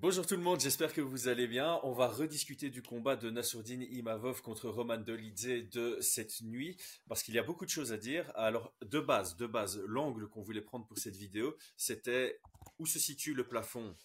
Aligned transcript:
Bonjour 0.00 0.24
tout 0.24 0.36
le 0.36 0.42
monde, 0.42 0.60
j'espère 0.60 0.92
que 0.92 1.00
vous 1.00 1.26
allez 1.26 1.48
bien. 1.48 1.80
On 1.82 1.90
va 1.92 2.06
rediscuter 2.06 2.70
du 2.70 2.82
combat 2.82 3.16
de 3.16 3.30
Nassourdine 3.30 3.82
Imavov 3.82 4.42
contre 4.42 4.68
Roman 4.68 4.98
Dolidze 4.98 5.68
de 5.72 5.98
cette 6.00 6.40
nuit, 6.42 6.76
parce 7.08 7.24
qu'il 7.24 7.34
y 7.34 7.38
a 7.40 7.42
beaucoup 7.42 7.64
de 7.64 7.70
choses 7.70 7.92
à 7.92 7.96
dire. 7.96 8.30
Alors, 8.36 8.72
de 8.80 9.00
base, 9.00 9.36
de 9.36 9.46
base, 9.48 9.82
l'angle 9.88 10.28
qu'on 10.28 10.40
voulait 10.40 10.60
prendre 10.60 10.86
pour 10.86 10.98
cette 10.98 11.16
vidéo, 11.16 11.56
c'était 11.76 12.40
où 12.78 12.86
se 12.86 13.00
situe 13.00 13.34
le 13.34 13.48
plafond 13.48 13.96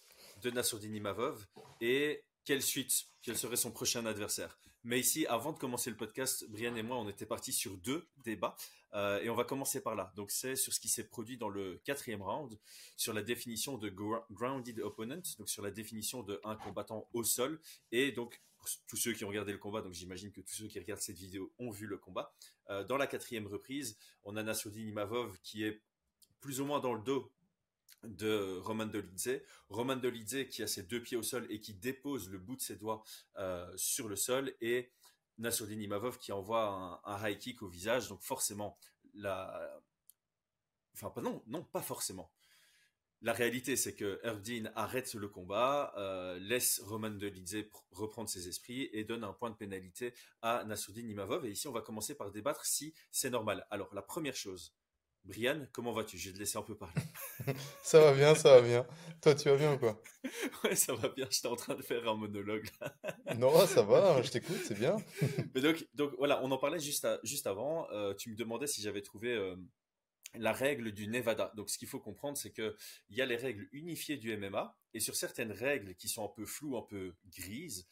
de 0.42 0.50
Nassourdine 0.50 0.96
Imavov 0.96 1.46
et 1.80 2.24
quelle 2.44 2.62
suite, 2.62 2.92
quel 3.22 3.38
serait 3.38 3.54
son 3.54 3.70
prochain 3.70 4.04
adversaire. 4.04 4.58
Mais 4.82 4.98
ici, 4.98 5.26
avant 5.26 5.52
de 5.52 5.58
commencer 5.58 5.90
le 5.90 5.96
podcast, 5.96 6.44
Brian 6.50 6.74
et 6.74 6.82
moi, 6.82 6.98
on 6.98 7.08
était 7.08 7.24
partis 7.24 7.52
sur 7.52 7.76
deux 7.78 8.08
débats. 8.24 8.56
Euh, 8.94 9.20
et 9.20 9.30
on 9.30 9.34
va 9.34 9.44
commencer 9.44 9.82
par 9.82 9.94
là. 9.94 10.12
Donc, 10.16 10.30
c'est 10.30 10.56
sur 10.56 10.72
ce 10.72 10.80
qui 10.80 10.88
s'est 10.88 11.08
produit 11.08 11.36
dans 11.36 11.48
le 11.48 11.80
quatrième 11.84 12.22
round, 12.22 12.58
sur 12.96 13.12
la 13.12 13.22
définition 13.22 13.76
de 13.76 13.88
grounded 14.30 14.80
opponent, 14.80 15.22
donc 15.38 15.48
sur 15.48 15.62
la 15.62 15.70
définition 15.70 16.22
de 16.22 16.40
un 16.44 16.56
combattant 16.56 17.08
au 17.12 17.24
sol. 17.24 17.60
Et 17.92 18.12
donc, 18.12 18.40
pour 18.56 18.68
tous 18.86 18.96
ceux 18.96 19.12
qui 19.12 19.24
ont 19.24 19.28
regardé 19.28 19.52
le 19.52 19.58
combat, 19.58 19.82
donc 19.82 19.92
j'imagine 19.92 20.30
que 20.32 20.40
tous 20.40 20.54
ceux 20.54 20.68
qui 20.68 20.78
regardent 20.78 21.00
cette 21.00 21.18
vidéo 21.18 21.52
ont 21.58 21.70
vu 21.70 21.86
le 21.86 21.98
combat. 21.98 22.32
Euh, 22.70 22.84
dans 22.84 22.96
la 22.96 23.06
quatrième 23.06 23.46
reprise, 23.46 23.98
on 24.22 24.36
a 24.36 24.42
Nassoudine 24.42 24.88
Imavov 24.88 25.38
qui 25.42 25.64
est 25.64 25.82
plus 26.40 26.60
ou 26.60 26.64
moins 26.64 26.80
dans 26.80 26.94
le 26.94 27.02
dos 27.02 27.32
de 28.04 28.58
Roman 28.58 28.86
Dolidze. 28.86 29.40
Roman 29.68 29.96
Dolidze 29.96 30.48
qui 30.50 30.62
a 30.62 30.66
ses 30.66 30.82
deux 30.82 31.02
pieds 31.02 31.16
au 31.16 31.22
sol 31.22 31.46
et 31.50 31.60
qui 31.60 31.74
dépose 31.74 32.30
le 32.30 32.38
bout 32.38 32.56
de 32.56 32.60
ses 32.60 32.76
doigts 32.76 33.02
euh, 33.36 33.70
sur 33.76 34.08
le 34.08 34.16
sol 34.16 34.54
et 34.60 34.90
Nassourdine 35.38 35.82
Imavov 35.82 36.18
qui 36.18 36.32
envoie 36.32 37.00
un, 37.04 37.28
high 37.28 37.38
kick 37.38 37.62
au 37.62 37.68
visage. 37.68 38.08
Donc 38.08 38.22
forcément, 38.22 38.78
la... 39.14 39.80
Enfin, 40.94 41.12
non, 41.20 41.42
non, 41.46 41.64
pas 41.64 41.82
forcément. 41.82 42.30
La 43.24 43.32
réalité, 43.32 43.74
c'est 43.76 43.94
que 43.94 44.20
Erdine 44.22 44.70
arrête 44.76 45.14
le 45.14 45.28
combat, 45.28 45.94
euh, 45.96 46.38
laisse 46.38 46.80
Roman 46.84 47.10
Dolidze 47.10 47.64
reprendre 47.90 48.28
ses 48.28 48.48
esprits 48.48 48.90
et 48.92 49.04
donne 49.04 49.24
un 49.24 49.32
point 49.32 49.48
de 49.48 49.56
pénalité 49.56 50.12
à 50.42 50.62
Nassourdine 50.64 51.08
Imavov. 51.08 51.46
Et 51.46 51.50
ici, 51.52 51.66
on 51.66 51.72
va 51.72 51.80
commencer 51.80 52.14
par 52.14 52.30
débattre 52.30 52.66
si 52.66 52.92
c'est 53.10 53.30
normal. 53.30 53.66
Alors, 53.70 53.94
la 53.94 54.02
première 54.02 54.36
chose, 54.36 54.74
Brian, 55.24 55.66
comment 55.72 55.92
vas-tu? 55.92 56.18
Je 56.18 56.28
vais 56.28 56.34
te 56.34 56.38
laisser 56.38 56.58
un 56.58 56.62
peu 56.62 56.76
parler. 56.76 57.00
ça 57.82 57.98
va 57.98 58.12
bien, 58.12 58.34
ça 58.34 58.60
va 58.60 58.66
bien. 58.66 58.86
Toi, 59.22 59.34
tu 59.34 59.48
vas 59.48 59.56
bien 59.56 59.74
ou 59.74 59.78
quoi? 59.78 60.00
Ouais, 60.64 60.76
ça 60.76 60.94
va 60.94 61.08
bien. 61.08 61.26
J'étais 61.30 61.48
en 61.48 61.56
train 61.56 61.74
de 61.74 61.82
faire 61.82 62.06
un 62.08 62.14
monologue. 62.14 62.68
non, 63.38 63.66
ça 63.66 63.82
va, 63.82 64.20
je 64.22 64.30
t'écoute, 64.30 64.58
c'est 64.64 64.78
bien. 64.78 64.96
Mais 65.54 65.60
donc, 65.62 65.86
donc, 65.94 66.12
voilà, 66.18 66.42
on 66.44 66.50
en 66.50 66.58
parlait 66.58 66.78
juste, 66.78 67.06
juste 67.22 67.46
avant. 67.46 67.90
Euh, 67.90 68.12
tu 68.14 68.30
me 68.30 68.36
demandais 68.36 68.66
si 68.66 68.82
j'avais 68.82 69.00
trouvé 69.00 69.32
euh, 69.32 69.56
la 70.34 70.52
règle 70.52 70.92
du 70.92 71.08
Nevada. 71.08 71.52
Donc, 71.56 71.70
ce 71.70 71.78
qu'il 71.78 71.88
faut 71.88 72.00
comprendre, 72.00 72.36
c'est 72.36 72.52
qu'il 72.52 72.74
y 73.10 73.22
a 73.22 73.26
les 73.26 73.36
règles 73.36 73.66
unifiées 73.72 74.18
du 74.18 74.36
MMA 74.36 74.76
et 74.92 75.00
sur 75.00 75.16
certaines 75.16 75.52
règles 75.52 75.94
qui 75.94 76.08
sont 76.08 76.24
un 76.24 76.32
peu 76.34 76.44
floues, 76.44 76.76
un 76.76 76.86
peu 76.88 77.14
grises, 77.26 77.86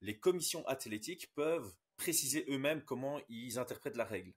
les 0.00 0.18
commissions 0.18 0.66
athlétiques 0.66 1.34
peuvent 1.34 1.70
préciser 1.96 2.46
eux-mêmes 2.48 2.82
comment 2.82 3.20
ils 3.28 3.58
interprètent 3.58 3.96
la 3.96 4.04
règle. 4.04 4.32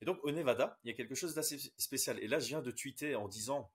Et 0.00 0.04
donc 0.04 0.18
au 0.22 0.30
Nevada, 0.30 0.78
il 0.84 0.88
y 0.88 0.90
a 0.90 0.96
quelque 0.96 1.14
chose 1.14 1.34
d'assez 1.34 1.58
spécial. 1.78 2.18
Et 2.22 2.28
là, 2.28 2.38
je 2.38 2.48
viens 2.48 2.62
de 2.62 2.70
tweeter 2.70 3.14
en 3.14 3.28
disant 3.28 3.72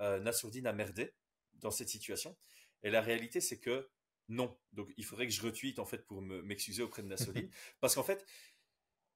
euh, 0.00 0.20
Nassourdine 0.20 0.66
a 0.66 0.72
merdé 0.72 1.14
dans 1.54 1.70
cette 1.70 1.88
situation. 1.88 2.36
Et 2.82 2.90
la 2.90 3.00
réalité, 3.00 3.40
c'est 3.40 3.58
que 3.58 3.88
non. 4.28 4.56
Donc 4.72 4.92
il 4.96 5.04
faudrait 5.04 5.26
que 5.26 5.32
je 5.32 5.42
retweete 5.42 5.78
en 5.78 5.86
fait 5.86 6.06
pour 6.06 6.22
m'excuser 6.22 6.82
auprès 6.82 7.02
de 7.02 7.08
Nassourdine. 7.08 7.50
parce 7.80 7.94
qu'en 7.94 8.02
fait, 8.02 8.24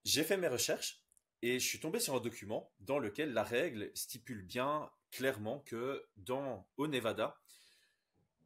j'ai 0.04 0.24
fait 0.24 0.36
mes 0.36 0.48
recherches 0.48 1.02
et 1.42 1.58
je 1.58 1.66
suis 1.66 1.80
tombé 1.80 2.00
sur 2.00 2.14
un 2.14 2.20
document 2.20 2.72
dans 2.80 2.98
lequel 2.98 3.32
la 3.32 3.42
règle 3.42 3.90
stipule 3.94 4.42
bien 4.42 4.90
clairement 5.10 5.60
que 5.60 6.06
dans 6.16 6.68
au 6.76 6.86
Nevada, 6.86 7.38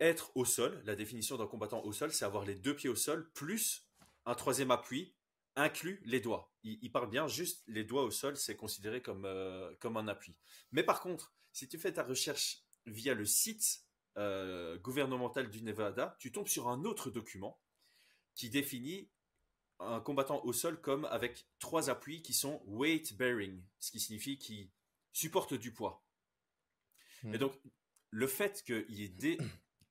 être 0.00 0.34
au 0.36 0.44
sol, 0.44 0.83
la 0.84 0.97
définition 0.97 1.36
d'un 1.36 1.47
combattant 1.47 1.84
au 1.84 1.92
sol, 1.92 2.12
c'est 2.12 2.25
avoir 2.25 2.44
les 2.44 2.55
deux 2.55 2.75
pieds 2.75 2.88
au 2.88 2.97
sol 2.97 3.31
plus 3.33 3.86
un 4.27 4.34
troisième 4.34 4.70
appui 4.70 5.14
inclut 5.56 6.00
les 6.04 6.20
doigts. 6.20 6.52
Il, 6.62 6.90
parle 6.92 7.10
bien 7.10 7.26
juste 7.26 7.62
les 7.66 7.84
doigts 7.84 8.04
au 8.04 8.10
sol, 8.10 8.36
c'est 8.36 8.56
considéré 8.56 9.02
comme, 9.02 9.25
euh, 9.25 9.75
comme 9.80 9.97
un 9.97 10.08
appui. 10.08 10.36
Mais 10.72 10.82
par 10.82 11.00
contre, 11.00 11.34
si 11.52 11.69
tu 11.69 11.78
fais 11.78 11.92
ta 11.92 12.02
recherche 12.02 12.62
via 12.86 13.14
le 13.14 13.25
site 13.25 13.84
euh, 14.16 14.78
gouvernemental 14.78 15.50
du 15.50 15.62
Nevada, 15.62 16.16
tu 16.19 16.32
tombes 16.32 16.48
sur 16.48 16.69
un 16.69 16.84
autre 16.84 17.10
document 17.10 17.60
qui 18.34 18.50
définit 18.50 19.10
un 19.78 20.00
combattant 20.00 20.44
au 20.44 20.52
sol 20.52 20.80
comme 20.80 21.06
avec 21.06 21.47
trois 21.58 21.88
appuis 21.88 22.22
qui 22.22 22.34
sont 22.34 22.62
weight 22.66 23.16
bearing, 23.16 23.62
ce 23.78 23.91
qui 23.91 24.00
signifie 24.00 24.38
qu'il 24.38 24.70
supporte 25.12 25.54
du 25.54 25.72
poids. 25.72 26.04
Et 27.25 27.28
hmm. 27.28 27.38
donc, 27.38 27.52
le 28.10 28.26
fait 28.26 28.64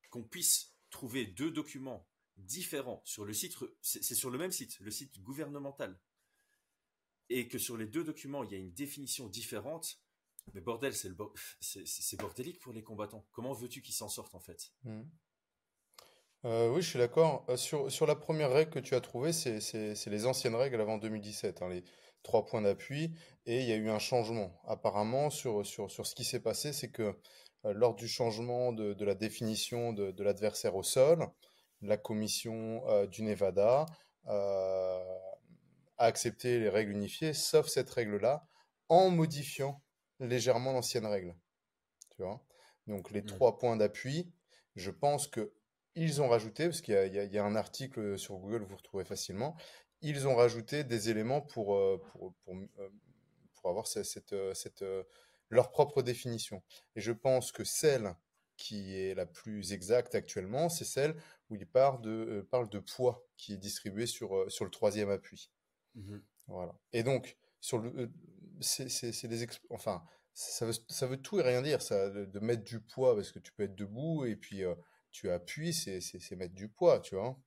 qu'on 0.09 0.23
puisse 0.23 0.75
trouver 0.89 1.25
deux 1.25 1.51
documents 1.51 2.07
différents 2.39 3.01
sur 3.05 3.25
le 3.25 3.33
site, 3.33 3.55
c'est 3.81 4.15
sur 4.15 4.29
le 4.29 4.37
même 4.37 4.51
site, 4.51 4.79
le 4.79 4.91
site 4.91 5.21
gouvernemental, 5.21 5.99
et 7.29 7.47
que 7.47 7.57
sur 7.57 7.77
les 7.77 7.85
deux 7.85 8.03
documents, 8.03 8.43
il 8.43 8.51
y 8.51 8.55
a 8.55 8.57
une 8.57 8.73
définition 8.73 9.27
différente, 9.27 9.99
mais 10.53 10.61
bordel, 10.61 10.93
c'est 10.95 12.17
bordélique 12.17 12.59
pour 12.59 12.73
les 12.73 12.83
combattants. 12.83 13.25
Comment 13.31 13.53
veux-tu 13.53 13.81
qu'ils 13.81 13.93
s'en 13.93 14.09
sortent 14.09 14.33
en 14.35 14.39
fait? 14.39 14.71
Mmh. 14.83 15.01
euh, 16.45 16.69
Oui, 16.71 16.81
je 16.81 16.89
suis 16.89 16.99
d'accord. 16.99 17.45
Euh, 17.49 17.57
sur, 17.57 17.91
sur 17.91 18.07
la 18.07 18.15
première 18.15 18.51
règle 18.51 18.71
que 18.71 18.79
tu 18.79 18.95
as 18.95 19.01
trouvée, 19.01 19.31
c'est 19.31 19.59
les 20.07 20.25
anciennes 20.25 20.55
règles 20.55 20.81
avant 20.81 20.97
2017, 20.97 21.61
hein, 21.61 21.69
les 21.69 21.83
trois 22.23 22.45
points 22.45 22.61
d'appui, 22.61 23.13
et 23.45 23.61
il 23.61 23.67
y 23.67 23.71
a 23.71 23.75
eu 23.75 23.89
un 23.89 23.99
changement. 23.99 24.59
Apparemment, 24.65 25.29
sur, 25.29 25.65
sur, 25.65 25.91
sur 25.91 26.05
ce 26.07 26.15
qui 26.15 26.23
s'est 26.23 26.41
passé, 26.41 26.73
c'est 26.73 26.91
que 26.91 27.15
euh, 27.65 27.73
lors 27.73 27.95
du 27.95 28.07
changement 28.07 28.73
de, 28.73 28.93
de 28.93 29.05
la 29.05 29.15
définition 29.15 29.93
de, 29.93 30.11
de 30.11 30.23
l'adversaire 30.23 30.75
au 30.75 30.83
sol, 30.83 31.27
la 31.81 31.97
commission 31.97 32.83
euh, 32.87 33.07
du 33.07 33.23
Nevada 33.23 33.85
euh, 34.27 35.17
a 35.97 36.05
accepté 36.05 36.59
les 36.59 36.69
règles 36.69 36.91
unifiées, 36.91 37.33
sauf 37.33 37.67
cette 37.67 37.89
règle-là, 37.89 38.45
en 38.89 39.09
modifiant 39.09 39.81
légèrement 40.19 40.73
l'ancienne 40.73 41.05
règle. 41.05 41.35
Tu 42.11 42.23
vois? 42.23 42.43
Donc 42.87 43.11
les 43.11 43.21
mmh. 43.21 43.27
trois 43.27 43.57
points 43.57 43.77
d'appui, 43.77 44.31
je 44.75 44.91
pense 44.91 45.27
que 45.27 45.53
ils 45.95 46.21
ont 46.21 46.29
rajouté, 46.29 46.65
parce 46.65 46.81
qu'il 46.81 46.93
y, 46.93 47.37
a 47.37 47.43
un 47.43 47.55
article 47.55 48.17
sur 48.17 48.37
Google, 48.37 48.63
vous 48.63 48.77
retrouvez 48.77 49.03
facilement, 49.03 49.57
ils 50.01 50.27
ont 50.27 50.35
rajouté 50.35 50.83
des 50.83 51.09
éléments 51.09 51.41
pour, 51.41 51.75
euh, 51.75 52.01
pour, 52.11 52.33
pour, 52.45 53.69
avoir 53.69 53.85
cette, 53.87 54.35
cette, 54.53 54.85
leur 55.49 55.71
propre 55.71 56.01
définition. 56.01 56.61
Et 56.95 57.01
je 57.01 57.11
pense 57.11 57.51
que 57.51 57.65
celle 57.65 58.15
qui 58.55 58.97
est 58.97 59.15
la 59.15 59.25
plus 59.25 59.73
exacte 59.73 60.15
actuellement, 60.15 60.69
c'est 60.69 60.85
celle 60.85 61.15
où 61.49 61.55
il 61.55 61.65
parle 61.65 62.01
de, 62.01 62.09
euh, 62.09 62.47
parle 62.49 62.69
de 62.69 62.79
poids 62.79 63.25
qui 63.37 63.53
est 63.53 63.57
distribué 63.57 64.05
sur, 64.05 64.35
euh, 64.35 64.49
sur 64.49 64.65
le 64.65 64.71
troisième 64.71 65.09
appui. 65.09 65.51
Mmh 65.95 66.17
voilà. 66.47 66.73
Et 66.93 67.03
donc, 67.03 67.37
sur 67.61 67.77
le, 67.77 67.91
euh, 67.95 68.07
c'est 68.59 69.27
des 69.27 69.47
enfin, 69.69 70.03
ça 70.33 70.65
veut, 70.65 70.73
ça 70.87 71.05
veut 71.05 71.21
tout 71.21 71.39
et 71.39 71.43
rien 71.43 71.61
dire, 71.61 71.81
ça, 71.81 72.09
de, 72.09 72.39
mettre 72.39 72.63
du 72.63 72.79
poids, 72.79 73.15
parce 73.15 73.31
que 73.31 73.37
tu 73.37 73.51
peux 73.53 73.63
être 73.63 73.75
debout 73.75 74.25
et 74.25 74.35
puis 74.35 74.63
tu 75.11 75.29
appuies, 75.29 75.73
c'est 75.73 76.35
mettre 76.35 76.55
du 76.55 76.67
poids, 76.67 77.01
tu 77.01 77.15
vois. 77.15 77.39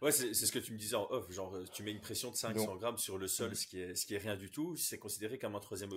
Ouais, 0.00 0.12
c'est 0.12 0.32
ce 0.32 0.50
que 0.50 0.58
tu 0.58 0.72
me 0.72 0.78
disais 0.78 0.96
en 0.96 1.06
off, 1.10 1.30
genre 1.30 1.54
tu 1.72 1.82
mets 1.82 1.90
une 1.90 2.00
pression 2.00 2.30
de 2.30 2.36
500 2.36 2.76
grammes 2.76 2.96
sur 2.96 3.18
le 3.18 3.28
sol, 3.28 3.50
mmh. 3.50 3.54
ce 3.54 3.66
qui 3.66 3.80
est, 3.80 3.94
ce 3.94 4.06
qui 4.06 4.14
est 4.14 4.18
rien 4.18 4.36
du 4.36 4.50
tout, 4.50 4.74
c'est 4.76 4.98
considéré 4.98 5.38
comme 5.38 5.54
un 5.54 5.60
troisième 5.60 5.90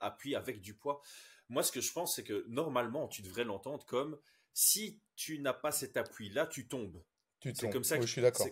appui 0.00 0.34
avec 0.34 0.60
du 0.60 0.74
poids. 0.74 1.02
Moi, 1.48 1.62
ce 1.62 1.72
que 1.72 1.80
je 1.80 1.92
pense, 1.92 2.16
c'est 2.16 2.24
que 2.24 2.44
normalement, 2.48 3.08
tu 3.08 3.22
devrais 3.22 3.44
l'entendre 3.44 3.84
comme 3.86 4.18
si 4.52 5.00
tu 5.16 5.38
n'as 5.38 5.52
pas 5.52 5.72
cet 5.72 5.96
appui-là, 5.96 6.46
tu 6.46 6.68
tombes. 6.68 7.02
Tu 7.40 7.52
tombes. 7.52 7.72
comme 7.72 7.84
ça 7.84 7.96
que 7.96 8.06
je 8.06 8.12
suis 8.12 8.22
d'accord. 8.22 8.48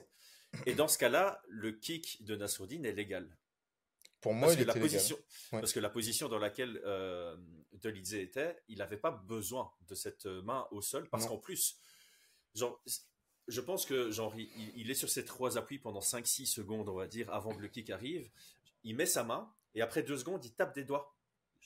Et 0.64 0.74
dans 0.74 0.88
ce 0.88 0.96
cas-là, 0.98 1.42
le 1.48 1.72
kick 1.72 2.24
de 2.24 2.36
Nassourdine 2.36 2.86
est 2.86 2.92
légal. 2.92 3.36
Pour 4.20 4.32
moi, 4.32 4.52
il 4.52 4.60
était 4.60 4.64
la 4.64 4.74
position, 4.74 5.18
Parce 5.50 5.72
que 5.72 5.80
la 5.80 5.90
position 5.90 6.28
dans 6.28 6.38
laquelle 6.38 6.80
euh, 6.84 7.36
Delizé 7.72 8.22
était, 8.22 8.56
il 8.68 8.78
n'avait 8.78 8.96
pas 8.96 9.10
besoin 9.10 9.72
de 9.88 9.94
cette 9.94 10.26
main 10.26 10.66
au 10.70 10.80
sol, 10.80 11.08
parce 11.10 11.26
qu'en 11.26 11.38
plus, 11.38 11.78
genre, 12.54 12.82
je 13.48 13.60
pense 13.60 13.86
que 13.86 14.10
genre, 14.10 14.34
il, 14.36 14.90
est 14.90 14.94
sur 14.94 15.08
ses 15.08 15.24
trois 15.24 15.58
appuis 15.58 15.78
pendant 15.78 16.00
5-6 16.00 16.46
secondes, 16.46 16.88
on 16.88 16.94
va 16.94 17.06
dire, 17.06 17.32
avant 17.32 17.54
que 17.54 17.60
le 17.60 17.68
kick 17.68 17.90
arrive. 17.90 18.28
Il 18.84 18.96
met 18.96 19.06
sa 19.06 19.24
main, 19.24 19.52
et 19.74 19.82
après 19.82 20.02
deux 20.02 20.18
secondes, 20.18 20.44
il 20.44 20.52
tape 20.52 20.74
des 20.74 20.84
doigts 20.84 21.16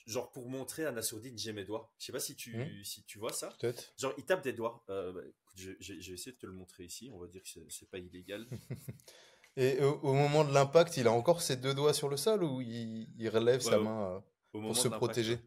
genre 0.07 0.31
pour 0.31 0.49
montrer 0.49 0.85
à 0.85 0.91
Nassourdine 0.91 1.37
j'ai 1.37 1.53
mes 1.53 1.63
doigts. 1.63 1.91
Je 1.99 2.05
sais 2.05 2.11
pas 2.11 2.19
si 2.19 2.35
tu, 2.35 2.57
hmm. 2.57 2.83
si 2.83 3.03
tu 3.03 3.19
vois 3.19 3.33
ça. 3.33 3.49
Peut-être. 3.59 3.93
Genre 3.97 4.13
il 4.17 4.25
tape 4.25 4.43
des 4.43 4.53
doigts. 4.53 4.83
Euh, 4.89 5.11
bah, 5.11 5.21
je, 5.55 5.71
vais 5.71 6.13
essayer 6.13 6.31
de 6.31 6.37
te 6.37 6.45
le 6.45 6.53
montrer 6.53 6.85
ici. 6.85 7.11
On 7.13 7.19
va 7.19 7.27
dire 7.27 7.41
que 7.43 7.49
c'est 7.69 7.89
pas 7.89 7.99
illégal. 7.99 8.47
Et 9.57 9.81
au, 9.81 10.13
moment 10.13 10.45
de 10.45 10.53
l'impact, 10.53 10.95
il 10.95 11.07
a 11.07 11.11
encore 11.11 11.41
ses 11.41 11.57
deux 11.57 11.73
doigts 11.73 11.93
sur 11.93 12.07
le 12.07 12.15
sol 12.15 12.41
ou 12.41 12.61
il, 12.61 13.29
relève 13.29 13.59
sa 13.59 13.77
main 13.77 14.15
euh, 14.15 14.19
pour 14.51 14.77
se 14.77 14.87
protéger? 14.87 15.39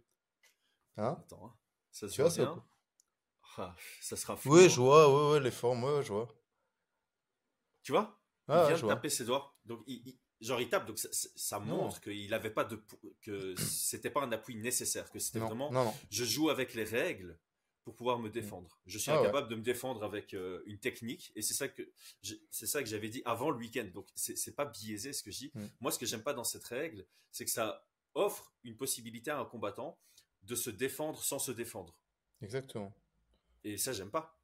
hein? 0.98 1.16
Attends, 1.18 1.46
hein. 1.46 1.54
ça 1.90 2.08
se 2.08 2.20
voit 2.20 2.30
bien. 2.30 2.62
Ah, 3.58 3.74
ça 4.00 4.16
sera 4.16 4.36
fou. 4.36 4.52
Oui, 4.52 4.64
hein. 4.64 4.68
je 4.68 4.80
vois, 4.80 5.08
ouais, 5.08 5.32
ouais, 5.32 5.40
les 5.40 5.50
formes, 5.50 5.84
ouais, 5.84 6.02
je 6.02 6.12
vois. 6.12 6.28
Tu 7.82 7.92
vois? 7.92 8.20
Ah, 8.48 8.66
Il 8.68 8.74
vient 8.74 8.82
de 8.82 8.88
taper 8.88 9.10
ses 9.10 9.24
doigts. 9.24 9.56
Donc 9.64 9.82
il, 9.86 10.18
genre 10.40 10.60
il 10.60 10.68
tape 10.68 10.86
donc 10.86 10.98
ça, 10.98 11.58
montre 11.58 12.00
qu'il 12.00 12.32
avait 12.34 12.50
pas 12.50 12.64
de 12.64 12.82
que 13.22 13.54
c'était 13.58 14.10
pas 14.10 14.22
un 14.22 14.32
appui 14.32 14.56
nécessaire 14.56 15.10
que 15.10 15.18
c'était 15.18 15.38
vraiment 15.38 15.94
je 16.10 16.24
joue 16.24 16.50
avec 16.50 16.74
les 16.74 16.84
règles 16.84 17.38
pour 17.84 17.94
pouvoir 17.94 18.18
me 18.18 18.30
défendre. 18.30 18.80
Je 18.86 18.96
suis 18.96 19.10
ah 19.10 19.20
incapable 19.20 19.48
de 19.48 19.56
me 19.56 19.62
défendre 19.62 20.04
avec 20.04 20.32
euh, 20.32 20.62
une 20.64 20.78
technique 20.78 21.32
et 21.36 21.42
c'est 21.42 21.52
ça 21.52 21.68
que 21.68 21.82
c'est 22.50 22.66
ça 22.66 22.82
que 22.82 22.88
j'avais 22.88 23.10
dit 23.10 23.22
avant 23.26 23.50
le 23.50 23.58
week-end. 23.58 23.86
Donc 23.92 24.08
c'est 24.14 24.56
pas 24.56 24.64
biaisé 24.64 25.12
ce 25.12 25.22
que 25.22 25.30
je 25.30 25.38
dis. 25.38 25.50
Mm. 25.54 25.66
Moi, 25.80 25.92
ce 25.92 25.98
que 25.98 26.06
j'aime 26.06 26.22
pas 26.22 26.32
dans 26.32 26.44
cette 26.44 26.64
règle, 26.64 27.06
c'est 27.30 27.44
que 27.44 27.50
ça 27.50 27.86
offre 28.14 28.54
une 28.62 28.76
possibilité 28.76 29.30
à 29.30 29.38
un 29.38 29.44
combattant 29.44 29.98
de 30.42 30.54
se 30.54 30.70
défendre 30.70 31.22
sans 31.22 31.38
se 31.38 31.52
défendre. 31.52 31.98
Exactement. 32.40 32.94
Et 33.64 33.78
ça, 33.78 33.92
j'aime 33.92 34.10
pas. 34.10 34.38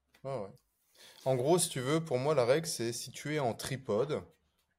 En 1.25 1.37
gros, 1.37 1.59
si 1.59 1.69
tu 1.69 1.81
veux, 1.81 2.03
pour 2.03 2.19
moi, 2.19 2.35
la 2.35 2.45
règle, 2.45 2.67
c'est 2.67 2.93
si 2.93 3.11
tu 3.11 3.35
es 3.35 3.39
en 3.39 3.55
tripode, 3.55 4.23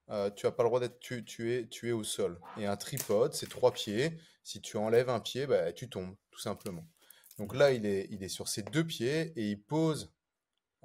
euh, 0.10 0.30
tu 0.32 0.46
n'as 0.46 0.52
pas 0.52 0.64
le 0.64 0.70
droit 0.70 0.80
d'être 0.80 1.00
tu, 1.00 1.24
tu, 1.24 1.54
es, 1.54 1.68
tu 1.68 1.90
es 1.90 1.92
au 1.92 2.04
sol. 2.04 2.40
Et 2.58 2.66
un 2.66 2.76
tripode, 2.76 3.34
c'est 3.34 3.50
trois 3.50 3.72
pieds. 3.72 4.18
Si 4.44 4.60
tu 4.60 4.78
enlèves 4.78 5.10
un 5.10 5.20
pied, 5.20 5.46
bah, 5.46 5.72
tu 5.72 5.90
tombes, 5.90 6.16
tout 6.32 6.40
simplement. 6.40 6.86
Donc 7.38 7.56
là, 7.56 7.72
il 7.72 7.86
est, 7.86 8.08
il 8.10 8.24
est 8.24 8.30
sur 8.30 8.48
ses 8.48 8.64
deux 8.64 8.86
pieds 8.86 9.32
et 9.36 9.50
il 9.50 9.62
pose 9.62 10.12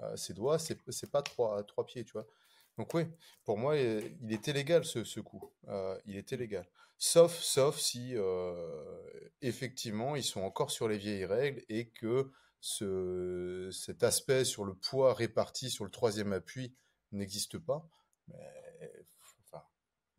euh, 0.01 0.17
ses 0.17 0.35
doigts. 0.35 0.59
C'est, 0.59 0.79
c'est 0.91 1.11
pas 1.11 1.23
trois, 1.23 1.65
trois 1.65 1.87
pieds, 1.87 2.05
tu 2.05 2.13
vois. 2.13 2.27
Donc 2.79 2.93
oui, 2.93 3.07
pour 3.45 3.57
moi, 3.57 3.77
il 3.79 4.33
est 4.33 4.47
illégal 4.47 4.85
ce, 4.85 5.21
coup. 5.21 5.51
Euh, 5.69 5.99
il 6.05 6.17
est 6.17 6.31
illégal. 6.33 6.69
Sauf, 6.99 7.39
sauf 7.41 7.79
si 7.79 8.15
effectivement 9.43 10.17
ils 10.17 10.25
sont 10.25 10.41
encore 10.41 10.71
sur 10.71 10.89
les 10.89 10.97
vieilles 10.97 11.27
règles 11.27 11.63
et 11.69 11.89
que 11.89 12.31
ce, 12.67 13.71
cet 13.71 14.03
aspect 14.03 14.45
sur 14.45 14.65
le 14.65 14.75
poids 14.75 15.15
réparti 15.15 15.71
sur 15.71 15.85
le 15.85 15.91
troisième 15.91 16.33
appui 16.33 16.75
n'existe 17.13 17.59
pas. 17.59 17.89
Mais, 18.27 18.93
enfin, 19.45 19.65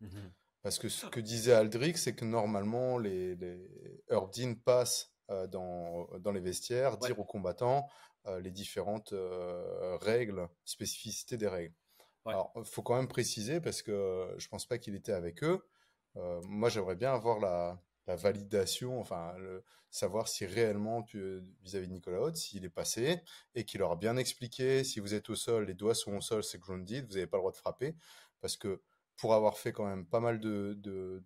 mmh 0.00 0.28
Parce 0.62 0.78
que 0.78 0.88
ce 0.88 1.06
que 1.06 1.20
disait 1.20 1.52
Aldrich, 1.52 1.98
c'est 1.98 2.14
que 2.14 2.24
normalement, 2.24 2.96
les, 2.96 3.34
les 3.36 4.02
Urdin 4.08 4.54
passent 4.54 5.12
euh, 5.30 5.46
dans, 5.46 6.08
dans, 6.20 6.32
les 6.32 6.40
vestiaires, 6.40 6.96
dire 6.96 7.18
aux 7.20 7.24
combattants 7.24 7.86
euh, 8.26 8.40
les 8.40 8.50
différentes 8.50 9.12
euh, 9.12 9.98
règles, 10.00 10.48
spécificités 10.64 11.36
des 11.36 11.48
règles. 11.48 11.74
Alors, 12.24 12.52
il 12.56 12.64
faut 12.64 12.82
quand 12.82 12.96
même 12.96 13.08
préciser, 13.08 13.60
parce 13.60 13.82
que 13.82 14.34
je 14.38 14.48
pense 14.48 14.66
pas 14.66 14.78
qu'il 14.78 14.94
était 14.94 15.12
avec 15.12 15.42
eux. 15.44 15.66
moi, 16.14 16.68
j'aimerais 16.68 16.96
bien 16.96 17.12
avoir 17.12 17.40
la, 17.40 17.78
la 18.08 18.16
validation, 18.16 18.98
enfin, 19.00 19.34
le, 19.38 19.62
savoir 19.90 20.28
si 20.28 20.46
réellement, 20.46 21.02
vis-à-vis 21.62 21.86
de 21.86 21.92
Nicolas 21.92 22.34
s'il 22.34 22.64
est 22.64 22.70
passé 22.70 23.20
et 23.54 23.64
qu'il 23.64 23.80
leur 23.80 23.92
a 23.92 23.96
bien 23.96 24.16
expliqué, 24.16 24.82
si 24.82 24.98
vous 24.98 25.14
êtes 25.14 25.30
au 25.30 25.36
sol, 25.36 25.66
les 25.66 25.74
doigts 25.74 25.94
sont 25.94 26.16
au 26.16 26.20
sol, 26.20 26.42
c'est 26.42 26.58
grounded, 26.58 27.06
vous 27.06 27.14
n'avez 27.14 27.26
pas 27.26 27.36
le 27.36 27.42
droit 27.42 27.52
de 27.52 27.56
frapper. 27.56 27.94
Parce 28.40 28.56
que 28.56 28.82
pour 29.16 29.34
avoir 29.34 29.58
fait 29.58 29.72
quand 29.72 29.84
même 29.84 30.06
pas 30.06 30.20
mal 30.20 30.40
de, 30.40 30.74
de, 30.78 31.22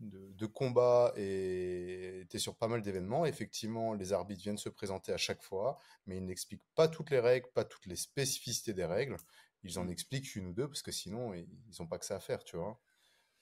de, 0.00 0.46
combats 0.46 1.12
et 1.16 2.20
été 2.22 2.38
sur 2.38 2.56
pas 2.56 2.66
mal 2.66 2.82
d'événements, 2.82 3.24
effectivement, 3.24 3.94
les 3.94 4.12
arbitres 4.12 4.42
viennent 4.42 4.58
se 4.58 4.68
présenter 4.68 5.12
à 5.12 5.16
chaque 5.16 5.42
fois, 5.42 5.78
mais 6.06 6.16
ils 6.16 6.24
n'expliquent 6.24 6.66
pas 6.74 6.88
toutes 6.88 7.10
les 7.10 7.20
règles, 7.20 7.46
pas 7.54 7.64
toutes 7.64 7.86
les 7.86 7.96
spécificités 7.96 8.72
des 8.72 8.84
règles. 8.84 9.16
Ils 9.62 9.78
en 9.78 9.84
mmh. 9.84 9.90
expliquent 9.90 10.34
une 10.34 10.48
ou 10.48 10.52
deux 10.52 10.66
parce 10.66 10.82
que 10.82 10.92
sinon, 10.92 11.34
ils 11.34 11.46
n'ont 11.78 11.86
pas 11.86 11.98
que 11.98 12.04
ça 12.04 12.16
à 12.16 12.20
faire, 12.20 12.42
tu 12.42 12.56
vois. 12.56 12.80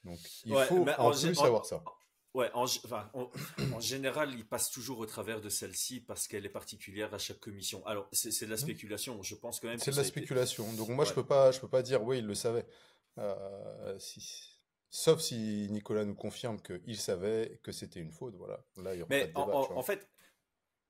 Donc, 0.03 0.19
il 0.45 0.55
faut 0.65 0.85
en, 0.87 1.11
plus 1.11 1.35
savoir 1.35 1.65
ça. 1.65 1.83
Ouais, 2.33 2.49
en, 2.53 2.65
en, 3.73 3.79
général, 3.79 4.33
il 4.33 4.45
passe 4.45 4.71
toujours 4.71 4.99
au 4.99 5.05
travers 5.05 5.39
de 5.39 5.49
celle-ci 5.49 5.99
parce 5.99 6.27
qu'elle 6.27 6.45
est 6.45 6.49
particulière 6.49 7.13
à 7.13 7.19
chaque 7.19 7.39
commission. 7.39 7.85
Alors, 7.85 8.07
c'est 8.11 8.45
de 8.45 8.49
la 8.49 8.55
mmh. 8.55 8.59
spéculation. 8.59 9.23
Je 9.23 9.35
pense 9.35 9.59
quand 9.59 9.67
même. 9.67 9.79
C'est 9.79 9.91
de 9.91 9.97
la 9.97 10.03
spéculation. 10.03 10.71
Donc 10.73 10.89
moi, 10.89 11.05
je 11.05 11.13
peux 11.13 11.25
pas, 11.25 11.51
je 11.51 11.59
peux 11.59 11.67
pas 11.67 11.83
dire 11.83 12.03
oui, 12.03 12.19
il 12.19 12.25
le 12.25 12.35
savait. 12.35 12.65
Euh, 13.19 13.99
si... 13.99 14.49
Sauf 14.89 15.21
si 15.21 15.67
Nicolas 15.71 16.05
nous 16.05 16.13
confirme 16.13 16.61
qu'il 16.61 16.97
savait 16.97 17.59
que 17.63 17.71
c'était 17.71 17.99
une 17.99 18.11
faute. 18.11 18.35
Voilà. 18.35 18.63
Là, 18.77 18.93
il 18.93 18.99
y 18.99 19.01
aura 19.01 19.07
Mais 19.09 19.27
pas 19.27 19.41
de 19.41 19.45
débat, 19.45 19.57
en, 19.57 19.77
en, 19.77 19.81
fait, 19.83 20.07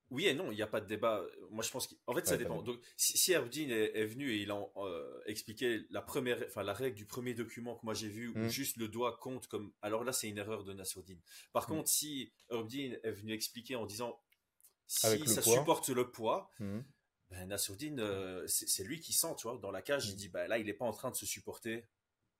oui 0.10 0.28
et 0.28 0.34
non, 0.34 0.52
il 0.52 0.56
n'y 0.56 0.62
a 0.62 0.68
pas 0.68 0.82
de 0.82 0.88
débat. 0.88 1.24
Moi, 1.50 1.64
je 1.64 1.72
pense 1.72 1.88
qu'en 1.88 2.14
fait, 2.14 2.28
ça 2.28 2.38
dépend. 2.38 2.62
Donc, 2.62 2.80
si, 2.98 3.18
si 3.18 3.32
est, 3.32 3.40
venu 3.40 4.32
et 4.32 4.42
il 4.42 4.52
a 4.52 4.64
euh, 4.78 5.22
expliqué 5.26 5.82
la 5.90 6.02
première, 6.02 6.44
enfin 6.46 6.64
la 6.64 6.74
règle 6.74 6.96
du 6.96 7.06
premier 7.06 7.34
document 7.34 7.76
que 7.76 7.86
moi 7.86 7.94
j'ai 7.94 8.10
vu, 8.10 8.28
où 8.30 8.38
mmh. 8.38 8.50
juste 8.50 8.78
le 8.78 8.88
doigt 8.88 9.18
compte 9.18 9.48
comme, 9.48 9.74
alors 9.82 10.04
là, 10.04 10.14
c'est 10.14 10.30
une 10.30 10.38
erreur 10.38 10.64
de 10.64 10.74
Nassourdine. 10.74 11.22
Par 11.52 11.64
mmh. 11.64 11.74
contre, 11.74 11.90
si 11.90 12.32
Herbdin 12.50 12.96
est 13.04 13.12
venu 13.12 13.34
expliquer 13.34 13.76
en 13.76 13.86
disant 13.86 14.20
si 14.88 15.28
ça 15.28 15.42
supporte 15.42 15.90
le 15.90 16.12
poids, 16.12 16.52
mmh. 16.60 16.80
ben 17.32 17.48
Nassourdine, 17.48 18.00
euh, 18.00 18.46
c'est 18.48 18.84
lui 18.84 19.00
qui 19.00 19.14
sent, 19.14 19.36
tu 19.38 19.48
vois, 19.48 19.58
dans 19.58 19.72
la 19.72 19.82
cage, 19.82 20.10
il 20.10 20.16
dit 20.16 20.30
bah 20.30 20.48
là, 20.48 20.60
il 20.60 20.66
n'est 20.66 20.74
pas 20.74 20.86
en 20.86 20.94
train 20.94 21.10
de 21.10 21.16
se 21.16 21.26
supporter 21.26 21.88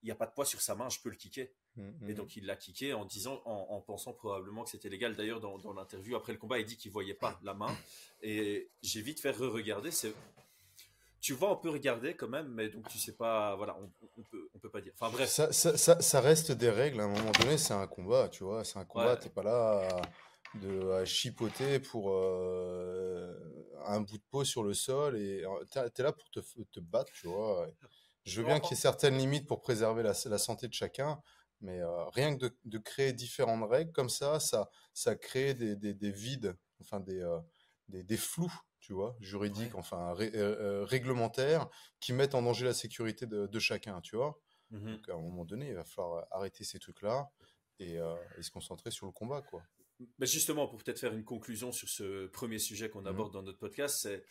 il 0.04 0.08
n'y 0.08 0.12
a 0.12 0.16
pas 0.16 0.26
de 0.26 0.32
poids 0.32 0.44
sur 0.44 0.60
sa 0.60 0.74
main, 0.74 0.90
je 0.90 1.00
peux 1.00 1.08
le 1.08 1.16
kicker. 1.16 1.50
Mm, 1.76 1.82
mm, 1.82 2.08
et 2.08 2.12
mm. 2.12 2.14
donc 2.14 2.36
il 2.36 2.44
l'a 2.44 2.56
kické 2.56 2.92
en 2.92 3.06
disant, 3.06 3.40
en, 3.46 3.80
pensant 3.80 4.12
probablement 4.12 4.62
que 4.62 4.68
c'était 4.68 4.90
légal. 4.90 5.16
D'ailleurs, 5.16 5.40
dans, 5.40 5.72
l'interview 5.72 6.14
après 6.14 6.32
le 6.32 6.38
combat, 6.38 6.58
il 6.58 6.66
dit 6.66 6.76
qu'il 6.76 6.92
voyait 6.92 7.14
pas 7.14 7.40
la 7.42 7.54
main. 7.54 7.74
Et 8.22 8.68
j'ai 8.82 9.00
vite 9.00 9.18
fait 9.18 9.30
re-regarder. 9.30 9.90
C'est, 9.90 10.12
tu 11.22 11.32
vois, 11.32 11.52
on 11.52 11.56
peut 11.56 11.70
regarder 11.70 12.14
quand 12.14 12.28
même, 12.28 12.48
mais 12.48 12.68
donc 12.68 12.86
tu 12.88 12.98
sais 12.98 13.16
pas, 13.16 13.56
voilà, 13.56 13.78
on, 13.80 13.90
on 14.18 14.22
peut, 14.24 14.50
on 14.54 14.58
peut 14.58 14.68
pas 14.70 14.82
dire. 14.82 14.92
Enfin 14.94 15.10
bref. 15.10 15.30
Ça, 15.30 15.50
ça, 15.52 16.00
ça, 16.00 16.20
reste 16.20 16.52
des 16.52 16.70
règles. 16.70 17.00
À 17.00 17.04
un 17.04 17.08
moment 17.08 17.32
donné, 17.40 17.56
c'est 17.56 17.72
un 17.72 17.86
combat, 17.86 18.28
tu 18.28 18.44
vois. 18.44 18.62
C'est 18.62 18.78
un 18.78 18.84
combat. 18.84 19.16
T'es 19.16 19.30
pas 19.30 19.42
là. 19.42 19.88
À 19.88 20.02
de 20.60 21.04
chipoter 21.04 21.80
pour 21.80 22.12
euh, 22.12 23.34
un 23.86 24.00
bout 24.00 24.18
de 24.18 24.22
peau 24.30 24.44
sur 24.44 24.62
le 24.62 24.74
sol 24.74 25.16
et 25.16 25.44
tu 25.70 25.78
es, 25.78 26.02
là 26.02 26.12
pour 26.12 26.30
te, 26.30 26.40
te 26.40 26.80
battre, 26.80 27.12
tu 27.12 27.26
vois. 27.26 27.68
Je 28.24 28.40
veux 28.40 28.46
bien 28.46 28.58
qu'il 28.58 28.70
y 28.70 28.74
ait 28.74 28.80
certaines 28.80 29.18
limites 29.18 29.46
pour 29.46 29.60
préserver 29.60 30.02
la, 30.02 30.14
santé 30.14 30.66
de 30.66 30.72
chacun, 30.72 31.20
mais 31.60 31.80
euh, 31.80 32.04
rien 32.10 32.36
que 32.36 32.46
de, 32.64 32.78
créer 32.78 33.12
différentes 33.12 33.68
règles 33.70 33.92
comme 33.92 34.08
ça, 34.08 34.40
ça, 34.40 34.70
ça 34.94 35.14
crée 35.14 35.52
des, 35.52 35.76
des, 35.76 36.10
vides, 36.10 36.56
enfin 36.80 37.00
des, 37.00 37.20
euh, 37.20 37.38
des, 37.88 38.02
des, 38.02 38.16
flous, 38.16 38.52
tu 38.80 38.94
vois, 38.94 39.14
juridiques, 39.20 39.74
enfin 39.74 40.14
euh, 40.18 40.84
réglementaires, 40.84 41.68
qui 42.00 42.14
mettent 42.14 42.34
en 42.34 42.42
danger 42.42 42.64
la 42.64 42.74
sécurité 42.74 43.26
de, 43.26 43.46
de 43.46 43.58
chacun, 43.58 44.00
tu 44.00 44.16
vois. 44.16 44.40
Mmh 44.70 44.92
Donc 44.92 45.08
à 45.10 45.14
un 45.14 45.20
moment 45.20 45.44
donné, 45.44 45.68
il 45.68 45.74
va 45.74 45.84
falloir 45.84 46.26
arrêter 46.30 46.64
ces 46.64 46.78
trucs-là 46.78 47.28
et, 47.78 47.96
et, 47.96 48.42
se 48.42 48.50
concentrer 48.50 48.90
sur 48.90 49.04
le 49.04 49.12
combat, 49.12 49.42
quoi. 49.42 49.62
Mais 50.18 50.26
justement, 50.26 50.66
pour 50.66 50.82
peut-être 50.82 50.98
faire 50.98 51.12
une 51.12 51.24
conclusion 51.24 51.72
sur 51.72 51.88
ce 51.88 52.26
premier 52.26 52.58
sujet 52.58 52.88
qu'on 52.88 53.02
mmh 53.02 53.06
aborde 53.06 53.32
dans 53.34 53.42
notre 53.42 53.58
podcast, 53.58 53.98
c'est 54.00 54.24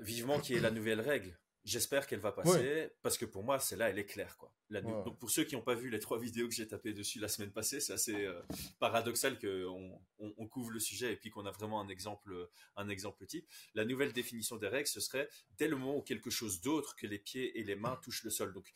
vivement 0.00 0.40
qu'il 0.40 0.56
y 0.56 0.58
ait 0.58 0.62
la 0.62 0.72
nouvelle 0.72 1.00
règle. 1.00 1.38
J'espère 1.64 2.06
qu'elle 2.06 2.20
va 2.20 2.32
passer 2.32 2.90
parce 3.02 3.18
que 3.18 3.24
pour 3.24 3.44
moi, 3.44 3.58
celle-là, 3.58 3.90
elle 3.90 3.98
est 3.98 4.06
claire, 4.06 4.36
quoi. 4.38 4.52
Donc 4.70 5.18
pour 5.18 5.30
ceux 5.30 5.44
qui 5.44 5.56
n'ont 5.56 5.62
pas 5.62 5.74
vu 5.74 5.90
les 5.90 5.98
trois 5.98 6.18
vidéos 6.18 6.48
que 6.48 6.54
j'ai 6.54 6.68
tapées 6.68 6.92
dessus 6.92 7.18
la 7.18 7.28
semaine 7.28 7.50
passée, 7.50 7.80
c'est 7.80 7.92
assez 7.92 8.24
euh, 8.24 8.40
paradoxal 8.78 9.38
qu'on 9.38 10.00
on, 10.18 10.46
couvre 10.46 10.70
le 10.70 10.78
sujet 10.78 11.12
et 11.12 11.16
puis 11.16 11.30
qu'on 11.30 11.44
a 11.44 11.50
vraiment 11.50 11.80
un 11.80 11.88
exemple, 11.88 12.48
un 12.76 12.88
exemple 12.88 13.26
type. 13.26 13.46
La 13.74 13.84
nouvelle 13.84 14.12
définition 14.12 14.56
des 14.56 14.68
règles, 14.68 14.86
ce 14.86 15.00
serait 15.00 15.28
dès 15.58 15.66
le 15.66 15.76
moment 15.76 15.96
où 15.96 16.02
quelque 16.02 16.30
chose 16.30 16.60
d'autre 16.60 16.94
que 16.96 17.06
les 17.06 17.18
pieds 17.18 17.58
et 17.58 17.64
les 17.64 17.74
mains 17.74 17.98
touchent 18.02 18.22
le 18.22 18.30
sol. 18.30 18.52
Donc 18.52 18.72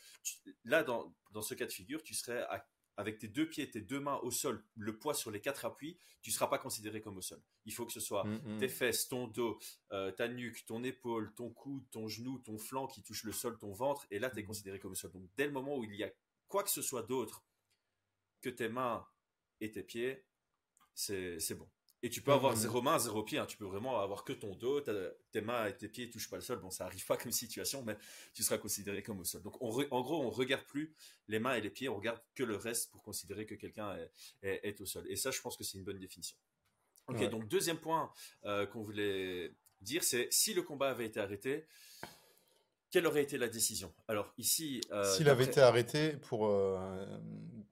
là, 0.65 0.83
dans, 0.83 1.15
dans 1.31 1.43
ce 1.43 1.55
cas 1.55 1.67
de 1.67 1.73
figure, 1.73 2.03
tu 2.03 2.15
serais 2.15 2.43
à 2.43 2.67
avec 2.97 3.19
tes 3.19 3.29
deux 3.29 3.49
pieds, 3.49 3.71
tes 3.71 3.81
deux 3.81 4.01
mains 4.01 4.19
au 4.23 4.31
sol, 4.31 4.65
le 4.77 4.97
poids 4.97 5.15
sur 5.15 5.31
les 5.31 5.41
quatre 5.41 5.65
appuis, 5.65 5.99
tu 6.23 6.31
ne 6.31 6.35
seras 6.35 6.47
pas 6.47 6.59
considéré 6.59 7.01
comme 7.01 7.17
au 7.17 7.23
sol. 7.23 7.41
Il 7.65 7.73
faut 7.73 7.87
que 7.87 7.93
ce 7.93 8.01
soit 8.01 8.25
mm, 8.25 8.55
mm. 8.55 8.59
tes 8.59 8.69
fesses, 8.69 9.09
ton 9.09 9.27
dos, 9.27 9.59
euh, 9.93 10.13
ta 10.13 10.29
nuque, 10.29 10.65
ton 10.67 10.83
épaule, 10.85 11.33
ton 11.35 11.51
coude, 11.51 11.85
ton 11.91 12.09
genou, 12.09 12.39
ton 12.39 12.59
flanc 12.59 12.87
qui 12.87 13.03
touche 13.03 13.25
le 13.25 13.33
sol, 13.33 13.59
ton 13.59 13.73
ventre, 13.73 14.07
et 14.11 14.19
là, 14.19 14.31
tu 14.31 14.39
es 14.39 14.43
mm. 14.43 14.47
considéré 14.47 14.79
comme 14.79 14.93
au 14.93 14.97
sol. 14.97 15.13
Donc, 15.13 15.29
dès 15.37 15.47
le 15.47 15.53
moment 15.53 15.77
où 15.77 15.85
il 15.85 15.95
y 15.95 16.05
a 16.05 16.11
quoi 16.49 16.63
que 16.63 16.71
ce 16.71 16.83
soit 16.83 17.03
d'autre 17.03 17.45
que 18.41 18.51
tes 18.51 18.69
mains 18.69 19.07
et 19.61 19.71
tes 19.71 19.83
pieds, 19.83 20.25
c'est 20.95 21.59
bon. 21.59 21.69
Et 22.05 22.11
tu 22.11 22.21
peux 22.21 22.33
avoir 22.33 22.55
zéro 22.55 22.83
main, 22.83 22.99
zéro 22.99 23.23
pied. 23.23 23.39
Hein. 23.39 23.47
Tu 23.47 23.57
peux 23.57 23.65
vraiment 23.65 23.99
avoir 23.99 24.25
que 24.25 24.35
ton 24.35 24.55
dos, 24.55 24.83
tes 25.33 25.41
mains 25.41 25.69
et 25.69 25.75
tes 25.75 25.89
pieds 25.89 26.11
touchent 26.11 26.29
pas 26.29 26.37
le 26.37 26.43
sol. 26.43 26.59
Bon, 26.59 26.69
ça 26.71 26.85
arrive 26.85 27.07
pas 27.07 27.17
comme 27.17 27.33
situation, 27.33 27.83
mais 27.83 27.97
tu 28.35 28.43
seras 28.43 28.59
considéré 28.59 29.03
comme 29.03 29.21
au 29.21 29.25
sol. 29.25 29.41
Donc, 29.41 29.57
en 29.63 29.71
gros, 30.03 30.23
on 30.23 30.29
regarde 30.29 30.65
plus 30.65 30.95
les 31.29 31.39
mains 31.39 31.55
et 31.55 31.63
les 31.63 31.71
pieds, 31.71 31.89
on 31.89 31.97
regarde 31.97 32.21
que 32.35 32.43
le 32.45 32.57
reste 32.57 32.91
pour 32.91 33.03
considérer 33.03 33.47
que 33.47 33.55
quelqu'un 33.55 33.97
est, 34.43 34.79
au 34.83 34.85
sol. 34.85 35.07
Et 35.09 35.17
ça, 35.17 35.31
je 35.31 35.41
pense 35.41 35.57
que 35.57 35.65
c'est 35.65 35.79
une 35.79 35.85
bonne 35.85 35.99
définition. 35.99 36.37
Ok, 37.07 37.27
donc 37.31 37.49
deuxième 37.49 37.79
point 37.79 38.13
euh, 38.45 38.67
qu'on 38.67 38.83
voulait 38.83 39.55
dire, 39.81 40.05
c'est 40.05 40.29
si 40.31 40.53
le 40.53 40.61
combat 40.61 40.91
avait 40.91 41.07
été 41.07 41.21
arrêté, 41.21 41.65
quelle 42.91 43.07
aurait 43.07 43.23
été 43.23 43.39
la 43.39 43.49
décision? 43.49 43.95
Alors 44.09 44.31
ici, 44.37 44.83
euh, 44.91 45.11
s'il 45.17 45.31
avait 45.31 45.45
été 45.45 45.63
arrêté 45.63 46.19
pour 46.29 46.49
euh, 46.49 47.07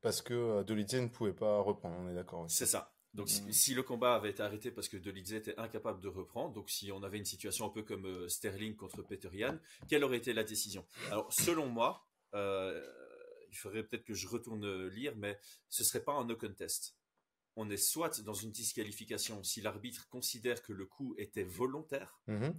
parce 0.01 0.23
que 0.23 0.63
Dolizé 0.63 1.03
ne 1.03 1.09
pouvait 1.09 1.35
pas 1.35 1.61
reprendre, 1.61 1.97
on 2.01 2.09
est 2.09 2.15
d'accord. 2.15 2.47
C'est 2.49 2.67
ça. 2.67 2.95
Donc 3.15 3.29
mmh. 3.29 3.53
si, 3.53 3.75
le 3.75 3.83
combat 3.83 4.15
avait 4.15 4.31
été 4.31 4.43
arrêté 4.43 4.71
parce 4.71 4.89
que 4.89 4.97
Dolidze 4.97 5.35
était 5.35 5.59
incapable 5.59 6.01
de 6.01 6.09
reprendre, 6.09 6.55
donc 6.55 6.71
si 6.71 6.91
on 6.93 7.03
avait 7.03 7.19
une 7.19 7.27
situation 7.27 7.67
un 7.67 7.71
peu 7.71 7.83
comme 7.83 8.07
euh, 8.07 8.29
Sterling 8.29 8.75
contre 8.75 9.03
Peter 9.03 9.29
Yan, 9.33 9.59
quelle 9.89 10.03
aurait 10.05 10.17
été 10.17 10.33
la 10.33 10.45
décision? 10.45 10.87
Alors 11.11 11.31
selon 11.33 11.67
moi, 11.67 12.07
euh, 12.35 12.83
il 13.51 13.57
faudrait 13.57 13.83
peut-être 13.83 14.05
que 14.05 14.15
je 14.15 14.27
retourne 14.29 14.87
lire, 14.87 15.15
mais 15.17 15.39
ce 15.69 15.85
serait 15.85 16.03
pas 16.03 16.15
un 16.15 16.25
no 16.25 16.37
contest. 16.37 16.97
On 17.55 17.69
est 17.69 17.77
soit 17.77 18.23
dans 18.23 18.33
une 18.33 18.51
disqualification 18.51 19.43
si 19.45 19.61
l'arbitre 19.61 20.09
considère 20.09 20.63
que 20.63 20.73
le 20.73 20.87
coup 20.87 21.15
était 21.19 21.45
volontaire, 21.45 22.19
mmh 22.27 22.51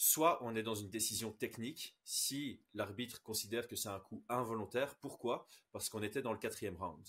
soit 0.00 0.42
on 0.42 0.56
est 0.56 0.62
dans 0.62 0.74
une 0.74 0.88
décision 0.88 1.30
technique 1.30 1.94
si 2.04 2.62
l'arbitre 2.72 3.22
considère 3.22 3.68
que 3.68 3.76
c'est 3.76 3.90
un 3.90 4.00
coup 4.00 4.24
involontaire. 4.30 4.94
Pourquoi? 4.94 5.46
Parce 5.72 5.90
qu'on 5.90 6.02
était 6.02 6.22
dans 6.22 6.32
le 6.32 6.38
quatrième 6.38 6.78
round. 6.78 7.06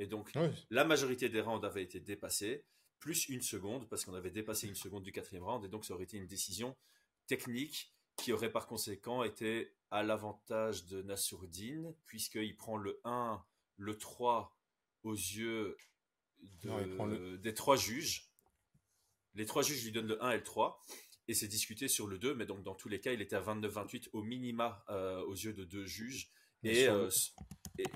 Et 0.00 0.06
donc, 0.06 0.32
la 0.70 0.84
majorité 0.84 1.28
des 1.28 1.42
rounds 1.42 1.64
avaient 1.64 1.82
été 1.82 2.00
dépassés. 2.00 2.64
plus 2.98 3.28
une 3.28 3.42
seconde, 3.42 3.88
parce 3.88 4.04
qu'on 4.04 4.14
avait 4.14 4.30
dépassé 4.30 4.66
une 4.66 4.74
seconde 4.74 5.02
du 5.04 5.12
quatrième 5.12 5.44
round, 5.44 5.64
et 5.64 5.68
donc 5.68 5.84
ça 5.84 5.94
aurait 5.94 6.04
été 6.04 6.16
une 6.16 6.26
décision 6.26 6.76
technique 7.26 7.94
qui 8.16 8.32
aurait 8.32 8.50
par 8.52 8.66
conséquent 8.66 9.22
été 9.22 9.74
à 9.90 10.02
l'avantage 10.02 10.86
de 10.86 11.02
Nassourdine, 11.02 11.94
puisqu'il 12.06 12.56
prend 12.56 12.76
le 12.76 13.00
1, 13.04 13.42
le 13.76 13.96
3 13.96 14.56
aux 15.02 15.14
yeux 15.14 15.76
des 16.62 17.54
trois 17.54 17.76
juges. 17.76 18.30
Les 19.34 19.46
trois 19.46 19.62
juges 19.62 19.84
lui 19.84 19.92
donnent 19.92 20.08
le 20.08 20.22
1 20.22 20.30
et 20.32 20.36
le 20.36 20.42
3, 20.42 20.82
et 21.28 21.34
c'est 21.34 21.48
discuté 21.48 21.88
sur 21.88 22.06
le 22.06 22.18
2, 22.18 22.34
mais 22.34 22.46
donc 22.46 22.62
dans 22.62 22.74
tous 22.74 22.88
les 22.88 23.00
cas, 23.00 23.12
il 23.12 23.20
était 23.20 23.36
à 23.36 23.42
29-28 23.42 24.08
au 24.12 24.22
minima 24.22 24.84
euh, 24.88 25.22
aux 25.24 25.34
yeux 25.34 25.52
de 25.52 25.64
deux 25.64 25.84
juges. 25.84 26.30
Euh, 26.64 27.10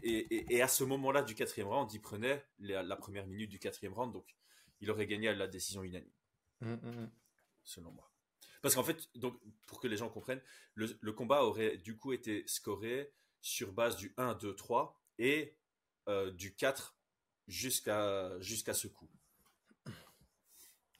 et, 0.02 0.54
et, 0.54 0.62
à 0.62 0.68
ce 0.68 0.84
moment-là 0.84 1.22
du 1.22 1.34
quatrième 1.34 1.68
round, 1.68 1.92
il 1.92 2.00
prenait 2.00 2.44
la, 2.58 2.96
première 2.96 3.26
minute 3.26 3.50
du 3.50 3.58
quatrième 3.58 3.92
round, 3.92 4.12
donc 4.12 4.34
il 4.80 4.90
aurait 4.90 5.06
gagné 5.06 5.28
à 5.28 5.34
la 5.34 5.46
décision 5.46 5.82
unanime, 5.82 6.10
mmh, 6.60 6.72
mmh, 6.72 7.02
mmh. 7.02 7.10
selon 7.64 7.90
moi. 7.90 8.10
Parce 8.62 8.74
qu'en 8.74 8.84
fait, 8.84 9.10
donc, 9.14 9.38
pour 9.66 9.78
que 9.80 9.88
les 9.88 9.98
gens 9.98 10.08
comprennent, 10.08 10.40
le, 10.74 11.12
combat 11.12 11.44
aurait 11.44 11.76
du 11.76 11.98
coup 11.98 12.14
été 12.14 12.44
scoré 12.46 13.12
sur 13.42 13.72
base 13.72 13.96
du 13.96 14.14
1, 14.16 14.34
2, 14.36 14.56
3 14.56 14.98
et 15.18 15.58
euh, 16.08 16.30
du 16.30 16.54
4 16.54 16.96
jusqu'à 17.46 18.40
jusqu'à 18.40 18.72
ce 18.72 18.88
coup. 18.88 19.10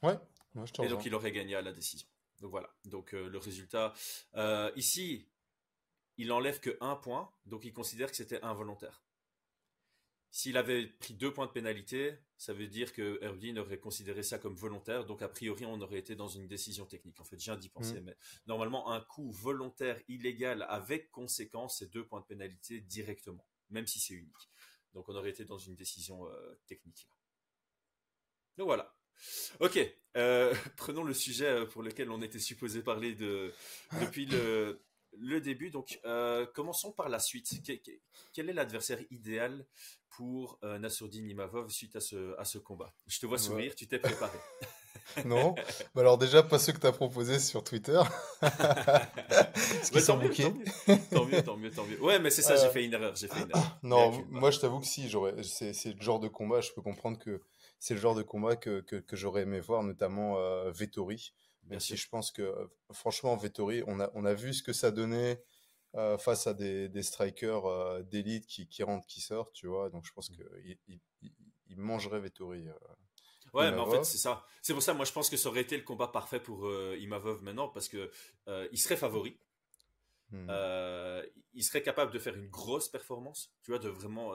Ouais, 0.03 0.19
je 0.63 0.71
te 0.71 0.83
Et 0.83 0.87
donc 0.87 1.05
il 1.05 1.15
aurait 1.15 1.31
gagné 1.31 1.55
à 1.55 1.61
la 1.63 1.71
décision. 1.71 2.07
Donc 2.41 2.51
voilà. 2.51 2.69
Donc 2.85 3.13
euh, 3.13 3.27
le 3.27 3.37
résultat 3.37 3.93
euh, 4.35 4.71
ici, 4.75 5.27
il 6.17 6.31
enlève 6.31 6.59
que 6.59 6.77
un 6.81 6.95
point, 6.95 7.31
donc 7.45 7.65
il 7.65 7.73
considère 7.73 8.09
que 8.09 8.15
c'était 8.15 8.41
involontaire. 8.41 9.03
S'il 10.31 10.57
avait 10.57 10.87
pris 10.87 11.13
deux 11.13 11.33
points 11.33 11.45
de 11.45 11.51
pénalité, 11.51 12.17
ça 12.37 12.51
veut 12.51 12.67
dire 12.67 12.91
que 12.91 13.19
Erdin 13.21 13.55
aurait 13.55 13.79
considéré 13.79 14.21
ça 14.21 14.37
comme 14.37 14.53
volontaire, 14.53 15.05
donc 15.05 15.21
a 15.21 15.29
priori 15.29 15.65
on 15.65 15.79
aurait 15.79 15.99
été 15.99 16.15
dans 16.15 16.27
une 16.27 16.45
décision 16.45 16.85
technique. 16.85 17.21
En 17.21 17.23
fait, 17.23 17.39
j'ai 17.39 17.55
d'y 17.55 17.69
penser, 17.69 18.01
mm. 18.01 18.03
mais 18.03 18.17
normalement 18.45 18.91
un 18.91 18.99
coup 18.99 19.31
volontaire 19.31 20.01
illégal 20.09 20.65
avec 20.67 21.09
conséquence, 21.11 21.77
c'est 21.79 21.89
deux 21.89 22.05
points 22.05 22.19
de 22.19 22.25
pénalité 22.25 22.81
directement, 22.81 23.47
même 23.69 23.87
si 23.87 24.01
c'est 24.01 24.13
unique. 24.13 24.49
Donc 24.93 25.07
on 25.07 25.15
aurait 25.15 25.29
été 25.29 25.45
dans 25.45 25.57
une 25.57 25.75
décision 25.75 26.27
euh, 26.27 26.59
technique. 26.67 27.07
Donc 28.57 28.67
voilà. 28.67 28.93
Ok, 29.59 29.79
euh, 30.17 30.53
prenons 30.77 31.03
le 31.03 31.13
sujet 31.13 31.47
euh, 31.47 31.65
pour 31.65 31.83
lequel 31.83 32.09
on 32.09 32.21
était 32.21 32.39
supposé 32.39 32.81
parler 32.81 33.15
de, 33.15 33.53
depuis 34.01 34.25
le, 34.25 34.84
le 35.19 35.41
début. 35.41 35.69
Donc, 35.69 35.99
euh, 36.05 36.45
commençons 36.53 36.91
par 36.91 37.09
la 37.09 37.19
suite. 37.19 37.49
quel 38.33 38.49
est 38.49 38.53
l'adversaire 38.53 38.99
idéal 39.11 39.65
pour 40.09 40.59
euh, 40.63 40.79
Nassourdine 40.79 41.29
Imavov 41.29 41.69
suite 41.69 41.95
à 41.95 41.99
ce, 41.99 42.37
à 42.39 42.45
ce 42.45 42.57
combat? 42.57 42.93
Je 43.07 43.19
te 43.19 43.25
vois 43.25 43.37
sourire, 43.37 43.75
tu 43.75 43.87
t'es 43.87 43.99
préparé. 43.99 44.37
non, 45.25 45.55
bah 45.93 46.01
alors 46.01 46.17
déjà 46.17 46.43
pas 46.43 46.59
ceux 46.59 46.73
que 46.73 46.79
tu 46.79 46.87
as 46.87 46.91
proposés 46.91 47.39
sur 47.39 47.63
Twitter. 47.63 48.01
Ce 49.83 49.91
qui 49.91 50.01
sont 50.01 50.17
bouqués. 50.17 50.51
Tant 51.11 51.25
mieux, 51.25 51.43
tant 51.43 51.57
mieux, 51.57 51.71
tant 51.71 51.85
mieux. 51.85 52.01
Ouais, 52.01 52.19
mais 52.19 52.29
c'est 52.29 52.41
ça, 52.41 52.55
j'ai 52.55 52.65
euh, 52.65 52.71
fait 52.71 52.83
une 52.83 52.93
erreur. 52.93 53.15
J'ai 53.15 53.27
fait 53.27 53.41
une 53.41 53.49
erreur. 53.49 53.79
Non, 53.83 54.25
moi 54.29 54.51
je 54.51 54.59
t'avoue 54.59 54.79
que 54.79 54.87
si, 54.87 55.09
j'aurais, 55.09 55.35
c'est, 55.43 55.93
le 55.93 56.01
genre 56.01 56.19
de 56.19 56.27
combat, 56.27 56.61
je 56.61 56.71
peux 56.71 56.81
comprendre 56.81 57.17
que 57.19 57.41
c'est 57.85 57.93
le 57.93 57.99
genre 57.99 58.15
de 58.15 58.23
combat 58.23 58.55
que, 58.55 58.81
que, 58.81 58.95
que 58.95 59.15
j'aurais 59.15 59.43
aimé 59.43 59.59
voir, 59.59 59.83
notamment 59.83 60.39
euh, 60.39 60.71
Vettori. 60.71 61.35
Bien 61.61 61.79
si 61.79 61.95
je 61.95 62.09
pense 62.09 62.31
que, 62.31 62.51
franchement, 62.91 63.35
Vettori, 63.37 63.83
on 63.85 63.99
a, 63.99 64.09
on 64.15 64.25
a 64.25 64.33
vu 64.33 64.55
ce 64.55 64.63
que 64.63 64.73
ça 64.73 64.89
donnait 64.89 65.43
euh, 65.93 66.17
face 66.17 66.47
à 66.47 66.55
des, 66.55 66.89
des 66.89 67.03
strikers 67.03 67.67
euh, 67.67 68.01
d'élite 68.01 68.47
qui, 68.47 68.67
qui 68.67 68.81
rentrent, 68.81 69.05
qui 69.05 69.21
sortent, 69.21 69.53
tu 69.53 69.67
vois. 69.67 69.91
Donc 69.91 70.03
je 70.03 70.11
pense 70.13 70.31
mmh. 70.31 70.33
qu'il 70.33 70.77
il, 70.87 71.31
il, 71.67 71.77
mangerait 71.77 72.19
Vettori. 72.19 72.67
Euh, 72.67 72.73
ouais, 73.53 73.69
mais 73.69 73.77
en 73.77 73.91
fait, 73.91 74.03
c'est 74.03 74.17
ça. 74.17 74.43
C'est 74.63 74.73
pour 74.73 74.81
ça, 74.81 74.95
moi, 74.95 75.05
je 75.05 75.11
pense 75.11 75.29
que 75.29 75.37
ça 75.37 75.47
aurait 75.49 75.61
été 75.61 75.77
le 75.77 75.83
combat 75.83 76.07
parfait 76.07 76.39
pour 76.39 76.67
Imavov 76.95 77.43
maintenant, 77.43 77.69
parce 77.69 77.87
que 77.87 78.09
il 78.71 78.79
serait 78.79 78.97
favori. 78.97 79.37
Mmh. 80.31 80.49
il 81.53 81.63
serait 81.63 81.83
capable 81.83 82.11
de 82.11 82.17
faire 82.17 82.35
une 82.35 82.49
grosse 82.49 82.89
performance, 82.89 83.53
tu 83.61 83.69
vois, 83.69 83.79
de 83.79 83.89
vraiment. 83.89 84.33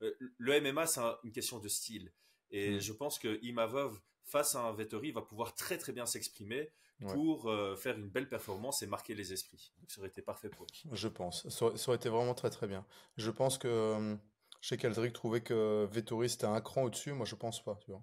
le 0.00 0.60
MMA, 0.60 0.86
c'est 0.88 1.00
une 1.22 1.30
question 1.30 1.60
de 1.60 1.68
style. 1.68 2.12
Et 2.50 2.76
mmh. 2.76 2.80
je 2.80 2.92
pense 2.92 3.18
que 3.18 3.38
Imavov 3.44 4.00
face 4.28 4.54
à 4.54 4.60
un 4.60 4.72
Vettori, 4.72 5.10
va 5.10 5.22
pouvoir 5.22 5.54
très 5.54 5.78
très 5.78 5.92
bien 5.92 6.06
s'exprimer 6.06 6.70
pour 7.00 7.48
euh, 7.48 7.76
faire 7.76 7.96
une 7.96 8.08
belle 8.08 8.28
performance 8.28 8.82
et 8.82 8.86
marquer 8.86 9.14
les 9.14 9.32
esprits. 9.32 9.72
Donc 9.80 9.90
ça 9.90 10.00
aurait 10.00 10.08
été 10.08 10.20
parfait 10.20 10.48
pour 10.48 10.66
lui. 10.66 10.84
Je 10.92 11.08
pense. 11.08 11.48
Ça, 11.48 11.66
aurait 11.66 11.96
été 11.96 12.08
vraiment 12.08 12.34
très 12.34 12.50
très 12.50 12.66
bien. 12.66 12.84
Je 13.16 13.30
pense 13.30 13.56
que 13.56 13.68
euh, 13.68 14.16
chez 14.60 14.76
Keldrick 14.76 15.12
trouvait 15.12 15.40
que 15.40 15.88
Vettori 15.90 16.28
c'était 16.28 16.46
un 16.46 16.60
cran 16.60 16.82
au-dessus. 16.82 17.12
Moi 17.12 17.24
je 17.24 17.36
pense 17.36 17.62
pas, 17.62 17.78
tu 17.84 17.92
vois. 17.92 18.02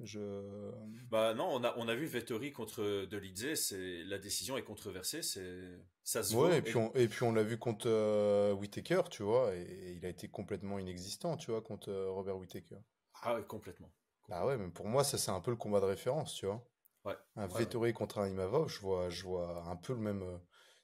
Je... 0.00 0.70
Bah 1.10 1.34
non, 1.34 1.48
on 1.50 1.64
a, 1.64 1.74
on 1.76 1.88
a 1.88 1.94
vu 1.96 2.06
Vettori 2.06 2.52
contre 2.52 3.06
Delizé, 3.06 3.56
c'est 3.56 4.04
la 4.04 4.18
décision 4.18 4.56
est 4.56 4.62
controversée, 4.62 5.22
c'est 5.22 5.80
ça 6.04 6.22
se 6.22 6.34
voit. 6.34 6.54
Et 6.54 6.62
puis 6.62 6.76
on, 6.76 6.94
et 6.94 7.08
puis 7.08 7.24
on 7.24 7.32
l'a 7.32 7.42
vu 7.42 7.58
contre 7.58 7.88
euh, 7.88 8.52
Whitaker, 8.52 9.02
tu 9.10 9.24
vois, 9.24 9.52
et, 9.56 9.94
il 9.96 10.06
a 10.06 10.08
été 10.08 10.28
complètement 10.28 10.78
inexistant, 10.78 11.36
tu 11.36 11.50
vois, 11.50 11.62
contre 11.62 11.92
Robert 11.92 12.36
Whitaker. 12.36 12.78
Ah 13.22 13.34
oui, 13.34 13.44
complètement. 13.46 13.90
Bah 14.28 14.44
ouais, 14.44 14.56
mais 14.58 14.68
pour 14.68 14.86
moi, 14.86 15.04
ça 15.04 15.18
c'est 15.18 15.30
un 15.30 15.40
peu 15.40 15.50
le 15.50 15.56
combat 15.56 15.80
de 15.80 15.86
référence, 15.86 16.34
tu 16.34 16.46
vois. 16.46 16.62
Ouais. 17.04 17.16
Un 17.36 17.46
Vettori 17.46 17.92
contre 17.92 18.18
un 18.18 18.28
Imavov, 18.28 18.68
je 18.68 18.80
vois, 18.80 19.08
je 19.08 19.24
vois 19.24 19.64
un 19.66 19.76
peu 19.76 19.94
le 19.94 20.00
même 20.00 20.22
euh, 20.22 20.38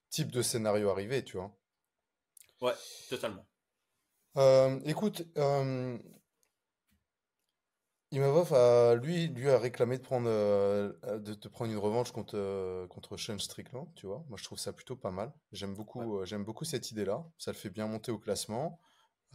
type 0.09 0.33
de 0.33 0.41
scénario 0.41 0.89
arriver, 0.89 1.23
tu 1.23 1.37
vois. 1.37 1.55
Ouais, 2.61 2.73
totalement. 3.11 3.45
Euh, 4.37 4.81
écoute, 4.87 5.27
euh, 5.37 5.99
Imavov 8.11 8.55
a, 8.55 8.95
lui, 8.95 9.29
lui 9.29 9.51
a 9.51 9.59
réclamé 9.59 9.99
de 9.99 10.03
prendre, 10.03 10.29
de, 10.29 11.49
prendre 11.49 11.71
une 11.71 11.79
revanche 11.79 12.13
contre, 12.13 12.87
contre 12.89 13.17
Sean 13.19 13.39
Strickland, 13.39 13.93
tu 13.97 14.07
vois. 14.07 14.25
Moi, 14.29 14.39
je 14.39 14.45
trouve 14.45 14.59
ça 14.59 14.73
plutôt 14.73 14.97
pas 14.97 15.11
mal. 15.11 15.33
J'aime 15.53 15.75
beaucoup, 15.75 16.25
j'aime 16.25 16.45
beaucoup 16.45 16.65
cette 16.65 16.91
idée-là. 16.91 17.25
Ça 17.39 17.51
le 17.51 17.57
fait 17.57 17.71
bien 17.71 17.87
monter 17.87 18.13
au 18.13 18.19
classement. 18.19 18.81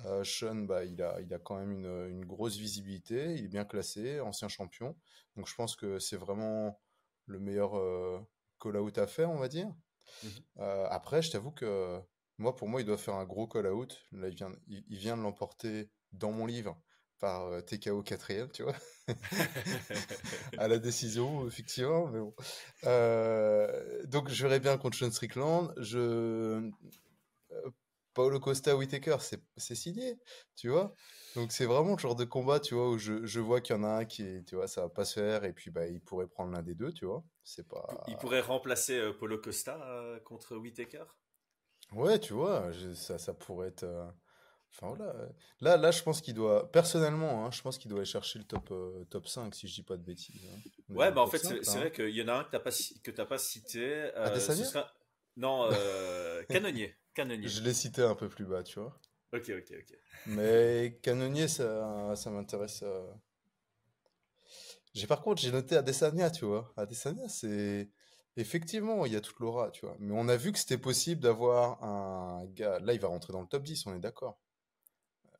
Euh, 0.05 0.23
Sean, 0.23 0.55
bah, 0.55 0.85
il, 0.85 1.01
a, 1.01 1.19
il 1.21 1.33
a 1.33 1.39
quand 1.39 1.57
même 1.57 1.71
une, 1.71 2.25
grosse 2.25 2.57
visibilité, 2.57 3.35
il 3.35 3.45
est 3.45 3.49
bien 3.49 3.65
classé, 3.65 4.19
ancien 4.19 4.47
champion. 4.47 4.95
Donc 5.35 5.47
je 5.47 5.55
pense 5.55 5.75
que 5.75 5.99
c'est 5.99 6.17
vraiment 6.17 6.79
le 7.25 7.39
meilleur 7.39 7.77
euh, 7.77 8.19
call-out 8.59 8.97
à 8.97 9.07
faire, 9.07 9.29
on 9.29 9.37
va 9.37 9.47
dire. 9.47 9.67
Mhm. 10.23 10.29
Euh, 10.59 10.87
après, 10.89 11.21
je 11.21 11.31
t'avoue 11.31 11.51
que 11.51 11.99
moi, 12.37 12.55
pour 12.55 12.67
moi, 12.67 12.81
il 12.81 12.85
doit 12.85 12.97
faire 12.97 13.15
un 13.15 13.25
gros 13.25 13.47
call-out. 13.47 13.97
Là, 14.11 14.29
il 14.29 14.35
vient, 14.35 14.51
il, 14.67 14.97
vient 14.97 15.17
de 15.17 15.21
l'emporter 15.21 15.89
dans 16.11 16.31
mon 16.31 16.45
livre 16.45 16.81
par 17.19 17.63
TKO 17.65 18.01
4 18.01 18.51
tu 18.53 18.63
vois, 18.63 18.75
à 20.57 20.69
la 20.69 20.77
décision, 20.77 21.45
effectivement, 21.45 22.07
mais 22.07 22.19
bon. 22.19 22.33
donc, 24.07 24.29
je 24.29 24.43
verrai 24.43 24.61
bien 24.61 24.77
contre 24.77 24.97
Sean 24.97 25.11
Strickland. 25.11 25.73
Je 25.77 26.71
Paulo 28.13 28.39
Costa 28.39 28.75
Whitaker, 28.75 29.17
c'est 29.19 29.75
signé, 29.75 30.19
tu 30.55 30.69
vois? 30.69 30.93
Donc 31.35 31.51
c'est 31.51 31.65
vraiment 31.65 31.93
le 31.93 31.99
genre 31.99 32.15
de 32.15 32.25
combat, 32.25 32.59
tu 32.59 32.73
vois, 32.73 32.89
où 32.89 32.97
je, 32.97 33.25
je 33.25 33.39
vois 33.39 33.61
qu'il 33.61 33.75
y 33.75 33.79
en 33.79 33.83
a 33.83 33.89
un 33.89 34.05
qui, 34.05 34.43
tu 34.45 34.55
vois, 34.55 34.67
ça 34.67 34.81
va 34.81 34.89
pas 34.89 35.05
se 35.05 35.19
faire, 35.19 35.43
et 35.43 35.53
puis 35.53 35.69
bah 35.69 35.87
il 35.87 36.01
pourrait 36.01 36.27
prendre 36.27 36.51
l'un 36.51 36.63
des 36.63 36.75
deux, 36.75 36.91
tu 36.91 37.05
vois? 37.05 37.23
C'est 37.43 37.67
pas. 37.67 37.87
Il 38.07 38.17
pourrait 38.17 38.41
remplacer 38.41 38.97
euh, 38.97 39.13
Paulo 39.13 39.37
Costa 39.37 39.79
euh, 39.83 40.19
contre 40.21 40.55
Whitaker? 40.55 41.05
Ouais, 41.91 42.19
tu 42.19 42.33
vois, 42.33 42.71
ça, 42.95 43.17
ça 43.17 43.33
pourrait 43.33 43.69
être. 43.69 43.83
Euh, 43.83 44.05
enfin 44.73 44.95
voilà. 44.95 45.13
Là, 45.61 45.77
là, 45.77 45.91
je 45.91 46.01
pense 46.01 46.21
qu'il 46.21 46.33
doit, 46.33 46.71
personnellement, 46.71 47.45
hein, 47.45 47.51
je 47.51 47.61
pense 47.61 47.77
qu'il 47.77 47.89
doit 47.89 47.99
aller 47.99 48.05
chercher 48.05 48.39
le 48.39 48.45
top, 48.45 48.73
top 49.09 49.27
5, 49.27 49.53
si 49.53 49.67
je 49.67 49.75
dis 49.75 49.83
pas 49.83 49.97
de 49.97 50.03
bêtises. 50.03 50.45
Hein. 50.45 50.93
Ouais, 50.95 51.11
bah 51.11 51.21
en 51.21 51.27
fait, 51.27 51.39
c'est 51.39 51.77
vrai 51.77 51.91
qu'il 51.91 52.09
y 52.09 52.23
en 52.23 52.27
a 52.27 52.33
un 52.33 52.43
que 52.43 52.51
t'as 52.51 52.59
pas, 52.59 52.71
que 53.03 53.11
pas 53.23 53.37
cité. 53.37 54.11
Sera... 54.39 54.91
Non, 55.37 55.69
Canonnier. 56.49 56.95
Je 57.47 57.61
l'ai 57.61 57.73
cité 57.73 58.01
un 58.03 58.15
peu 58.15 58.29
plus 58.29 58.45
bas, 58.45 58.63
tu 58.63 58.79
vois. 58.79 58.99
Ok, 59.33 59.49
ok, 59.49 59.73
ok. 59.77 59.97
Mais 60.27 60.99
Canonnier, 61.01 61.47
ça, 61.47 62.15
ça 62.15 62.29
m'intéresse. 62.29 62.81
Euh. 62.83 63.11
J'ai 64.93 65.07
par 65.07 65.21
contre, 65.21 65.41
j'ai 65.41 65.51
noté 65.51 65.77
Adesanya, 65.77 66.31
tu 66.31 66.45
vois. 66.45 66.73
Adesanya, 66.77 67.29
c'est 67.29 67.89
effectivement, 68.37 69.05
il 69.05 69.13
y 69.13 69.15
a 69.15 69.21
toute 69.21 69.39
l'aura, 69.39 69.69
tu 69.71 69.85
vois. 69.85 69.95
Mais 69.99 70.13
on 70.15 70.27
a 70.27 70.35
vu 70.35 70.51
que 70.51 70.57
c'était 70.59 70.77
possible 70.79 71.21
d'avoir 71.21 71.83
un 71.83 72.45
gars. 72.47 72.79
Là, 72.79 72.93
il 72.93 72.99
va 72.99 73.07
rentrer 73.07 73.33
dans 73.33 73.41
le 73.41 73.47
top 73.47 73.63
10, 73.63 73.85
on 73.85 73.95
est 73.95 73.99
d'accord. 73.99 74.39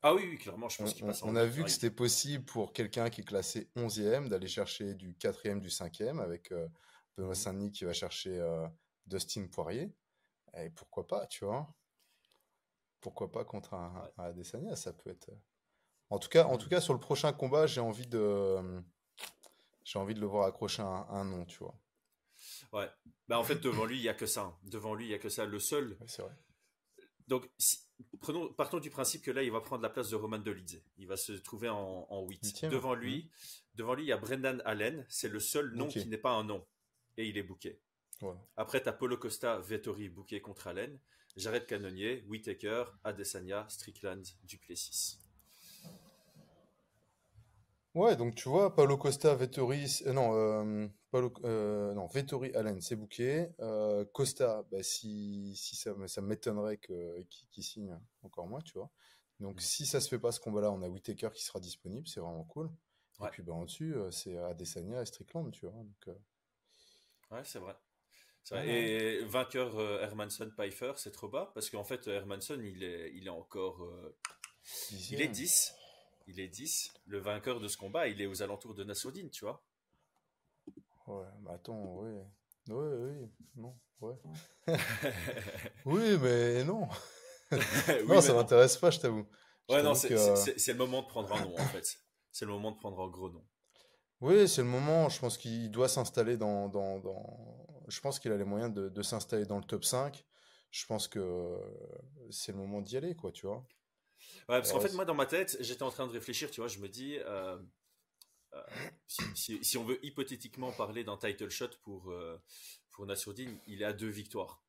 Ah 0.02 0.14
oui, 0.14 0.38
clairement, 0.38 0.68
je 0.68 0.78
pense 0.78 0.94
qu'il 0.94 1.04
passe. 1.04 1.22
On, 1.22 1.30
on 1.30 1.36
a 1.36 1.44
vu 1.44 1.62
que 1.62 1.70
c'était 1.70 1.90
possible 1.90 2.44
pour 2.44 2.72
quelqu'un 2.72 3.10
qui 3.10 3.20
est 3.20 3.24
classé 3.24 3.68
11e 3.76 4.28
d'aller 4.28 4.48
chercher 4.48 4.94
du 4.94 5.12
4e, 5.14 5.60
du 5.60 5.68
5e 5.68 6.20
avec 6.20 6.52
euh, 6.52 6.66
Benoît. 7.16 7.34
Saint-Denis 7.34 7.72
qui 7.72 7.84
va 7.84 7.92
chercher 7.92 8.38
euh, 8.38 8.66
Dustin 9.06 9.46
Poirier. 9.48 9.92
Et 10.56 10.70
pourquoi 10.70 11.06
pas, 11.06 11.26
tu 11.26 11.44
vois 11.44 11.72
Pourquoi 13.00 13.30
pas 13.30 13.44
contre 13.44 13.74
un, 13.74 14.10
Adesanya 14.18 14.76
Ça 14.76 14.92
peut 14.92 15.10
être. 15.10 15.30
En 16.10 16.18
tout 16.18 16.28
cas, 16.28 16.44
en 16.44 16.58
tout 16.58 16.68
cas, 16.68 16.80
sur 16.80 16.92
le 16.92 17.00
prochain 17.00 17.32
combat, 17.32 17.66
j'ai 17.66 17.80
envie 17.80 18.06
de, 18.06 18.82
j'ai 19.84 19.98
envie 19.98 20.14
de 20.14 20.20
le 20.20 20.26
voir 20.26 20.46
accrocher 20.46 20.82
un, 20.82 21.06
un 21.08 21.24
nom, 21.24 21.44
tu 21.44 21.58
vois. 21.58 21.78
Ouais. 22.72 22.88
Bah 23.28 23.38
en 23.38 23.44
fait, 23.44 23.60
devant 23.60 23.84
lui, 23.84 23.98
il 23.98 24.02
y 24.02 24.08
a 24.08 24.14
que 24.14 24.26
ça. 24.26 24.58
Devant 24.64 24.94
lui, 24.94 25.06
il 25.06 25.10
y 25.10 25.14
a 25.14 25.18
que 25.18 25.28
ça. 25.28 25.44
Le 25.44 25.58
seul. 25.58 25.96
c'est 26.06 26.22
vrai. 26.22 26.32
donc, 27.28 27.48
prenons, 28.20 28.52
partons 28.52 28.80
du 28.80 28.90
principe 28.90 29.22
que 29.22 29.30
là, 29.30 29.42
il 29.42 29.52
va 29.52 29.60
prendre 29.60 29.82
la 29.82 29.90
place 29.90 30.10
de 30.10 30.16
Roman 30.16 30.38
Dolidze. 30.38 30.82
Il 30.96 31.06
va 31.06 31.16
se 31.16 31.32
trouver 31.32 31.68
en, 31.68 32.06
en 32.08 32.26
8. 32.26 32.66
Devant 32.66 32.94
lui, 32.94 33.24
mmh. 33.24 33.76
devant 33.76 33.94
lui, 33.94 34.04
il 34.04 34.08
y 34.08 34.12
a 34.12 34.16
Brendan 34.16 34.62
Allen. 34.64 35.06
C'est 35.08 35.28
le 35.28 35.40
seul 35.40 35.72
nom 35.74 35.88
qui 35.88 36.06
n'est 36.06 36.18
pas 36.18 36.32
un 36.32 36.44
nom. 36.44 36.66
Et 37.16 37.28
il 37.28 37.36
est 37.36 37.42
bouqué. 37.42 37.80
Après, 38.56 38.82
tu 38.82 38.88
as 38.88 38.92
Polo 38.92 39.16
Costa, 39.16 39.58
Vettori 39.58 40.08
bouqué 40.08 40.40
contre 40.40 40.66
Allen. 40.66 40.98
Jared 41.36 41.66
Cannonier, 41.66 42.24
Whitaker, 42.28 42.84
Adesanya, 43.04 43.66
Strickland, 43.68 44.24
Duplessis. 44.44 45.18
Ouais, 47.94 48.14
donc 48.14 48.36
tu 48.36 48.48
vois, 48.48 48.74
Paulo 48.74 48.96
Costa, 48.96 49.34
Vettori, 49.34 49.84
euh, 50.06 50.12
non, 50.12 50.32
euh, 50.34 50.88
euh, 51.44 51.92
non, 51.92 52.06
Vettori, 52.06 52.54
Allen, 52.54 52.80
c'est 52.80 52.94
bouqué. 52.94 53.48
Costa, 54.12 54.64
bah, 54.70 54.82
si, 54.82 55.56
si 55.56 55.74
ça, 55.74 55.92
ça 56.06 56.20
m'étonnerait 56.20 56.78
qu'il 56.78 57.64
signe 57.64 57.98
encore 58.22 58.46
moins, 58.46 58.60
tu 58.60 58.74
vois. 58.74 58.90
Donc 59.40 59.56
mm. 59.56 59.60
si 59.60 59.86
ça 59.86 60.00
se 60.00 60.08
fait 60.08 60.20
pas 60.20 60.30
ce 60.30 60.38
combat-là, 60.38 60.70
on 60.70 60.82
a 60.82 60.88
Whitaker 60.88 61.30
qui 61.34 61.42
sera 61.42 61.58
disponible, 61.58 62.06
c'est 62.06 62.20
vraiment 62.20 62.44
cool. 62.44 62.70
Et 63.22 63.28
puis 63.32 63.42
bah, 63.42 63.54
au-dessus, 63.54 63.94
c'est 64.12 64.36
Adesanya 64.38 65.02
et 65.02 65.06
Strickland, 65.06 65.50
tu 65.50 65.66
vois. 65.66 65.74
Donc, 65.74 66.16
Ouais, 67.30 67.44
c'est 67.44 67.58
vrai. 67.58 67.76
Et 68.64 69.24
vainqueur 69.24 69.80
Hermanson 70.02 70.50
Pfeiffer, 70.50 70.92
c'est 70.96 71.12
trop 71.12 71.28
bas 71.28 71.52
parce 71.54 71.70
qu'en 71.70 71.84
fait 71.84 72.08
Hermanson 72.08 72.60
il 72.60 72.82
est, 72.82 73.12
il 73.14 73.26
est 73.26 73.30
encore, 73.30 73.88
il 75.10 75.22
est 75.22 75.28
10 75.28 75.74
il 76.30 76.40
est 76.40 76.48
10. 76.48 76.92
Le 77.06 77.18
vainqueur 77.18 77.60
de 77.60 77.68
ce 77.68 77.76
combat, 77.76 78.08
il 78.08 78.20
est 78.20 78.26
aux 78.26 78.42
alentours 78.42 78.74
de 78.74 78.84
Nassoudine, 78.84 79.30
tu 79.30 79.44
vois. 79.44 79.62
Ouais, 81.06 81.26
mais 81.42 81.50
attends, 81.50 81.96
oui. 81.98 82.20
Oui, 82.68 82.86
oui, 83.00 83.28
non, 83.56 83.76
ouais. 84.00 84.14
oui, 85.84 86.18
mais 86.20 86.64
non. 86.64 86.88
non, 88.06 88.20
ça 88.20 88.32
m'intéresse 88.32 88.76
pas, 88.76 88.90
je 88.90 89.00
t'avoue. 89.00 89.26
Ouais, 89.68 89.82
non, 89.82 89.94
c'est 89.94 90.08
le 90.08 90.74
moment 90.74 91.02
de 91.02 91.08
prendre 91.08 91.32
un 91.34 91.44
nom, 91.44 91.54
en 91.58 91.66
fait. 91.66 91.98
C'est 92.30 92.44
le 92.44 92.52
moment 92.52 92.70
de 92.70 92.76
prendre 92.76 93.00
un 93.00 93.08
gros 93.08 93.30
nom. 93.30 93.44
Oui, 94.20 94.48
c'est 94.48 94.62
le 94.62 94.68
moment. 94.68 95.08
Je 95.08 95.18
pense 95.18 95.36
qu'il 95.36 95.70
doit 95.70 95.88
s'installer 95.88 96.36
dans, 96.36 96.68
dans, 96.68 97.00
dans, 97.00 97.66
Je 97.90 98.00
pense 98.00 98.18
qu'il 98.18 98.32
a 98.32 98.36
les 98.36 98.44
moyens 98.44 98.72
de, 98.72 98.88
de 98.88 99.02
s'installer 99.02 99.44
dans 99.44 99.58
le 99.58 99.64
top 99.64 99.84
5. 99.84 100.24
Je 100.70 100.86
pense 100.86 101.08
que 101.08 101.58
c'est 102.30 102.52
le 102.52 102.58
moment 102.58 102.80
d'y 102.80 102.96
aller, 102.96 103.14
quoi, 103.14 103.32
tu 103.32 103.46
vois. 103.46 103.66
Ouais, 104.48 104.58
parce 104.58 104.72
qu'en 104.72 104.80
fait, 104.80 104.92
moi, 104.94 105.04
dans 105.04 105.14
ma 105.14 105.26
tête, 105.26 105.56
j'étais 105.60 105.82
en 105.82 105.90
train 105.90 106.06
de 106.06 106.12
réfléchir, 106.12 106.50
tu 106.50 106.60
vois, 106.60 106.68
je 106.68 106.78
me 106.78 106.88
dis, 106.88 107.18
euh, 107.18 107.58
euh, 108.54 108.62
si, 109.34 109.62
si, 109.62 109.78
on 109.78 109.84
veut 109.84 110.04
hypothétiquement 110.04 110.72
parler 110.72 111.04
d'un 111.04 111.16
title 111.16 111.48
shot 111.48 111.70
pour, 111.82 112.10
euh, 112.10 112.40
pour 112.90 113.06
Nassourdine, 113.06 113.58
il 113.66 113.82
est 113.82 113.86
à 113.86 113.92
deux 113.92 114.08
victoires. 114.08 114.62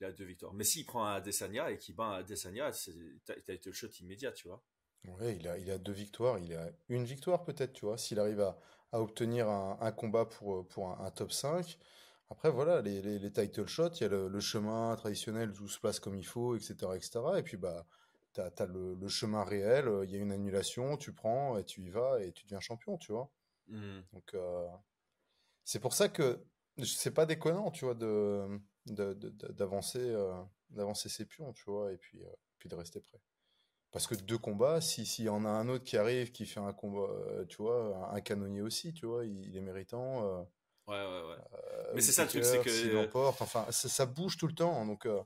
Il 0.00 0.06
a 0.06 0.12
deux 0.12 0.24
victoires. 0.24 0.52
Mais 0.54 0.64
s'il 0.64 0.84
prend 0.84 1.06
un 1.06 1.14
Adesanya 1.14 1.70
et 1.70 1.78
qu'il 1.78 1.94
bat 1.94 2.04
un 2.04 2.18
Adesanya, 2.18 2.72
c'est 2.72 2.94
title 3.46 3.72
shot 3.72 3.88
immédiat, 4.00 4.32
tu 4.32 4.48
vois. 4.48 4.62
Ouais, 5.04 5.36
il 5.36 5.46
a, 5.46 5.58
il 5.58 5.70
a 5.70 5.78
deux 5.78 5.92
victoires. 5.92 6.38
Il 6.38 6.54
a 6.54 6.70
une 6.88 7.04
victoire 7.04 7.44
peut-être, 7.44 7.72
tu 7.74 7.84
vois, 7.84 7.98
s'il 7.98 8.18
arrive 8.18 8.40
à, 8.40 8.58
à 8.92 9.00
obtenir 9.00 9.48
un, 9.48 9.78
un, 9.80 9.92
combat 9.92 10.24
pour, 10.24 10.66
pour 10.68 10.90
un, 10.90 11.10
top 11.10 11.32
5. 11.32 11.78
Après, 12.34 12.50
voilà, 12.50 12.82
les, 12.82 13.00
les, 13.00 13.20
les 13.20 13.30
title 13.30 13.66
shots, 13.66 13.90
il 13.94 14.00
y 14.00 14.04
a 14.04 14.08
le, 14.08 14.26
le, 14.26 14.40
chemin 14.40 14.96
traditionnel, 14.96 15.52
tout 15.52 15.68
se 15.68 15.78
place 15.78 16.00
comme 16.00 16.16
il 16.16 16.26
faut, 16.26 16.56
etc., 16.56 16.74
etc. 16.96 17.20
Et 17.36 17.44
puis, 17.44 17.56
bah, 17.56 17.86
tu 18.32 18.40
as, 18.40 18.66
le, 18.66 19.08
chemin 19.08 19.44
réel, 19.44 19.88
il 20.02 20.10
y 20.10 20.16
a 20.16 20.18
une 20.18 20.32
annulation, 20.32 20.96
tu 20.96 21.12
prends 21.12 21.56
et 21.58 21.64
tu 21.64 21.82
y 21.82 21.90
vas 21.90 22.20
et 22.20 22.32
tu 22.32 22.42
deviens 22.44 22.58
champion, 22.58 22.98
tu 22.98 23.12
vois. 23.12 23.30
Mmh. 23.68 24.00
Donc, 24.12 24.34
euh, 24.34 24.66
c'est 25.62 25.78
pour 25.78 25.92
ça 25.92 26.08
que 26.08 26.44
c'est 26.82 27.12
pas 27.12 27.24
déconnant, 27.24 27.70
tu 27.70 27.84
vois, 27.84 27.94
de, 27.94 28.60
d'avancer, 28.86 30.00
euh, 30.00 30.34
d'avancer 30.70 31.08
ses 31.08 31.26
pions, 31.26 31.52
tu 31.52 31.62
vois, 31.70 31.92
et 31.92 31.96
puis, 31.96 32.20
euh, 32.20 32.34
puis 32.58 32.68
de 32.68 32.74
rester 32.74 33.00
prêt. 33.00 33.20
Parce 33.92 34.08
que 34.08 34.16
deux 34.16 34.38
combats, 34.38 34.80
s'il 34.80 35.24
y 35.24 35.28
en 35.28 35.44
a 35.44 35.48
un 35.48 35.68
autre 35.68 35.84
qui 35.84 35.96
arrive, 35.96 36.32
qui 36.32 36.46
fait 36.46 36.58
un 36.58 36.72
combat, 36.72 37.06
tu 37.48 37.58
vois, 37.58 38.12
un, 38.12 38.20
canonnier 38.20 38.60
aussi, 38.60 38.92
tu 38.92 39.06
vois, 39.06 39.24
il, 39.24 39.56
est 39.56 39.60
méritant. 39.60 40.48
Ouais, 40.88 40.94
ouais, 40.94 41.22
ouais. 41.28 41.36
Mais 41.94 42.00
c'est 42.00 42.12
ça 42.12 42.24
le 42.24 42.30
truc, 42.30 42.44
c'est 42.44 42.62
que. 42.62 43.16
enfin, 43.16 43.66
ça, 43.70 44.06
bouge 44.06 44.36
tout 44.36 44.46
le 44.46 44.54
temps, 44.54 44.84
donc. 44.86 45.04
Ouais, 45.04 45.20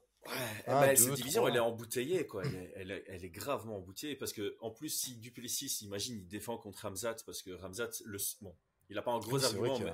bah, 0.67 0.95
cette 0.95 1.15
division, 1.15 1.49
elle 1.49 1.57
est 1.57 1.61
embouteillée, 1.61 2.27
quoi. 2.27 2.43
Elle 2.75 2.91
est, 2.91 3.05
elle, 3.09 3.25
est, 3.25 3.31
gravement 3.31 3.77
embouteillée 3.77 4.17
parce 4.17 4.33
que, 4.33 4.57
en 4.61 4.71
plus, 4.71 4.91
si 4.91 5.17
Duplessis, 5.17 5.79
imagine, 5.83 6.19
il 6.19 6.29
défend 6.29 6.59
contre 6.59 6.83
Ramzat 6.83 7.17
parce 7.25 7.43
que 7.43 7.51
Ramzat, 7.53 7.91
le, 8.05 8.19
bon, 8.43 8.55
il 8.91 8.99
a 8.99 9.03
pas 9.03 9.13
un 9.13 9.19
gros 9.19 9.43
argument, 9.43 9.79
mais. 9.79 9.93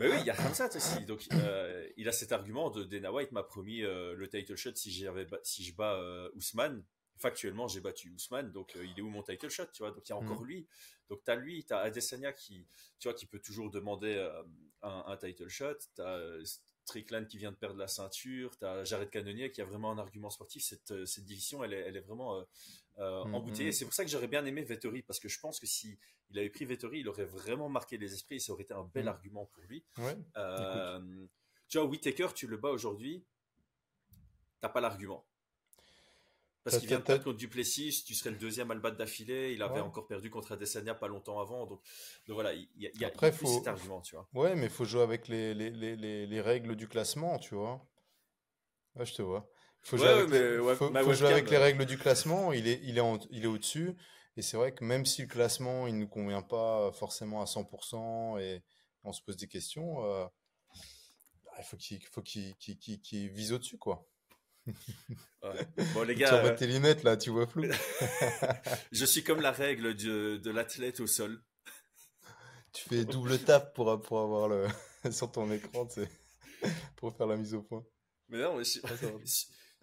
Mais 0.00 0.08
oui, 0.08 0.16
il 0.20 0.26
y 0.26 0.30
a 0.30 0.34
Ramzat 0.34 0.74
aussi. 0.74 1.04
Donc, 1.04 1.26
euh, 1.32 1.86
il 1.98 2.08
a 2.08 2.12
cet 2.12 2.32
argument 2.32 2.70
de 2.70 2.84
Dana 2.84 3.12
White 3.12 3.32
m'a 3.32 3.42
promis 3.42 3.82
euh, 3.82 4.14
le 4.14 4.28
title 4.30 4.56
shot 4.56 4.70
si, 4.74 4.90
si 5.42 5.64
je 5.64 5.74
bats 5.74 5.94
euh, 5.96 6.30
Ousmane. 6.34 6.82
Factuellement, 7.20 7.68
j'ai 7.68 7.80
battu 7.80 8.10
Ousmane, 8.10 8.50
donc 8.50 8.72
il 8.74 8.98
est 8.98 9.02
où 9.02 9.08
mon 9.08 9.22
title 9.22 9.50
shot, 9.50 9.66
tu 9.72 9.82
vois? 9.82 9.92
Donc, 9.92 10.08
il 10.08 10.10
y 10.10 10.12
a 10.12 10.16
encore 10.16 10.40
mmh. 10.40 10.46
lui. 10.46 10.66
Donc, 11.08 11.22
tu 11.22 11.30
as 11.30 11.36
lui, 11.36 11.64
tu 11.64 11.72
as 11.74 11.78
Adesanya 11.80 12.32
qui, 12.32 12.66
tu 12.98 13.08
vois, 13.08 13.14
qui 13.14 13.26
peut 13.26 13.40
toujours 13.40 13.70
demander 13.70 14.16
un, 14.82 15.04
un, 15.06 15.16
title 15.16 15.48
shot. 15.48 15.76
Tu 15.94 16.02
as 16.02 16.62
Strickland 16.90 17.26
qui 17.26 17.38
vient 17.38 17.52
de 17.52 17.56
perdre 17.56 17.78
la 17.78 17.86
ceinture, 17.86 18.56
tu 18.58 18.64
as 18.64 18.84
Jared 18.84 19.10
Cannonier 19.10 19.52
qui 19.52 19.60
a 19.60 19.64
vraiment 19.64 19.92
un 19.92 19.98
argument 19.98 20.30
sportif. 20.30 20.64
Cette, 20.64 20.90
euh, 20.90 21.06
cette 21.06 21.24
division, 21.24 21.62
elle 21.62 21.72
est, 21.72 21.80
elle 21.80 21.96
est 21.96 22.00
vraiment 22.00 22.36
euh, 22.36 22.42
euh 22.98 23.24
mm, 23.24 23.34
embouteillée. 23.34 23.70
Mm. 23.70 23.72
C'est 23.72 23.84
pour 23.84 23.94
ça 23.94 24.04
que 24.04 24.10
j'aurais 24.10 24.28
bien 24.28 24.44
aimé 24.44 24.62
Vettori, 24.62 25.02
parce 25.02 25.20
que 25.20 25.28
je 25.28 25.38
pense 25.38 25.60
que 25.60 25.66
si 25.66 25.98
il 26.30 26.38
avait 26.38 26.50
pris 26.50 26.64
Vettori, 26.64 27.00
il 27.00 27.08
aurait 27.08 27.24
vraiment 27.24 27.68
marqué 27.68 27.96
les 27.96 28.12
esprits 28.12 28.36
et 28.36 28.38
ça 28.40 28.52
aurait 28.52 28.64
été 28.64 28.74
un 28.74 28.84
bel 28.84 29.04
mm. 29.04 29.08
argument 29.08 29.46
pour 29.46 29.62
lui. 29.64 29.84
Euh, 30.36 31.26
tu 31.68 31.78
vois, 31.78 31.86
Whitaker, 31.86 32.28
tu 32.34 32.48
le 32.48 32.56
bats 32.56 32.70
aujourd'hui, 32.70 33.24
t'as 34.60 34.68
pas 34.68 34.80
l'argument. 34.80 35.24
Parce 36.62 36.78
qu'il 36.78 36.88
vient 36.88 36.98
de 36.98 37.04
perdre 37.04 37.24
contre 37.24 37.38
Duplessis, 37.38 38.04
tu 38.04 38.14
serais 38.14 38.30
le 38.30 38.36
deuxième 38.36 38.70
à 38.70 38.74
le 38.74 38.80
battre 38.80 38.98
d'affilée. 38.98 39.52
Il 39.52 39.62
avait 39.62 39.80
encore 39.80 40.06
perdu 40.06 40.30
contre 40.30 40.52
Adesanya 40.52 40.94
pas 40.94 41.08
longtemps 41.08 41.40
avant. 41.40 41.66
Donc, 41.66 41.80
voilà, 42.28 42.52
il 42.52 42.68
y 42.76 42.86
a, 42.86 42.90
y 42.94 43.04
a, 43.04 43.08
Après, 43.08 43.32
faut... 43.32 43.46
cet 43.46 43.66
argument, 43.66 44.02
tu 44.02 44.14
vois. 44.14 44.28
Ouais, 44.34 44.54
mais 44.54 44.64
il 44.64 44.70
faut 44.70 44.84
jouer 44.84 45.02
avec 45.02 45.28
les, 45.28 45.54
les, 45.54 45.70
les, 45.70 46.26
les, 46.26 46.40
règles 46.40 46.76
du 46.76 46.86
classement, 46.86 47.38
tu 47.38 47.54
vois. 47.54 47.86
Ouais, 48.94 49.06
je 49.06 49.14
te 49.14 49.22
vois. 49.22 49.48
Il 49.84 49.88
faut 49.88 49.96
jouer, 49.96 50.08
avec, 50.08 50.76
faut, 50.76 51.14
jouer 51.14 51.30
avec 51.30 51.50
les 51.50 51.56
règles 51.56 51.86
du 51.86 51.96
classement. 51.96 52.52
Il 52.52 52.68
est, 52.68 52.80
il 52.82 52.98
est, 52.98 53.28
il 53.30 53.44
est 53.44 53.48
au-dessus. 53.48 53.96
Et 54.36 54.42
c'est 54.42 54.58
vrai 54.58 54.74
que 54.74 54.84
même 54.84 55.06
si 55.06 55.22
le 55.22 55.28
classement, 55.28 55.86
il 55.86 55.94
ne 55.94 56.00
nous 56.00 56.08
convient 56.08 56.42
pas 56.42 56.92
forcément 56.92 57.40
à 57.40 57.46
100% 57.46 58.38
et 58.40 58.62
on 59.02 59.12
se 59.12 59.22
pose 59.22 59.36
des 59.36 59.48
questions, 59.48 60.04
euh, 60.04 60.26
bah, 61.44 61.52
il 61.58 61.64
faut 61.64 61.76
qu'il 61.76 62.04
faut 62.06 62.22
qu'il 62.22 63.28
vise 63.30 63.52
au-dessus, 63.52 63.78
quoi. 63.78 64.06
Bon, 65.94 66.02
les 66.02 66.14
gars. 66.14 66.28
Tu 66.28 66.34
euh, 66.34 66.54
tes 66.54 66.66
lunettes 66.66 67.02
là, 67.02 67.16
tu 67.16 67.30
vois 67.30 67.46
flou. 67.46 67.64
je 68.92 69.04
suis 69.04 69.24
comme 69.24 69.40
la 69.40 69.52
règle 69.52 69.94
de, 69.94 70.36
de 70.36 70.50
l'athlète 70.50 71.00
au 71.00 71.06
sol. 71.06 71.42
Tu 72.72 72.88
fais 72.88 73.04
double 73.04 73.38
tap 73.38 73.74
pour, 73.74 74.00
pour 74.02 74.20
avoir 74.20 74.48
le. 74.48 74.66
sur 75.10 75.30
ton 75.30 75.50
écran, 75.50 75.86
tu 75.86 76.02
sais, 76.02 76.08
pour 76.96 77.16
faire 77.16 77.26
la 77.26 77.36
mise 77.36 77.54
au 77.54 77.62
point. 77.62 77.84
Mais 78.28 78.38
non, 78.38 78.58
mais 78.58 78.64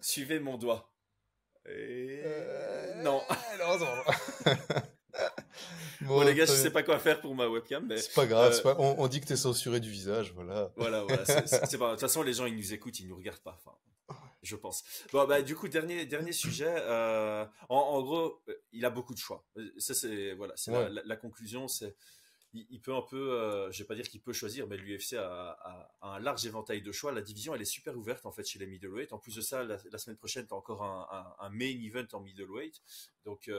suivez 0.00 0.40
mon 0.40 0.56
doigt. 0.56 0.92
Et... 1.66 2.22
Euh, 2.24 3.02
non. 3.02 3.20
bon, 6.02 6.22
les 6.22 6.34
gars, 6.34 6.46
je 6.46 6.52
sais 6.52 6.70
pas 6.70 6.82
quoi 6.82 6.98
faire 6.98 7.20
pour 7.20 7.34
ma 7.34 7.46
webcam, 7.46 7.84
mais 7.86 7.98
c'est 7.98 8.14
pas 8.14 8.26
grave. 8.26 8.58
Euh, 8.64 8.74
On, 8.78 8.94
on, 8.98 9.08
dit 9.08 9.20
que 9.20 9.26
t'es 9.26 9.36
censuré 9.36 9.80
du 9.80 9.90
visage, 9.90 10.32
voilà. 10.34 10.72
Voilà, 10.76 11.02
voilà. 11.02 11.24
C'est 11.26 11.78
pas. 11.78 11.88
De 11.88 11.90
toute 11.92 12.00
façon, 12.00 12.22
les 12.22 12.32
gens 12.32 12.46
ils 12.46 12.56
nous 12.56 12.72
écoutent, 12.72 13.00
ils 13.00 13.08
nous 13.08 13.16
regardent 13.16 13.40
pas. 13.40 13.58
Enfin, 13.58 13.76
je 14.42 14.56
pense. 14.56 14.84
Bon, 15.12 15.26
bah, 15.26 15.42
du 15.42 15.54
coup, 15.54 15.68
dernier, 15.68 16.06
dernier 16.06 16.32
sujet. 16.32 16.74
Euh, 16.76 17.44
en, 17.68 18.02
gros, 18.02 18.40
euh, 18.48 18.54
il 18.72 18.84
a 18.84 18.90
beaucoup 18.90 19.14
de 19.14 19.18
choix. 19.18 19.44
Ça, 19.78 19.94
c'est 19.94 20.34
voilà, 20.34 20.54
c'est 20.56 20.72
la, 21.04 21.16
conclusion. 21.16 21.68
C'est 21.68 21.96
il, 22.52 22.80
peut 22.80 22.94
un 22.94 23.02
peu, 23.02 23.32
euh, 23.32 23.70
je 23.70 23.82
vais 23.82 23.86
pas 23.86 23.94
dire 23.94 24.08
qu'il 24.08 24.22
peut 24.22 24.32
choisir, 24.32 24.66
mais 24.66 24.76
l'UFC 24.76 25.14
a, 25.14 25.50
a, 26.00 26.14
un 26.14 26.18
large 26.20 26.46
éventail 26.46 26.82
de 26.82 26.92
choix. 26.92 27.12
La 27.12 27.20
division, 27.20 27.54
elle 27.54 27.62
est 27.62 27.66
super 27.66 27.96
ouverte 27.96 28.26
en 28.26 28.32
fait 28.32 28.44
chez 28.44 28.58
les 28.58 28.66
middleweight. 28.66 29.12
En 29.12 29.18
plus 29.18 29.34
de 29.34 29.40
ça, 29.40 29.64
la, 29.64 29.98
semaine 29.98 30.16
prochaine, 30.16 30.46
tu 30.46 30.54
as 30.54 30.56
encore 30.56 30.82
un, 30.82 31.34
un, 31.38 31.50
main 31.50 31.66
event 31.66 32.06
en 32.12 32.20
middleweight. 32.20 32.80
Donc, 33.24 33.50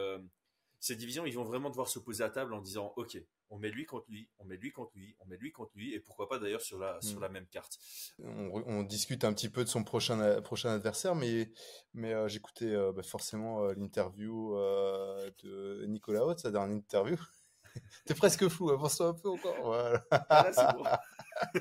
ces 0.80 0.96
divisions, 0.96 1.26
ils 1.26 1.36
vont 1.36 1.44
vraiment 1.44 1.70
devoir 1.70 1.90
se 1.90 2.00
poser 2.00 2.24
à 2.24 2.30
table 2.30 2.54
en 2.54 2.62
disant, 2.62 2.94
ok, 2.96 3.18
on 3.52 3.58
met 3.58 3.70
lui 3.70 3.86
contre 3.86 4.06
lui, 4.10 4.30
on 4.40 4.46
met 4.46 4.58
lui 4.58 4.72
contre 4.72 4.92
lui, 4.96 5.16
on 5.20 5.26
met 5.26 5.38
lui 5.38 5.52
contre 5.52 5.72
lui, 5.76 5.94
et 5.94 6.00
pourquoi 6.00 6.30
pas 6.30 6.40
d'ailleurs 6.40 6.62
sur 6.62 6.78
la, 6.78 7.02
sur 7.02 7.18
hmm. 7.18 7.22
la 7.22 7.30
même 7.30 7.48
carte. 7.48 7.80
On, 8.20 8.84
discute 8.84 9.24
un 9.24 9.34
petit 9.34 9.50
peu 9.50 9.64
de 9.64 9.70
son 9.70 9.84
prochain, 9.84 10.42
prochain 10.42 10.70
adversaire, 10.70 11.16
mais, 11.16 11.52
mais 11.94 12.14
euh, 12.14 12.28
j'écoutais 12.28 12.74
euh, 12.74 12.92
bah, 12.92 13.04
forcément 13.04 13.64
euh, 13.64 13.74
l'interview 13.76 14.56
de 15.44 15.86
Nicolas 15.88 16.26
Haute, 16.26 16.40
sa 16.40 16.52
dernière 16.52 16.76
interview. 16.76 17.18
T'es 18.06 18.14
presque 18.14 18.48
flou, 18.48 18.72
avance-toi 18.72 19.08
un 19.08 19.14
peu 19.14 19.30
encore. 19.30 19.56
Voilà. 19.64 20.04
Ah, 20.12 21.00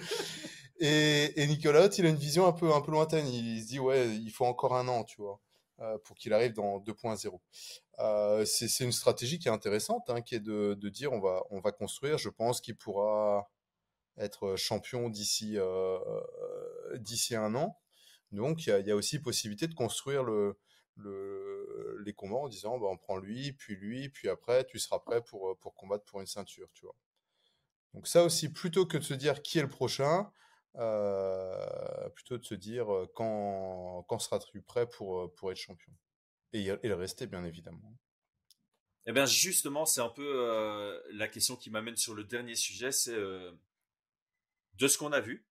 et, 0.79 1.43
et 1.43 1.47
Nicolas 1.47 1.85
Haute, 1.85 1.99
il 1.99 2.07
a 2.07 2.09
une 2.09 2.17
vision 2.17 2.47
un 2.47 2.53
peu, 2.53 2.73
un 2.73 2.81
peu 2.81 2.93
lointaine. 2.93 3.27
Il 3.27 3.63
se 3.63 3.69
dit, 3.69 3.79
ouais, 3.79 4.09
il 4.09 4.31
faut 4.31 4.47
encore 4.47 4.75
un 4.75 4.89
an, 4.89 5.05
tu 5.05 5.21
vois. 5.21 5.41
Euh, 5.81 5.97
pour 5.99 6.17
qu'il 6.17 6.33
arrive 6.33 6.55
dans 6.55 6.81
2.0. 6.81 7.41
Euh, 8.01 8.45
c'est 8.45 8.83
une 8.83 8.91
stratégie 8.91 9.39
qui 9.39 9.47
est 9.47 9.53
intéressante, 9.53 10.11
hein, 10.11 10.23
qui 10.23 10.35
est 10.35 10.41
de, 10.41 10.75
dire 10.89 11.13
on 11.13 11.21
va, 11.21 11.45
on 11.51 11.61
va 11.61 11.71
construire. 11.71 12.19
Je 12.19 12.31
pense 12.31 12.61
qu'il 12.61 12.77
pourra 12.77 13.49
être 14.17 14.57
champion 14.57 15.09
d'ici 15.09 15.55
euh, 15.57 16.01
d'ici 16.97 17.37
un 17.37 17.55
an. 17.55 17.79
Donc 18.33 18.67
il 18.67 18.87
y 18.87 18.91
a, 18.91 18.97
aussi 18.97 19.21
possibilité 19.21 19.69
de 19.69 19.75
construire 19.75 20.25
le, 20.25 20.59
le, 20.97 22.03
les 22.05 22.13
combats 22.13 22.39
en 22.39 22.49
disant 22.49 22.77
bah, 22.79 22.89
on 22.91 22.97
prend 22.97 23.17
lui, 23.17 23.53
puis 23.53 23.77
lui, 23.77 24.09
puis 24.09 24.29
après 24.29 24.65
tu 24.65 24.81
seras 24.81 24.99
prêt 24.99 25.23
pour, 25.23 25.57
pour 25.61 25.77
combattre 25.77 26.05
pour 26.07 26.21
une 26.21 26.27
ceinture, 26.27 26.69
tu 26.75 26.87
vois. 26.87 26.97
Donc 27.95 28.09
ça 28.09 28.25
aussi, 28.25 28.53
plutôt 28.53 28.85
que 28.85 28.99
de 28.99 29.05
se 29.05 29.15
dire 29.15 29.43
qui 29.43 29.61
est 29.61 29.63
le 29.63 29.69
prochain, 29.69 30.29
euh, 30.79 32.09
plutôt 32.11 32.39
de 32.39 32.45
se 32.45 32.55
dire 32.55 32.87
quand, 33.15 34.05
quand 34.09 34.19
seras-tu 34.19 34.63
prêt 34.63 34.89
pour, 34.89 35.35
pour 35.35 35.51
être 35.51 35.59
champion? 35.59 35.93
Et, 36.53 36.67
et 36.67 36.89
le 36.89 36.95
rester, 36.95 37.27
bien 37.27 37.45
évidemment. 37.45 37.97
Eh 39.07 39.13
bien, 39.13 39.27
justement, 39.27 39.87
c'est 39.87 40.01
un 40.01 40.09
peu 40.09 41.03
la 41.13 41.29
question 41.29 41.57
qui 41.57 41.71
m'amène 41.71 41.97
sur 41.97 42.15
le 42.15 42.25
dernier 42.25 42.55
sujet, 42.55 42.93
c'est 42.93 43.17
de 44.79 44.89
ce 44.89 44.99
qu'on 44.99 45.13
a 45.13 45.21
vu, 45.21 45.47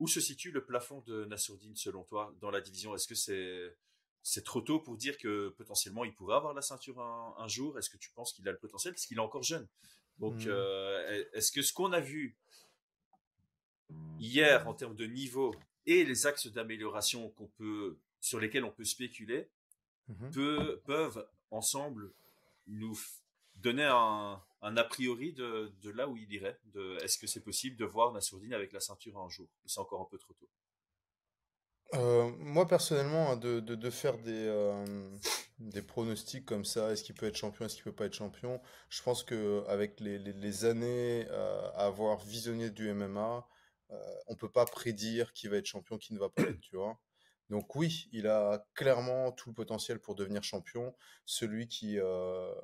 où 0.00 0.08
se 0.08 0.20
situe 0.20 0.50
le 0.50 0.64
plafond 0.64 1.02
de 1.06 1.24
Nassourdine 1.26 1.76
selon 1.76 2.04
toi 2.04 2.34
dans 2.40 2.50
la 2.50 2.60
division? 2.60 2.94
Est-ce 2.94 3.06
que 3.06 3.14
c'est 3.14 3.76
c'est 4.22 4.44
trop 4.44 4.60
tôt 4.60 4.80
pour 4.80 4.98
dire 4.98 5.16
que 5.16 5.48
potentiellement 5.50 6.04
il 6.04 6.14
pourrait 6.14 6.36
avoir 6.36 6.52
la 6.52 6.62
ceinture 6.62 7.00
un, 7.00 7.48
jour? 7.48 7.78
Est-ce 7.78 7.88
que 7.88 7.96
tu 7.96 8.10
penses 8.10 8.32
qu'il 8.32 8.46
a 8.48 8.52
le 8.52 8.58
potentiel? 8.58 8.92
Parce 8.92 9.06
qu'il 9.06 9.16
est 9.16 9.20
encore 9.20 9.42
jeune. 9.42 9.68
Donc, 10.18 10.34
mmh. 10.44 10.50
est-ce 11.32 11.52
que 11.52 11.62
ce 11.62 11.72
qu'on 11.72 11.92
a 11.92 12.00
vu 12.00 12.36
hier 14.18 14.66
en 14.68 14.74
termes 14.74 14.96
de 14.96 15.06
niveau 15.06 15.54
et 15.86 16.04
les 16.04 16.26
axes 16.26 16.46
d'amélioration 16.46 17.30
qu'on 17.30 17.46
peut 17.46 17.98
sur 18.20 18.38
lesquels 18.38 18.64
on 18.64 18.70
peut 18.70 18.84
spéculer 18.84 19.48
mmh 20.08 20.30
peuvent 20.84 21.26
ensemble 21.50 22.12
nous 22.66 22.98
donner 23.56 23.84
un, 23.84 24.40
a 24.62 24.84
priori 24.84 25.32
de, 25.32 25.72
là 25.94 26.08
où 26.08 26.16
il 26.16 26.32
irait 26.32 26.58
Est-ce 27.02 27.18
que 27.18 27.26
c'est 27.26 27.44
possible 27.44 27.76
de 27.76 27.84
voir 27.84 28.12
Nassourdine 28.12 28.54
avec 28.54 28.72
la 28.72 28.80
ceinture 28.80 29.18
un 29.18 29.28
jour 29.28 29.48
c'est 29.66 29.80
encore 29.80 30.00
un 30.00 30.08
peu 30.10 30.18
trop 30.18 30.34
tôt? 30.34 30.48
Euh, 31.94 32.30
moi 32.38 32.68
personnellement, 32.68 33.32
hein, 33.32 33.36
de, 33.36 33.90
faire 33.90 34.16
des, 34.18 34.46
euh, 34.46 34.84
des 35.58 35.82
pronostics 35.82 36.46
comme 36.46 36.64
ça, 36.64 36.92
est-ce 36.92 37.02
qu'il 37.02 37.16
peut 37.16 37.26
être 37.26 37.36
champion, 37.36 37.66
est-ce 37.66 37.74
qu'il 37.74 37.84
peut 37.84 37.92
pas 37.92 38.06
être 38.06 38.14
champion, 38.14 38.60
je 38.88 39.02
pense 39.02 39.24
que 39.24 39.64
avec 39.66 39.98
les, 39.98 40.64
années 40.64 41.26
euh, 41.30 41.70
à 41.74 41.86
avoir 41.86 42.18
visionné 42.18 42.70
du 42.70 42.92
MMA, 42.92 43.46
on 44.26 44.36
peut 44.36 44.50
pas 44.50 44.64
prédire 44.64 45.32
qui 45.32 45.48
va 45.48 45.56
être 45.56 45.66
champion, 45.66 45.98
qui 45.98 46.14
ne 46.14 46.18
va 46.18 46.28
pas 46.28 46.42
être, 46.42 46.60
tu 46.60 46.76
vois. 46.76 46.98
Donc 47.50 47.74
oui, 47.74 48.08
il 48.12 48.28
a 48.28 48.64
clairement 48.74 49.32
tout 49.32 49.48
le 49.48 49.54
potentiel 49.54 49.98
pour 49.98 50.14
devenir 50.14 50.44
champion. 50.44 50.94
Celui 51.26 51.66
qui, 51.66 51.98
euh, 51.98 52.54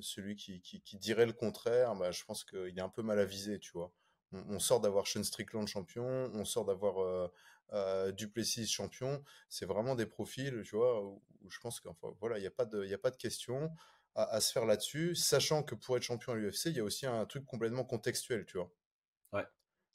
celui 0.00 0.34
qui, 0.34 0.96
dirait 0.98 1.26
le 1.26 1.34
contraire, 1.34 1.94
bah, 1.94 2.10
je 2.10 2.24
pense 2.24 2.42
qu'il 2.44 2.76
est 2.76 2.80
un 2.82 2.88
peu 2.88 3.02
mal 3.02 3.18
avisé, 3.18 3.58
tu 3.58 3.70
vois. 3.72 3.92
On, 4.32 4.58
sort 4.58 4.80
d'avoir 4.80 5.06
Sean 5.06 5.22
Strickland 5.22 5.66
champion, 5.68 6.30
on 6.32 6.46
sort 6.46 6.64
d'avoir 6.64 7.02
euh, 7.02 7.28
euh, 7.74 8.12
Duplessis 8.12 8.66
champion. 8.66 9.22
C'est 9.50 9.66
vraiment 9.66 9.94
des 9.94 10.06
profils, 10.06 10.62
tu 10.64 10.74
vois, 10.74 11.04
où, 11.04 11.22
je 11.50 11.60
pense 11.60 11.78
qu'il 11.78 11.90
voilà, 12.18 12.40
n'y 12.40 12.46
a, 12.46 12.50
pas 12.50 12.64
de, 12.64 12.90
a 12.90 12.98
pas 12.98 13.10
de 13.10 13.18
question 13.18 13.70
à, 14.14 14.40
se 14.40 14.52
faire 14.52 14.64
là-dessus, 14.64 15.14
sachant 15.14 15.62
que 15.62 15.74
pour 15.74 15.98
être 15.98 16.02
champion 16.02 16.32
à 16.32 16.36
l'UFC, 16.36 16.66
il 16.66 16.76
y 16.76 16.80
a 16.80 16.84
aussi 16.84 17.04
un 17.04 17.26
truc 17.26 17.44
complètement 17.44 17.84
contextuel, 17.84 18.46
tu 18.46 18.56
vois. 18.56 18.70
Ouais. 19.34 19.46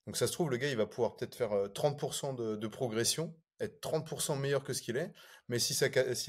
Donc 0.08 0.18
ça 0.18 0.26
se 0.26 0.32
trouve, 0.32 0.50
le 0.50 0.58
gars, 0.58 0.70
il 0.70 0.78
va 0.78 0.88
pouvoir 0.88 1.16
peut-être 1.16 1.36
faire 1.36 1.52
30% 1.52 2.34
de, 2.36 2.56
de 2.56 2.68
progression 2.68 3.36
être 3.60 3.82
30% 3.82 4.40
meilleur 4.40 4.64
que 4.64 4.74
ce 4.74 4.82
qu'il 4.82 4.98
est, 4.98 5.14
mais 5.48 5.60
si, 5.60 5.78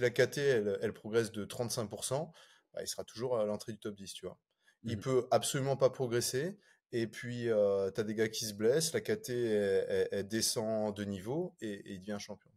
la 0.01 0.11
KT, 0.11 0.39
elle, 0.39 0.93
progresse 0.93 1.33
de 1.33 1.45
35%, 1.45 2.31
bah, 2.73 2.83
il 2.83 2.87
sera 2.87 3.05
toujours 3.05 3.39
à 3.39 3.45
l'entrée 3.45 3.73
du 3.73 3.79
top 3.79 3.95
10, 3.95 4.13
tu 4.13 4.27
vois. 4.27 4.39
Il 4.85 4.97
mmh 4.97 5.01
peut 5.01 5.29
absolument 5.31 5.77
pas 5.77 5.91
progresser, 5.91 6.59
et 6.93 7.07
puis 7.07 7.49
euh, 7.49 7.91
tu 7.91 8.01
as 8.01 8.05
des 8.05 8.15
gars 8.15 8.29
qui 8.29 8.45
se 8.45 8.55
blessent, 8.55 8.93
la 8.93 9.01
KT, 9.01 9.31
elle, 9.31 10.29
descend 10.29 10.97
de 10.97 11.05
niveau, 11.05 11.57
et, 11.61 11.93
il 11.93 12.01
devient 12.01 12.19
champion. 12.21 12.51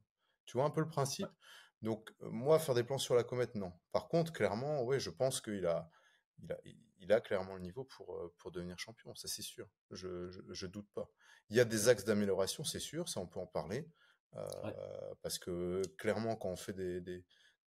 Tu 0.46 0.58
vois 0.58 0.66
un 0.66 0.70
peu 0.70 0.82
le 0.82 0.90
principe? 0.90 1.28
Donc, 1.82 2.14
moi, 2.22 2.60
faire 2.60 2.76
des 2.76 2.84
plans 2.84 3.00
sur 3.00 3.16
la 3.16 3.24
comète, 3.24 3.56
non. 3.56 3.74
Par 3.92 4.08
contre, 4.08 4.32
clairement, 4.32 4.84
ouais, 4.84 5.00
je 5.00 5.10
pense 5.10 5.42
qu'il 5.42 5.66
a, 5.66 5.90
il 6.38 6.52
a, 6.52 6.58
il 6.66 6.78
a 7.10 7.22
clairement 7.22 7.56
le 7.56 7.62
niveau 7.62 7.86
pour, 7.86 8.34
pour 8.38 8.52
devenir 8.52 8.78
champion, 8.78 9.16
ça 9.16 9.28
c'est 9.28 9.42
sûr, 9.42 9.68
je, 9.92 10.30
je, 10.30 10.42
je, 10.50 10.68
doute 10.68 10.90
pas. 10.94 11.10
Il 11.50 11.56
y 11.56 11.60
a 11.60 11.66
des 11.66 11.88
axes 11.88 12.04
d'amélioration, 12.04 12.64
c'est 12.64 12.80
sûr, 12.80 13.08
ça 13.08 13.20
on 13.20 13.28
peut 13.28 13.40
en 13.40 13.48
parler. 13.48 13.88
Euh, 14.36 15.16
parce 15.22 15.38
que 15.38 15.82
clairement, 15.98 16.36
quand 16.36 16.50
on 16.50 16.56
fait 16.56 16.74
des, 16.74 17.02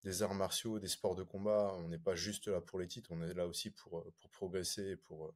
des, 0.03 0.23
arts 0.23 0.35
martiaux, 0.35 0.79
des 0.79 0.89
sports 0.89 1.15
de 1.15 1.23
combat, 1.23 1.75
on 1.77 1.89
n'est 1.89 1.99
pas 1.99 2.15
juste 2.15 2.49
là 2.49 2.61
pour 2.61 2.79
les 2.79 2.89
titres, 2.89 3.11
on 3.13 3.23
est 3.23 3.35
là 3.35 3.47
aussi 3.47 3.71
pour, 3.71 4.05
pour 4.19 4.31
progresser, 4.31 4.97
pour, 4.97 5.35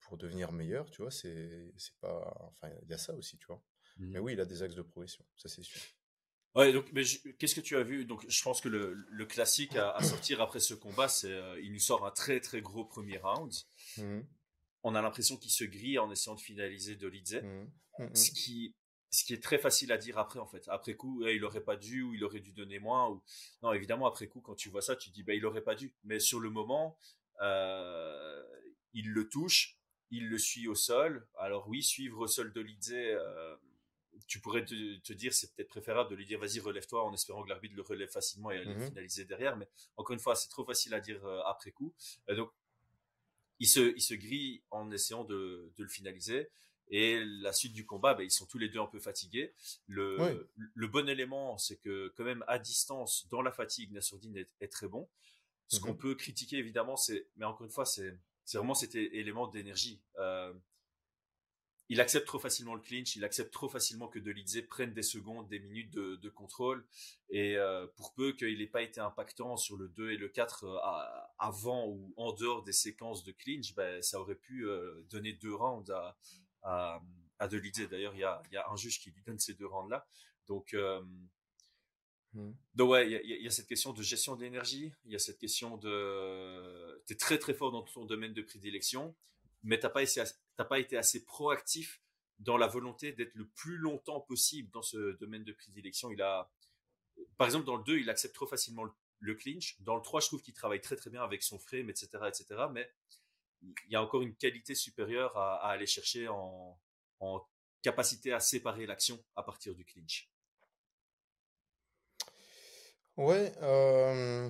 pour 0.00 0.16
devenir 0.16 0.52
meilleur, 0.52 0.90
tu 0.90 1.02
vois. 1.02 1.10
C'est, 1.10 1.72
c'est 1.76 1.96
pas, 2.00 2.32
enfin, 2.40 2.72
il 2.82 2.88
y 2.88 2.94
a 2.94 2.98
ça 2.98 3.14
aussi, 3.14 3.38
tu 3.38 3.46
vois. 3.46 3.62
Mais 3.98 4.20
mmh. 4.20 4.22
oui, 4.22 4.32
il 4.34 4.40
a 4.40 4.44
des 4.44 4.62
axes 4.62 4.74
de 4.74 4.82
progression, 4.82 5.24
ça 5.36 5.48
c'est 5.48 5.62
sûr. 5.62 5.80
Ouais, 6.54 6.72
donc, 6.72 6.86
mais 6.92 7.02
qu'est-ce 7.38 7.54
que 7.54 7.60
tu 7.60 7.76
as 7.76 7.82
vu? 7.82 8.04
Donc, 8.04 8.24
je 8.28 8.42
pense 8.42 8.60
que 8.60 8.68
le, 8.68 8.92
le 9.08 9.26
classique 9.26 9.74
à, 9.76 10.02
sortir 10.02 10.40
après 10.40 10.60
ce 10.60 10.74
combat, 10.74 11.08
c'est 11.08 11.34
il 11.62 11.72
nous 11.72 11.78
sort 11.78 12.06
un 12.06 12.10
très 12.10 12.40
très 12.40 12.60
gros 12.60 12.84
premier 12.84 13.18
round. 13.18 13.52
Mmh. 13.96 14.20
On 14.82 14.94
a 14.94 15.00
l'impression 15.00 15.36
qu'il 15.36 15.50
se 15.50 15.64
grille 15.64 15.98
en 15.98 16.10
essayant 16.10 16.34
de 16.34 16.40
finaliser 16.40 16.96
Dolidze, 16.96 17.42
mmh. 17.42 18.14
ce 18.14 18.30
qui 18.30 18.74
ce 19.12 19.24
qui 19.24 19.34
est 19.34 19.42
très 19.42 19.58
facile 19.58 19.92
à 19.92 19.98
dire 19.98 20.18
après 20.18 20.40
en 20.40 20.46
fait. 20.46 20.66
Après 20.68 20.94
coup, 20.94 21.24
eh, 21.26 21.36
il 21.36 21.44
aurait 21.44 21.60
pas 21.62 21.76
dû 21.76 22.02
ou 22.02 22.14
il 22.14 22.24
aurait 22.24 22.40
dû 22.40 22.52
donner 22.52 22.78
moins 22.78 23.10
ou 23.10 23.22
non 23.62 23.72
évidemment 23.72 24.06
après 24.06 24.26
coup 24.26 24.40
quand 24.40 24.54
tu 24.54 24.70
vois 24.70 24.80
ça, 24.80 24.96
tu 24.96 25.10
dis 25.10 25.22
bah 25.22 25.34
il 25.34 25.44
aurait 25.44 25.62
pas 25.62 25.74
dû. 25.74 25.94
Mais 26.04 26.18
sur 26.18 26.40
le 26.40 26.48
moment, 26.48 26.98
euh, 27.42 28.42
il 28.94 29.10
le 29.10 29.28
touche, 29.28 29.76
il 30.10 30.28
le 30.28 30.38
suit 30.38 30.66
au 30.66 30.74
sol. 30.74 31.28
Alors 31.38 31.68
oui, 31.68 31.82
suivre 31.82 32.20
au 32.20 32.26
sol 32.26 32.52
de 32.52 32.60
l'idée, 32.62 33.12
euh, 33.12 33.56
tu 34.26 34.40
pourrais 34.40 34.64
te, 34.64 35.12
dire 35.12 35.32
c'est 35.32 35.54
peut-être 35.54 35.68
préférable 35.68 36.10
de 36.10 36.16
lui 36.16 36.26
dire 36.26 36.38
vas-y 36.38 36.60
relève-toi 36.60 37.04
en 37.04 37.12
espérant 37.12 37.42
que 37.42 37.48
l'arbitre 37.48 37.74
le 37.74 37.82
relève 37.82 38.10
facilement 38.10 38.50
et 38.50 38.58
aller 38.58 38.74
mmh 38.74 38.86
finaliser 38.88 39.24
derrière. 39.24 39.56
Mais 39.56 39.68
encore 39.96 40.14
une 40.14 40.20
fois, 40.20 40.34
c'est 40.34 40.48
trop 40.48 40.64
facile 40.64 40.94
à 40.94 41.00
dire 41.00 41.24
euh, 41.24 41.40
après 41.46 41.72
coup. 41.72 41.94
donc 42.28 42.50
il 43.58 43.68
se 43.68 43.94
il 43.94 44.02
se 44.02 44.14
grille 44.14 44.62
en 44.70 44.90
essayant 44.90 45.24
de, 45.24 45.72
de 45.76 45.82
le 45.82 45.88
finaliser. 45.88 46.50
Et 46.88 47.22
la 47.24 47.54
suite 47.54 47.72
du 47.72 47.86
combat, 47.86 48.12
ben, 48.12 48.22
ils 48.22 48.30
sont 48.30 48.44
tous 48.44 48.58
les 48.58 48.68
deux 48.68 48.80
un 48.80 48.86
peu 48.86 49.00
fatigués. 49.00 49.54
Le, 49.86 50.50
le 50.74 50.86
bon 50.88 51.08
élément, 51.08 51.56
c'est 51.56 51.76
que 51.76 52.12
quand 52.16 52.24
même 52.24 52.44
à 52.48 52.58
distance, 52.58 53.26
dans 53.30 53.40
la 53.40 53.50
fatigue, 53.50 53.92
Nassourdine 53.92 54.36
est, 54.36 54.50
est 54.60 54.68
très 54.70 54.88
bon. 54.88 55.08
Ce 55.68 55.80
qu'on 55.80 55.92
mhm. 55.92 55.98
peut 55.98 56.14
critiquer 56.14 56.58
évidemment, 56.58 56.96
c'est, 56.96 57.28
mais 57.36 57.46
encore 57.46 57.64
une 57.64 57.72
fois, 57.72 57.86
c'est, 57.86 58.14
c'est 58.44 58.58
vraiment 58.58 58.74
cet 58.74 58.94
élément 58.94 59.46
d'énergie. 59.46 60.02
Euh, 60.18 60.52
il 61.92 62.00
accepte 62.00 62.26
trop 62.26 62.38
facilement 62.38 62.74
le 62.74 62.80
clinch, 62.80 63.16
il 63.16 63.24
accepte 63.24 63.52
trop 63.52 63.68
facilement 63.68 64.08
que 64.08 64.18
Delizé 64.18 64.62
prenne 64.62 64.94
des 64.94 65.02
secondes, 65.02 65.46
des 65.48 65.58
minutes 65.58 65.90
de, 65.90 66.16
de 66.16 66.30
contrôle. 66.30 66.86
Et 67.28 67.58
euh, 67.58 67.86
pour 67.96 68.14
peu 68.14 68.32
qu'il 68.32 68.56
n'ait 68.56 68.66
pas 68.66 68.80
été 68.80 68.98
impactant 68.98 69.58
sur 69.58 69.76
le 69.76 69.88
2 69.88 70.12
et 70.12 70.16
le 70.16 70.30
4 70.30 70.64
euh, 70.64 70.78
avant 71.38 71.86
ou 71.86 72.14
en 72.16 72.32
dehors 72.32 72.62
des 72.62 72.72
séquences 72.72 73.24
de 73.24 73.32
clinch, 73.32 73.74
ben, 73.74 74.00
ça 74.00 74.18
aurait 74.18 74.36
pu 74.36 74.66
euh, 74.66 75.02
donner 75.10 75.34
deux 75.34 75.54
rounds 75.54 75.92
à, 75.92 76.16
à, 76.62 77.02
à. 77.38 77.46
D'ailleurs, 77.46 78.14
il 78.14 78.20
y 78.20 78.24
a, 78.24 78.42
y 78.50 78.56
a, 78.56 78.70
un 78.70 78.76
juge 78.76 78.98
qui 78.98 79.10
lui 79.10 79.20
donne 79.20 79.38
ces 79.38 79.52
deux 79.52 79.66
rangs-là. 79.66 80.06
Donc, 80.46 80.74
mmh. 82.32 82.52
donc 82.74 82.90
ouais, 82.90 83.10
il 83.22 83.30
y, 83.30 83.42
y, 83.42 83.46
a 83.46 83.50
cette 83.50 83.66
question 83.66 83.92
de 83.92 84.02
gestion 84.02 84.34
de 84.34 84.40
l'énergie. 84.40 84.94
Il 85.04 85.12
y 85.12 85.14
a 85.14 85.18
cette 85.18 85.38
question 85.38 85.76
de, 85.76 87.02
t'es 87.04 87.16
très 87.16 87.36
très 87.36 87.52
fort 87.52 87.70
dans 87.70 87.82
ton 87.82 88.06
domaine 88.06 88.32
de 88.32 88.40
prédilection, 88.40 89.14
mais 89.62 89.78
t'as 89.78 89.90
pas 89.90 90.02
été, 90.02 90.22
t'as 90.56 90.64
pas 90.64 90.78
été 90.78 90.96
assez 90.96 91.24
proactif 91.24 92.02
dans 92.38 92.56
la 92.56 92.66
volonté 92.66 93.12
d'être 93.12 93.34
le 93.34 93.46
plus 93.48 93.76
longtemps 93.76 94.20
possible 94.20 94.70
dans 94.70 94.82
ce 94.82 95.12
domaine 95.18 95.44
de 95.44 95.52
prédilection. 95.52 96.10
Il 96.10 96.20
a, 96.22 96.50
par 97.36 97.46
exemple, 97.46 97.66
dans 97.66 97.76
le 97.76 97.84
2, 97.84 97.98
il 97.98 98.10
accepte 98.10 98.34
trop 98.34 98.46
facilement 98.46 98.84
le, 99.20 99.34
clinch. 99.34 99.80
Dans 99.80 99.96
le 99.96 100.02
3, 100.02 100.20
je 100.20 100.26
trouve 100.26 100.42
qu'il 100.42 100.54
travaille 100.54 100.80
très 100.80 100.96
très 100.96 101.10
bien 101.10 101.22
avec 101.22 101.42
son 101.42 101.58
frame, 101.58 101.88
etc., 101.88 102.08
etc. 102.26 102.46
Mais 102.72 102.90
il 103.62 103.92
y 103.92 103.96
a 103.96 104.02
encore 104.02 104.22
une 104.22 104.34
qualité 104.34 104.74
supérieure 104.74 105.36
à, 105.36 105.68
aller 105.70 105.86
chercher 105.86 106.28
en, 106.28 106.78
capacité 107.82 108.32
à 108.32 108.40
séparer 108.40 108.86
l'action 108.86 109.22
à 109.36 109.42
partir 109.42 109.74
du 109.74 109.84
clinch. 109.84 110.28
Ouais, 113.16 113.52
euh, 113.60 114.48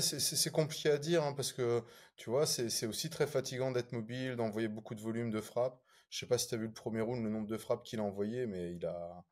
c'est 0.00 0.52
compliqué 0.52 0.90
à 0.90 0.98
dire 0.98 1.22
hein, 1.24 1.32
parce 1.32 1.52
que 1.52 1.82
tu 2.22 2.30
vois, 2.30 2.46
c'est 2.46 2.86
aussi 2.86 3.10
très 3.10 3.26
fatigant 3.26 3.72
d'être 3.72 3.90
mobile, 3.90 4.36
d'envoyer 4.36 4.68
beaucoup 4.68 4.94
de 4.94 5.00
volume 5.00 5.32
de 5.32 5.40
frappes. 5.40 5.82
Je 6.08 6.20
sais 6.20 6.26
pas 6.26 6.38
si 6.38 6.46
tu 6.46 6.54
as 6.54 6.56
vu 6.56 6.68
le 6.68 6.72
premier 6.72 7.00
round, 7.00 7.20
le 7.20 7.28
nombre 7.28 7.48
de 7.48 7.56
frappes 7.56 7.82
qu'il 7.82 7.98
a 7.98 8.04
envoyé, 8.04 8.46
mais 8.46 8.76
il 8.76 8.86
a, 8.86 9.24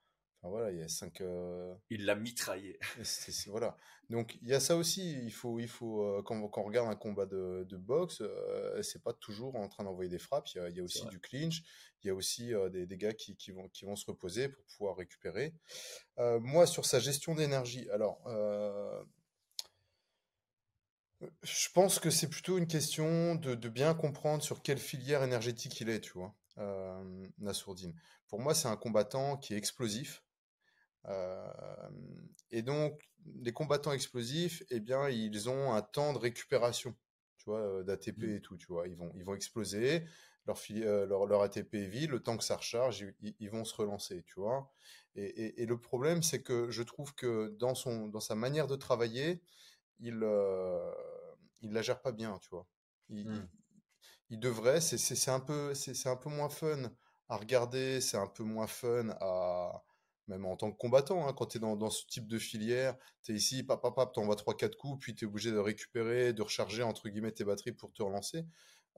voilà, 0.42 0.72
il 0.72 0.79
y 0.79 0.83
a 0.83 0.88
cinq. 0.88 1.20
Euh, 1.20 1.72
il 1.88 2.05
l'a 2.05 2.16
mitraillé. 2.16 2.81
voilà. 3.46 3.76
Donc 4.09 4.37
il 4.42 4.48
y 4.48 4.55
a 4.55 4.59
ça 4.59 4.74
aussi. 4.74 5.22
Il 5.22 5.31
faut, 5.31 5.61
il 5.61 5.68
faut 5.68 6.03
euh, 6.03 6.20
quand, 6.24 6.48
quand, 6.48 6.62
on 6.62 6.64
regarde 6.64 6.88
un 6.88 6.96
combat 6.96 7.26
de, 7.26 7.64
de 7.68 7.76
boxe, 7.76 8.22
euh, 8.22 8.83
c'est 8.83 9.05
pas 9.05 9.12
toujours 9.12 9.55
en 9.55 9.68
train 9.68 9.85
d'envoyer 9.85 10.11
des 10.11 10.18
frappes. 10.18 10.48
Il 10.48 10.59
y 10.59 10.61
a, 10.61 10.68
il 10.68 10.76
y 10.76 10.81
a 10.81 10.83
aussi 10.83 11.07
du 11.07 11.20
clinch. 11.20 11.62
Il 12.03 12.09
y 12.09 12.11
a 12.11 12.14
aussi 12.16 12.50
des, 12.72 12.87
des, 12.87 12.96
gars 12.96 13.12
qui, 13.12 13.37
qui, 13.37 13.53
vont, 13.53 13.68
qui 13.68 13.85
vont 13.85 13.94
se 13.94 14.07
reposer 14.07 14.48
pour 14.48 14.64
pouvoir 14.64 14.96
récupérer. 14.96 15.55
moi, 16.18 16.66
sur 16.66 16.87
sa 16.87 16.98
gestion 16.98 17.37
d'énergie, 17.37 17.88
alors. 17.90 18.20
Je 21.43 21.69
pense 21.75 21.99
que 21.99 22.11
c'est 22.11 22.29
plutôt 22.29 22.57
une 22.57 22.67
question 22.67 23.35
de, 23.35 23.55
de, 23.55 23.69
bien 23.69 23.95
comprendre 23.95 24.43
sur 24.43 24.63
quelle 24.63 24.79
filière 24.79 25.23
énergétique 25.23 25.81
il 25.81 25.91
est, 25.91 26.01
tu 26.01 26.13
vois, 26.13 26.35
euh, 26.59 27.29
Nassourdine. 27.39 27.95
Pour 28.29 28.41
moi, 28.41 28.55
c'est 28.55 28.69
un 28.69 28.77
combattant 28.77 29.37
qui 29.37 29.55
est 29.55 29.59
explosif, 29.59 30.23
euh, 31.07 31.53
et 32.51 32.63
donc, 32.63 33.11
les 33.43 33.53
combattants 33.53 33.93
explosifs, 33.93 34.63
eh 34.71 34.81
bien, 34.81 35.09
ils 35.09 35.49
ont 35.49 35.73
un 35.73 35.83
temps 35.83 36.13
de 36.13 36.19
récupération, 36.19 36.95
tu 37.39 37.45
vois, 37.47 37.83
d'ATP 37.85 38.19
mmh. 38.19 38.37
et 38.37 38.41
tout, 38.41 38.57
tu 38.57 38.67
vois. 38.67 38.89
Ils 38.89 38.97
vont, 38.97 39.13
ils 39.15 39.25
vont 39.25 39.35
exploser, 39.35 40.05
leur, 40.47 40.59
leur, 41.07 41.27
leur, 41.27 41.43
ATP 41.43 41.75
est 41.75 41.87
vide, 41.87 42.11
le 42.11 42.21
temps 42.21 42.37
que 42.37 42.45
ça 42.45 42.57
recharge, 42.57 43.07
ils, 43.21 43.51
vont 43.51 43.65
se 43.65 43.75
relancer, 43.75 44.23
tu 44.27 44.41
vois. 44.41 44.73
Et, 45.15 45.63
et, 45.63 45.67
le 45.67 45.79
problème, 45.79 46.23
c'est 46.23 46.43
que 46.43 46.71
je 46.71 46.83
trouve 46.83 47.15
que 47.15 47.55
dans, 47.59 47.75
son, 47.75 48.09
dans 48.09 48.21
sa 48.21 48.35
manière 48.35 48.67
de 48.67 48.77
travailler, 48.77 49.43
il, 49.99 50.23
il 51.61 51.73
la 51.73 51.83
gère 51.83 52.01
pas 52.01 52.12
bien, 52.12 52.38
tu 52.38 52.51
vois. 52.51 52.66
Il, 53.09 53.29
mmh. 53.29 53.49
il 54.31 54.40
devrait, 54.40 54.81
c'est 54.81 55.31
un, 55.31 55.40
peu, 55.40 55.73
un 56.05 56.16
peu 56.16 56.31
moins 56.31 56.49
fun 56.49 56.90
à 57.29 57.37
regarder, 57.37 58.01
c'est 58.01 58.16
un 58.16 58.27
peu 58.27 58.44
moins 58.44 58.66
fun 58.66 59.11
à, 59.20 59.85
même 60.31 60.46
en 60.46 60.57
tant 60.57 60.70
que 60.70 60.77
combattant, 60.77 61.29
hein, 61.29 61.33
quand 61.33 61.46
tu 61.46 61.57
es 61.59 61.61
dans, 61.61 61.77
dans, 61.77 61.90
ce 61.90 62.07
type 62.07 62.29
de 62.29 62.38
filière, 62.38 62.96
tu 63.23 63.33
es 63.33 63.35
ici, 63.35 63.62
pap, 63.64 63.83
pap, 63.83 63.94
pap, 63.94 64.12
t'envoies 64.12 64.37
3-4 64.37 64.77
coups, 64.77 65.01
puis 65.01 65.14
tu 65.14 65.25
es 65.25 65.29
obligé 65.29 65.51
de 65.51 65.59
récupérer, 65.59 66.33
de 66.33 66.42
recharger 66.42 66.83
entre 66.83 67.09
guillemets 67.09 67.33
tes 67.33 67.44
batteries 67.44 67.73
pour 67.73 67.92
te 67.92 68.03
relancer. 68.03 68.46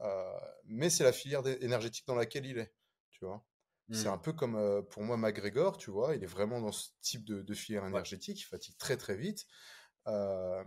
Euh, 0.00 0.38
mais 0.64 0.90
c'est 0.90 1.04
la 1.04 1.12
filière 1.12 1.46
énergétique 1.60 2.06
dans 2.06 2.14
laquelle 2.14 2.46
il 2.46 2.58
est, 2.58 2.72
tu 3.10 3.24
vois. 3.24 3.44
C'est 3.90 4.08
un 4.08 4.16
mmh. 4.16 4.22
peu 4.22 4.32
comme 4.32 4.56
euh, 4.56 4.80
pour 4.80 5.02
moi 5.02 5.18
McGregor, 5.18 5.76
tu 5.76 5.90
vois, 5.90 6.14
il 6.14 6.22
est 6.22 6.26
vraiment 6.26 6.60
dans 6.60 6.72
ce 6.72 6.90
type 7.02 7.24
de, 7.24 7.42
de 7.42 7.54
filière 7.54 7.84
énergétique, 7.84 8.40
il 8.40 8.44
fatigue 8.44 8.76
très 8.78 8.96
très 8.96 9.16
vite. 9.16 9.46
Euh, 10.06 10.64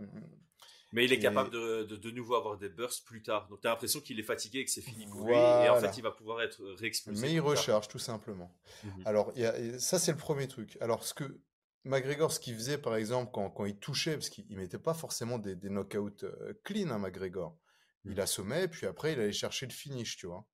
mais 0.92 1.04
il 1.04 1.12
est 1.12 1.18
capable 1.18 1.50
de, 1.50 1.82
de, 1.82 2.10
nouveau 2.10 2.36
avoir 2.36 2.56
des 2.58 2.68
bursts 2.68 3.04
plus 3.04 3.22
tard. 3.22 3.48
Donc 3.48 3.60
tu 3.60 3.66
as 3.66 3.70
l'impression 3.70 4.00
qu'il 4.00 4.18
est 4.20 4.24
fatigué 4.24 4.60
et 4.60 4.64
que 4.64 4.70
c'est 4.70 4.82
fini 4.82 5.06
pour 5.06 5.26
lui. 5.26 5.34
Et 5.34 5.68
en 5.68 5.80
fait, 5.80 5.96
il 5.96 6.02
va 6.02 6.10
pouvoir 6.10 6.42
être 6.42 6.62
réexplosé. 6.78 7.20
Mais 7.20 7.32
il 7.32 7.40
recharge 7.40 7.88
tout 7.88 7.98
simplement. 7.98 8.54
Mmh 8.84 8.88
Alors, 9.04 9.32
y 9.36 9.44
a, 9.44 9.78
ça, 9.78 9.98
c'est 9.98 10.12
le 10.12 10.18
premier 10.18 10.48
truc. 10.48 10.78
Alors, 10.80 11.02
ce 11.04 11.14
que 11.14 11.40
McGregor, 11.84 12.32
ce 12.32 12.40
qu'il 12.40 12.54
faisait, 12.54 12.78
par 12.78 12.96
exemple, 12.96 13.30
quand, 13.32 13.50
quand 13.50 13.64
il 13.64 13.76
touchait, 13.78 14.14
parce 14.14 14.28
qu'il 14.28 14.46
ne 14.48 14.56
mettait 14.56 14.78
pas 14.78 14.94
forcément 14.94 15.38
des, 15.38 15.54
des 15.54 15.70
knockouts 15.70 16.24
euh, 16.24 16.54
clean, 16.64 16.90
hein, 16.90 16.98
McGregor. 16.98 17.56
Il 18.04 18.16
mmh. 18.16 18.20
assommait, 18.20 18.68
puis 18.68 18.86
après, 18.86 19.12
il 19.12 19.20
allait 19.20 19.32
chercher 19.32 19.66
le 19.66 19.72
finish, 19.72 20.16
tu 20.16 20.26
vois. 20.26 20.46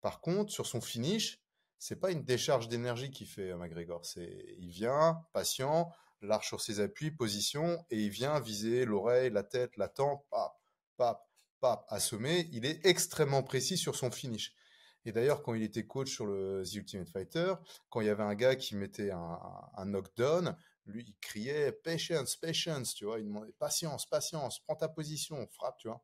Par 0.00 0.20
contre, 0.20 0.52
sur 0.52 0.66
son 0.66 0.80
finish, 0.80 1.40
c'est 1.78 2.00
pas 2.00 2.10
une 2.10 2.24
décharge 2.24 2.68
d'énergie 2.68 3.10
qu'il 3.10 3.26
fait, 3.26 3.50
euh, 3.50 3.56
McGregor. 3.56 4.04
C'est, 4.04 4.56
il 4.58 4.68
vient, 4.68 5.22
patient, 5.32 5.90
large 6.20 6.46
sur 6.46 6.60
ses 6.60 6.80
appuis, 6.80 7.10
position, 7.10 7.84
et 7.90 8.00
il 8.00 8.10
vient 8.10 8.40
viser 8.40 8.84
l'oreille, 8.84 9.30
la 9.30 9.42
tête, 9.42 9.76
la 9.76 9.88
tempe, 9.88 10.24
pap, 10.30 10.52
pap, 10.96 11.28
pap, 11.60 11.84
assommer. 11.88 12.48
Il 12.52 12.66
est 12.66 12.84
extrêmement 12.86 13.42
précis 13.42 13.76
sur 13.76 13.96
son 13.96 14.10
finish. 14.10 14.54
Et 15.04 15.12
d'ailleurs, 15.12 15.42
quand 15.42 15.54
il 15.54 15.62
était 15.62 15.86
coach 15.86 16.10
sur 16.10 16.26
le 16.26 16.64
The 16.64 16.74
Ultimate 16.74 17.08
Fighter, 17.08 17.54
quand 17.90 18.00
il 18.00 18.08
y 18.08 18.10
avait 18.10 18.24
un 18.24 18.34
gars 18.34 18.56
qui 18.56 18.74
mettait 18.74 19.12
un, 19.12 19.84
knockdown, 19.84 20.56
lui, 20.86 21.04
il 21.06 21.14
criait 21.20 21.70
patience, 21.70 22.36
patience, 22.36 22.94
tu 22.94 23.04
vois, 23.04 23.20
il 23.20 23.26
demandait 23.26 23.52
patience, 23.52 24.06
patience, 24.06 24.60
prends 24.60 24.74
ta 24.74 24.88
position, 24.88 25.46
frappe, 25.52 25.78
tu 25.78 25.88
vois. 25.88 26.02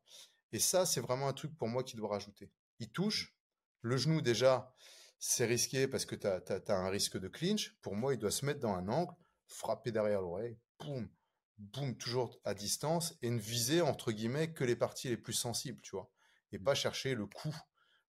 Et 0.53 0.59
ça, 0.59 0.85
c'est 0.85 1.01
vraiment 1.01 1.27
un 1.27 1.33
truc 1.33 1.57
pour 1.57 1.67
moi 1.67 1.83
qui 1.83 1.97
doit 1.97 2.09
rajouter. 2.09 2.49
Il 2.79 2.91
touche, 2.91 3.35
le 3.81 3.97
genou 3.97 4.21
déjà, 4.21 4.73
c'est 5.19 5.45
risqué 5.45 5.87
parce 5.87 6.05
que 6.05 6.15
tu 6.15 6.27
as, 6.27 6.75
un 6.75 6.89
risque 6.89 7.17
de 7.17 7.27
clinch. 7.27 7.75
Pour 7.81 7.95
moi, 7.95 8.13
il 8.13 8.19
doit 8.19 8.31
se 8.31 8.45
mettre 8.45 8.59
dans 8.59 8.73
un 8.73 8.87
angle, 8.87 9.13
frapper 9.53 9.91
derrière 9.91 10.21
l'oreille, 10.21 10.57
boum, 10.79 11.09
boum, 11.57 11.95
toujours 11.97 12.39
à 12.43 12.53
distance, 12.53 13.17
et 13.21 13.29
ne 13.29 13.39
viser, 13.39 13.81
entre 13.81 14.11
guillemets, 14.11 14.53
que 14.53 14.63
les 14.63 14.75
parties 14.75 15.09
les 15.09 15.17
plus 15.17 15.33
sensibles, 15.33 15.81
tu 15.81 15.91
vois, 15.91 16.11
et 16.51 16.59
pas 16.59 16.75
chercher 16.75 17.15
le 17.15 17.25
coup 17.27 17.55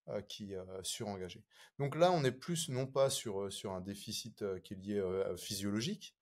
euh, 0.09 0.21
qui 0.23 0.55
euh, 0.55 0.65
surengagé. 0.83 1.45
Donc 1.79 1.97
là, 1.97 2.13
on 2.13 2.25
est 2.25 2.33
plus, 2.33 2.69
non 2.69 2.87
pas 2.87 3.11
sur, 3.11 3.43
euh, 3.43 3.51
sur 3.51 3.73
un 3.73 3.81
déficit 3.81 4.43
euh, 4.43 4.61
qui 4.61 4.75
est 4.75 4.77
lié 4.77 4.99
euh, 4.99 5.37
physiologique, 5.37 6.17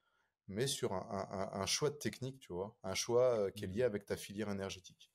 mais 0.49 0.67
sur 0.67 0.93
un, 0.93 1.07
un, 1.11 1.61
un, 1.61 1.67
choix 1.67 1.91
de 1.91 1.97
technique, 1.97 2.39
tu 2.41 2.53
vois, 2.53 2.77
un 2.83 2.95
choix 2.95 3.51
qui 3.53 3.65
est 3.65 3.69
lié 3.69 3.83
mmh. 3.83 3.87
avec 3.87 4.07
ta 4.07 4.17
filière 4.17 4.51
énergétique. 4.51 5.13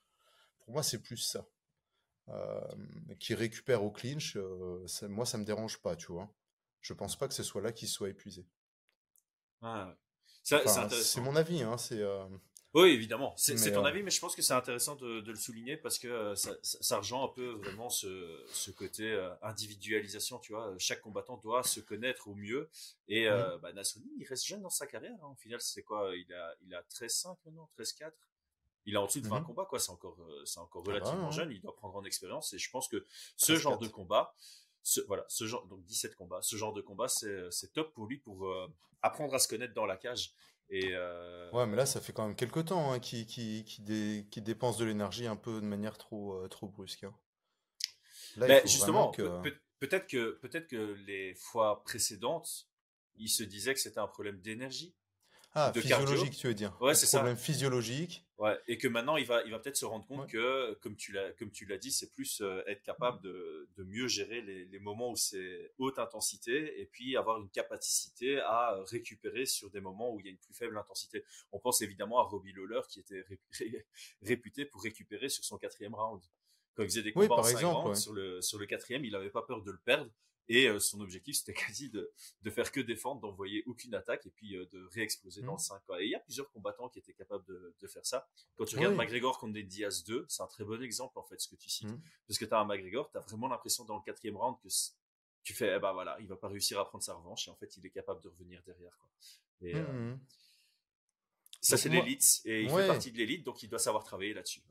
Pour 0.60 0.74
moi, 0.74 0.84
c'est 0.84 1.02
plus 1.02 1.18
ça. 1.18 1.48
qui 3.20 3.36
récupère 3.36 3.84
au 3.84 3.92
clinch, 3.92 4.38
ça, 4.86 5.08
moi, 5.08 5.26
ça 5.26 5.38
me 5.38 5.46
dérange 5.46 5.82
pas, 5.82 5.96
tu 5.96 6.12
vois. 6.12 6.34
Je 6.82 6.94
pense 6.94 7.18
pas 7.18 7.28
que 7.28 7.34
ce 7.34 7.44
soit 7.44 7.62
là 7.62 7.72
qu'il 7.72 7.88
soit 7.88 8.10
épuisé. 8.10 8.48
Ah, 9.62 9.96
c'est 10.44 11.22
mon 11.22 11.36
avis, 11.36 11.62
hein, 11.62 11.78
c'est. 11.78 12.02
Euh, 12.02 12.26
oui, 12.74 12.90
évidemment, 12.90 13.34
c'est 13.38 13.56
ton 13.72 13.84
euh, 13.84 13.88
avis, 13.88 14.04
mais 14.04 14.12
je 14.12 14.20
pense 14.20 14.36
que 14.36 14.42
c'est 14.42 14.54
intéressant 14.54 14.96
de, 14.96 15.24
le 15.26 15.36
souligner 15.36 15.78
parce 15.78 15.98
que 15.98 16.08
euh, 16.08 16.36
ça, 16.36 16.52
ça, 16.62 16.98
rejoint 16.98 17.24
un 17.24 17.30
peu 17.30 17.54
vraiment 17.54 17.90
ce, 17.90 18.46
ce, 18.54 18.72
côté 18.72 19.18
individualisation, 19.42 20.38
tu 20.40 20.54
vois. 20.54 20.74
Chaque 20.78 21.02
combattant 21.02 21.38
doit 21.38 21.64
se 21.64 21.80
connaître 21.80 22.28
au 22.28 22.36
mieux. 22.36 22.70
Et 23.08 23.30
mmh. 23.30 23.60
bah, 23.62 23.72
il 24.18 24.28
reste 24.28 24.46
jeune 24.46 24.62
dans 24.62 24.70
sa 24.70 24.86
carrière. 24.86 25.18
Hein. 25.24 25.30
Au 25.32 25.36
final, 25.36 25.60
c'est 25.60 25.84
quoi? 25.84 26.12
Il 26.16 26.32
a, 26.34 26.56
il 26.66 26.76
a 26.76 26.82
13-5 26.82 27.38
maintenant, 27.46 27.70
13-4 27.80 28.12
il 28.90 28.96
a 28.96 29.02
en 29.02 29.06
dessous 29.06 29.20
de 29.20 29.28
20 29.28 29.42
mmh 29.42 29.44
combats, 29.44 29.66
quoi. 29.66 29.80
C'est 29.80 29.92
encore, 29.92 30.18
c'est 30.46 30.62
encore 30.62 30.82
ah 30.86 30.88
bah 30.88 30.94
relativement 30.94 31.30
jeune. 31.30 31.52
Il 31.52 31.60
doit 31.60 31.76
prendre 31.76 31.98
en 31.98 32.06
expérience. 32.06 32.54
Et 32.54 32.58
je 32.58 32.70
pense 32.70 32.88
que 32.88 33.06
ce 33.36 33.58
genre 33.58 33.78
de 33.78 33.88
combat, 33.90 34.34
ce, 34.88 35.02
voilà, 35.02 35.26
ce 35.28 35.46
genre, 35.46 35.68
donc 35.68 35.84
17 35.84 36.16
combats, 36.16 36.42
ce 36.42 36.56
genre 36.56 36.72
de 36.72 36.80
combat, 36.80 37.10
c'est 37.10 37.74
top 37.74 37.94
pour 37.94 38.08
lui 38.08 38.20
pour 38.20 38.48
euh, 38.48 38.68
apprendre 39.02 39.34
à 39.34 39.40
se 39.40 39.50
connaître 39.50 39.74
dans 39.74 39.86
la 39.86 39.98
cage. 39.98 40.34
Et 40.70 40.92
euh... 40.94 41.52
Ouais, 41.52 41.66
mais 41.66 41.76
là, 41.76 41.86
ça 41.86 42.00
fait 42.00 42.14
quand 42.14 42.26
même 42.26 42.38
quelques 42.38 42.66
temps 42.66 42.94
hein, 42.94 43.00
qu'il 43.00 43.26
qui, 43.26 43.66
qui, 43.66 44.26
qui, 44.32 44.42
dépense 44.42 44.78
de 44.78 44.86
l'énergie 44.86 45.28
un 45.28 45.36
peu 45.36 45.60
de 45.60 45.66
manière 45.66 45.98
trop, 45.98 46.36
euh, 46.36 46.48
trop 46.48 46.70
brusque. 46.70 47.04
Hein. 47.04 47.14
Là, 48.38 48.62
justement, 48.66 49.12
peut-être 49.12 50.08
que, 50.08 50.40
peut-être 50.42 50.68
que 50.68 50.94
les 51.06 51.36
fois 51.36 51.84
précédentes, 51.84 52.70
il 53.18 53.30
se 53.30 53.44
disait 53.44 53.74
que 53.74 53.82
c'était 53.82 54.00
un 54.00 54.08
problème 54.08 54.40
d'énergie. 54.40 54.96
Ah, 55.54 55.72
physiologique, 55.74 56.36
tu 56.36 56.48
veux 56.48 56.54
dire. 56.54 56.78
Ouais, 56.82 56.94
c'est 56.94 57.06
ça. 57.08 57.18
Problème 57.18 57.38
physiologique. 57.38 58.24
Ouais, 58.38 58.56
et 58.68 58.78
que 58.78 58.88
maintenant 58.88 59.18
il 59.18 59.26
va, 59.26 59.42
il 59.46 59.52
va 59.52 59.58
peut-être 59.58 59.78
se 59.78 59.86
rendre 59.86 60.06
compte 60.06 60.30
que, 60.30 60.76
comme 60.84 60.96
tu 60.96 61.12
l'as, 61.12 61.32
comme 61.32 61.50
tu 61.50 61.66
l'as 61.66 61.80
dit, 61.80 61.92
c'est 61.92 62.14
plus 62.14 62.42
euh, 62.42 62.62
être 62.68 62.84
capable 62.84 63.20
de, 63.24 63.68
de 63.76 63.84
mieux 63.84 64.08
gérer 64.08 64.42
les, 64.42 64.66
les 64.66 64.80
moments 64.80 65.10
où 65.10 65.16
c'est 65.16 65.74
haute 65.80 65.98
intensité 65.98 66.80
et 66.80 66.86
puis 66.86 67.18
avoir 67.18 67.40
une 67.40 67.50
capacité 67.50 68.40
à 68.42 68.78
récupérer 68.92 69.48
sur 69.48 69.72
des 69.72 69.82
moments 69.82 70.14
où 70.14 70.20
il 70.20 70.28
y 70.28 70.30
a 70.30 70.32
une 70.32 70.38
plus 70.38 70.54
faible 70.54 70.78
intensité. 70.78 71.24
On 71.52 71.58
pense 71.58 71.82
évidemment 71.82 72.20
à 72.20 72.24
Robbie 72.24 72.54
Lawler 72.54 72.82
qui 72.88 73.00
était 73.00 73.26
réputé 74.22 74.66
pour 74.66 74.84
récupérer 74.84 75.30
sur 75.30 75.44
son 75.44 75.58
quatrième 75.58 75.96
round. 75.96 76.22
Quand 76.76 76.84
il 76.84 76.90
faisait 76.90 77.02
des 77.02 77.14
combats 77.14 77.38
en 77.38 77.44
cinq 77.44 77.64
rounds, 77.66 78.00
sur 78.00 78.14
le 78.14 78.40
sur 78.44 78.60
le 78.60 78.68
quatrième, 78.68 79.04
il 79.04 79.14
n'avait 79.14 79.32
pas 79.32 79.42
peur 79.42 79.64
de 79.64 79.72
le 79.72 79.80
perdre 79.80 80.12
et 80.50 80.68
euh, 80.68 80.80
son 80.80 81.02
objectif, 81.02 81.38
c'était 81.38 81.54
quasi 81.68 81.90
de, 81.90 82.12
de 82.42 82.50
faire 82.50 82.72
que 82.72 82.80
défendre, 82.80 83.22
d'envoyer 83.22 83.64
aucune 83.66 83.94
attaque 83.96 84.26
et 84.26 84.30
puis 84.30 84.56
euh, 84.56 84.66
de 84.72 84.86
réexploser 84.94 85.42
dans 85.42 85.54
le 85.54 85.60
5. 85.60 85.76
Mmh. 85.76 85.94
Et 86.00 86.06
il 86.06 86.12
y 86.12 86.16
a 86.16 86.20
plusieurs 86.20 86.50
combattants 86.52 86.90
qui 86.90 87.00
étaient 87.00 87.14
capables 87.14 87.46
de, 87.46 87.76
de 87.80 87.88
faire 87.88 88.06
ça. 88.06 88.28
Quand 88.56 88.66
tu 88.66 88.76
regardes 88.76 88.96
McGregor 88.96 89.40
contre 89.40 89.54
des 89.54 89.64
Diaz 89.64 90.04
2, 90.06 90.26
c'est 90.30 90.44
un 90.44 90.48
très 90.48 90.64
bon 90.64 90.82
exemple 90.82 91.18
en 91.20 91.24
fait 91.24 91.40
ce 91.40 91.48
que 91.48 91.56
tu 91.56 91.70
cites. 91.70 91.90
Mmh. 91.90 92.02
Parce 92.28 92.38
que 92.40 92.46
tu 92.46 92.54
as 92.54 92.60
un 92.60 92.66
McGregor, 92.66 93.10
tu 93.12 93.18
as 93.18 93.22
vraiment 93.22 93.48
l'impression 93.48 93.86
dans 93.86 93.96
le 93.96 94.04
quatrième 94.04 94.38
round 94.38 94.58
que 94.64 94.70
tu 95.44 95.54
fais, 95.54 95.76
eh 95.76 95.80
ben 95.80 95.94
voilà, 95.94 96.18
il 96.20 96.28
va 96.28 96.36
pas 96.36 96.50
réussir 96.50 96.80
à 96.80 96.86
prendre 96.86 97.04
sa 97.04 97.14
revanche 97.14 97.48
et 97.48 97.52
en 97.52 97.56
fait 97.56 97.78
il 97.78 97.86
est 97.86 97.90
capable 97.90 98.22
de 98.22 98.30
revenir 98.30 98.62
derrière. 98.64 98.98
Quoi. 98.98 99.10
Et, 99.62 99.76
euh, 99.76 100.12
mmh, 100.12 100.20
ça 101.62 101.78
c'est 101.78 101.90
l'élite 101.90 102.42
et 102.46 102.64
il 102.64 102.70
fait 102.70 102.88
partie 102.88 103.12
de 103.12 103.18
l'élite 103.18 103.44
donc 103.44 103.64
il 103.64 103.70
doit 103.70 103.80
savoir 103.80 104.04
travailler 104.04 104.34
là-dessus. 104.34 104.62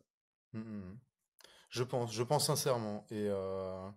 Je 1.70 1.82
pense, 1.82 2.12
je 2.12 2.22
pense 2.22 2.46
sincèrement. 2.46 3.06
Et 3.10 3.26
euh, 3.28 3.90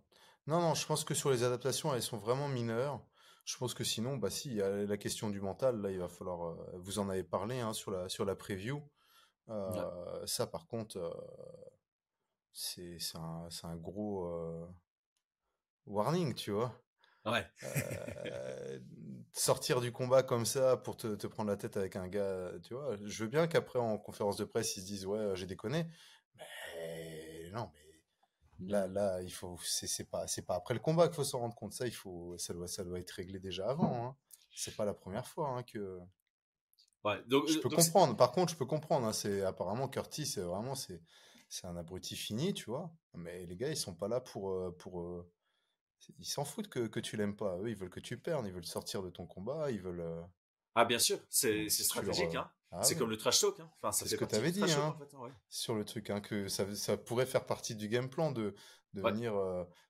non, 0.49 0.61
non, 0.61 0.73
je 0.73 0.83
pense 0.87 1.03
que 1.03 1.13
sur 1.13 1.29
les 1.29 1.43
adaptations, 1.43 1.93
elles 1.93 2.01
sont 2.01 2.17
vraiment 2.17 2.47
mineures. 2.47 3.05
Je 3.45 3.55
pense 3.57 3.75
que 3.75 3.83
sinon, 3.83 4.17
bah 4.17 4.31
si, 4.31 4.49
il 4.49 4.55
y 4.55 4.61
a 4.63 4.69
la 4.69 4.97
question 4.97 5.29
du 5.29 5.39
mental, 5.41 5.79
là, 5.79 5.91
il 5.91 5.99
va 5.99 6.07
falloir. 6.07 6.53
Euh, 6.53 6.71
vous 6.79 6.97
en 6.97 7.07
avez 7.07 7.23
parlé 7.23 7.59
hein, 7.59 7.71
sur 7.73 7.91
la 7.91 8.09
sur 8.09 8.25
la 8.25 8.35
preview. 8.35 8.81
Euh, 9.49 10.25
ça, 10.25 10.47
par 10.47 10.65
contre, 10.65 10.97
euh, 10.97 11.11
c'est 12.51 12.97
un, 13.13 13.47
un 13.61 13.75
gros 13.75 14.67
warning, 15.85 16.33
tu 16.33 16.49
vois. 16.49 16.73
Ouais. 17.25 17.45
sortir 19.33 19.81
du 19.81 19.91
combat 19.91 20.23
comme 20.23 20.45
ça 20.45 20.77
pour 20.77 20.97
te, 20.97 21.15
te, 21.15 21.27
prendre 21.27 21.51
la 21.51 21.57
tête 21.57 21.77
avec 21.77 21.95
un 21.95 22.07
gars, 22.07 22.53
tu 22.63 22.73
vois. 22.73 22.95
Je 23.05 23.23
veux 23.23 23.29
bien 23.29 23.45
qu'après 23.45 23.77
en 23.77 23.99
conférence 23.99 24.37
de 24.37 24.45
presse 24.45 24.77
ils 24.77 24.81
se 24.81 24.87
disent 24.87 25.05
ouais 25.05 25.35
j'ai 25.35 25.45
déconné, 25.45 25.85
mais 26.35 27.51
non 27.51 27.69
mais 27.73 27.88
Là, 28.61 28.87
là, 28.87 29.21
il 29.21 29.31
faut, 29.31 29.57
c'est 29.63 30.09
pas, 30.09 30.27
c'est 30.27 30.41
pas 30.41 30.55
après 30.55 30.73
le 30.73 30.79
combat 30.79 31.07
qu'il 31.07 31.15
faut 31.15 31.23
s'en 31.23 31.39
rendre 31.39 31.55
compte. 31.55 31.73
Ça, 31.73 31.87
il 31.87 31.93
faut, 31.93 32.37
ça 32.37 32.53
doit, 32.53 32.67
ça 32.67 32.83
doit 32.83 32.99
être 32.99 33.11
réglé 33.11 33.39
déjà 33.39 33.69
avant. 33.69 34.05
Hein. 34.05 34.17
C'est 34.53 34.75
pas 34.75 34.85
la 34.85 34.93
première 34.93 35.27
fois 35.27 35.49
hein, 35.49 35.63
que. 35.63 35.99
Ouais, 37.05 37.23
donc, 37.27 37.47
je 37.47 37.59
peux 37.59 37.69
comprendre. 37.69 38.17
Par 38.17 38.33
contre, 38.33 38.51
je 38.51 38.57
peux 38.57 38.65
comprendre. 38.65 39.07
Hein, 39.07 39.13
c'est 39.13 39.43
apparemment 39.43 39.87
Curtis, 39.87 40.25
c'est 40.25 40.41
vraiment, 40.41 40.75
c'est, 40.75 41.01
c'est 41.47 41.67
un 41.67 41.77
abruti 41.77 42.17
fini, 42.17 42.53
tu 42.53 42.65
vois. 42.65 42.93
Mais 43.13 43.45
les 43.45 43.55
gars, 43.55 43.69
ils 43.69 43.77
sont 43.77 43.95
pas 43.95 44.09
là 44.09 44.19
pour, 44.19 44.49
euh, 44.49 44.75
pour. 44.77 45.01
Euh, 45.01 45.31
ils 46.17 46.25
s'en 46.25 46.43
foutent 46.43 46.69
que, 46.69 46.87
que 46.87 46.99
tu 46.99 47.15
l'aimes 47.15 47.37
pas. 47.37 47.57
Eux, 47.59 47.69
ils 47.69 47.75
veulent 47.75 47.89
que 47.89 48.01
tu 48.01 48.17
perdes. 48.17 48.45
Ils 48.45 48.53
veulent 48.53 48.65
sortir 48.65 49.01
de 49.03 49.09
ton 49.09 49.25
combat. 49.25 49.71
Ils 49.71 49.81
veulent. 49.81 50.25
Euh, 50.69 50.81
ah, 50.81 50.85
bien 50.85 50.99
sûr, 50.99 51.19
c'est 51.29 51.69
stratégique. 51.69 52.35
Hein. 52.35 52.49
Ah 52.71 52.83
c'est 52.83 52.95
comme 52.95 53.09
le 53.09 53.17
trash 53.17 53.39
talk. 53.41 53.59
Hein. 53.59 53.69
Enfin, 53.77 53.91
c'est 53.91 54.07
ce 54.07 54.15
que 54.15 54.25
tu 54.25 54.35
avais 54.35 54.51
dit 54.51 54.61
hein, 54.63 54.95
sur 55.49 55.73
le 55.73 55.83
truc, 55.83 56.11
hein, 56.11 56.21
que 56.21 56.47
ça, 56.47 56.71
ça, 56.75 56.97
pourrait 56.97 57.25
faire 57.25 57.45
partie 57.45 57.73
du 57.73 57.87
game 57.87 58.09
plan 58.09 58.31
de, 58.31 58.53
de 58.93 59.01
venir 59.01 59.33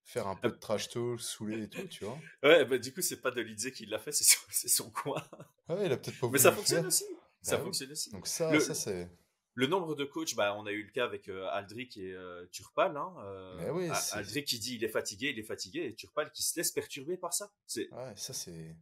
faire 0.03 0.27
un 0.27 0.35
peu 0.35 0.49
de 0.49 0.55
trash 0.55 0.89
talk, 0.89 1.19
saouler 1.19 1.63
et 1.63 1.69
tout, 1.69 1.85
tu 1.87 2.05
vois. 2.05 2.17
Ouais, 2.43 2.63
bah, 2.65 2.77
du 2.77 2.93
coup, 2.93 3.01
c'est 3.01 3.21
pas 3.21 3.31
de 3.31 3.41
Lidze 3.41 3.71
qui 3.71 3.85
l'a 3.85 3.99
fait, 3.99 4.13
c'est 4.13 4.23
son, 4.23 4.39
son, 4.49 4.91
coin. 4.91 5.21
Ah 5.67 5.75
ouais, 5.75 5.87
il 5.87 5.91
a 5.91 5.97
peut-être 5.97 6.19
pas 6.19 6.29
Mais 6.29 6.39
ça 6.39 6.53
fonctionne 6.53 6.85
aussi. 6.85 7.05
ça 7.41 7.57
bah 7.57 7.63
fonctionne 7.63 7.91
aussi. 7.91 8.11
Donc 8.11 8.27
ça, 8.27 8.57
ça 8.59 8.73
c'est. 8.73 9.09
Le 9.55 9.67
nombre 9.67 9.93
de 9.93 10.05
coachs, 10.05 10.35
bah, 10.35 10.55
on 10.57 10.65
a 10.65 10.71
eu 10.71 10.83
le 10.83 10.91
cas 10.91 11.03
avec 11.03 11.27
Aldric 11.27 11.97
et 11.97 12.15
Turpal. 12.53 12.95
Hein, 12.95 13.13
oui, 13.73 13.89
Aldric 14.13 14.47
qui 14.47 14.57
dit 14.57 14.75
il 14.75 14.85
est 14.85 14.89
fatigué, 14.89 15.31
il 15.31 15.39
est 15.39 15.43
fatigué, 15.43 15.85
et 15.85 15.95
Turpal 15.95 16.31
qui 16.31 16.43
se 16.43 16.57
laisse 16.57 16.71
perturber 16.71 17.17
par 17.17 17.33
ça. 17.33 17.51
Ouais, 17.75 18.13
ça 18.15 18.33
c'est 18.33 18.77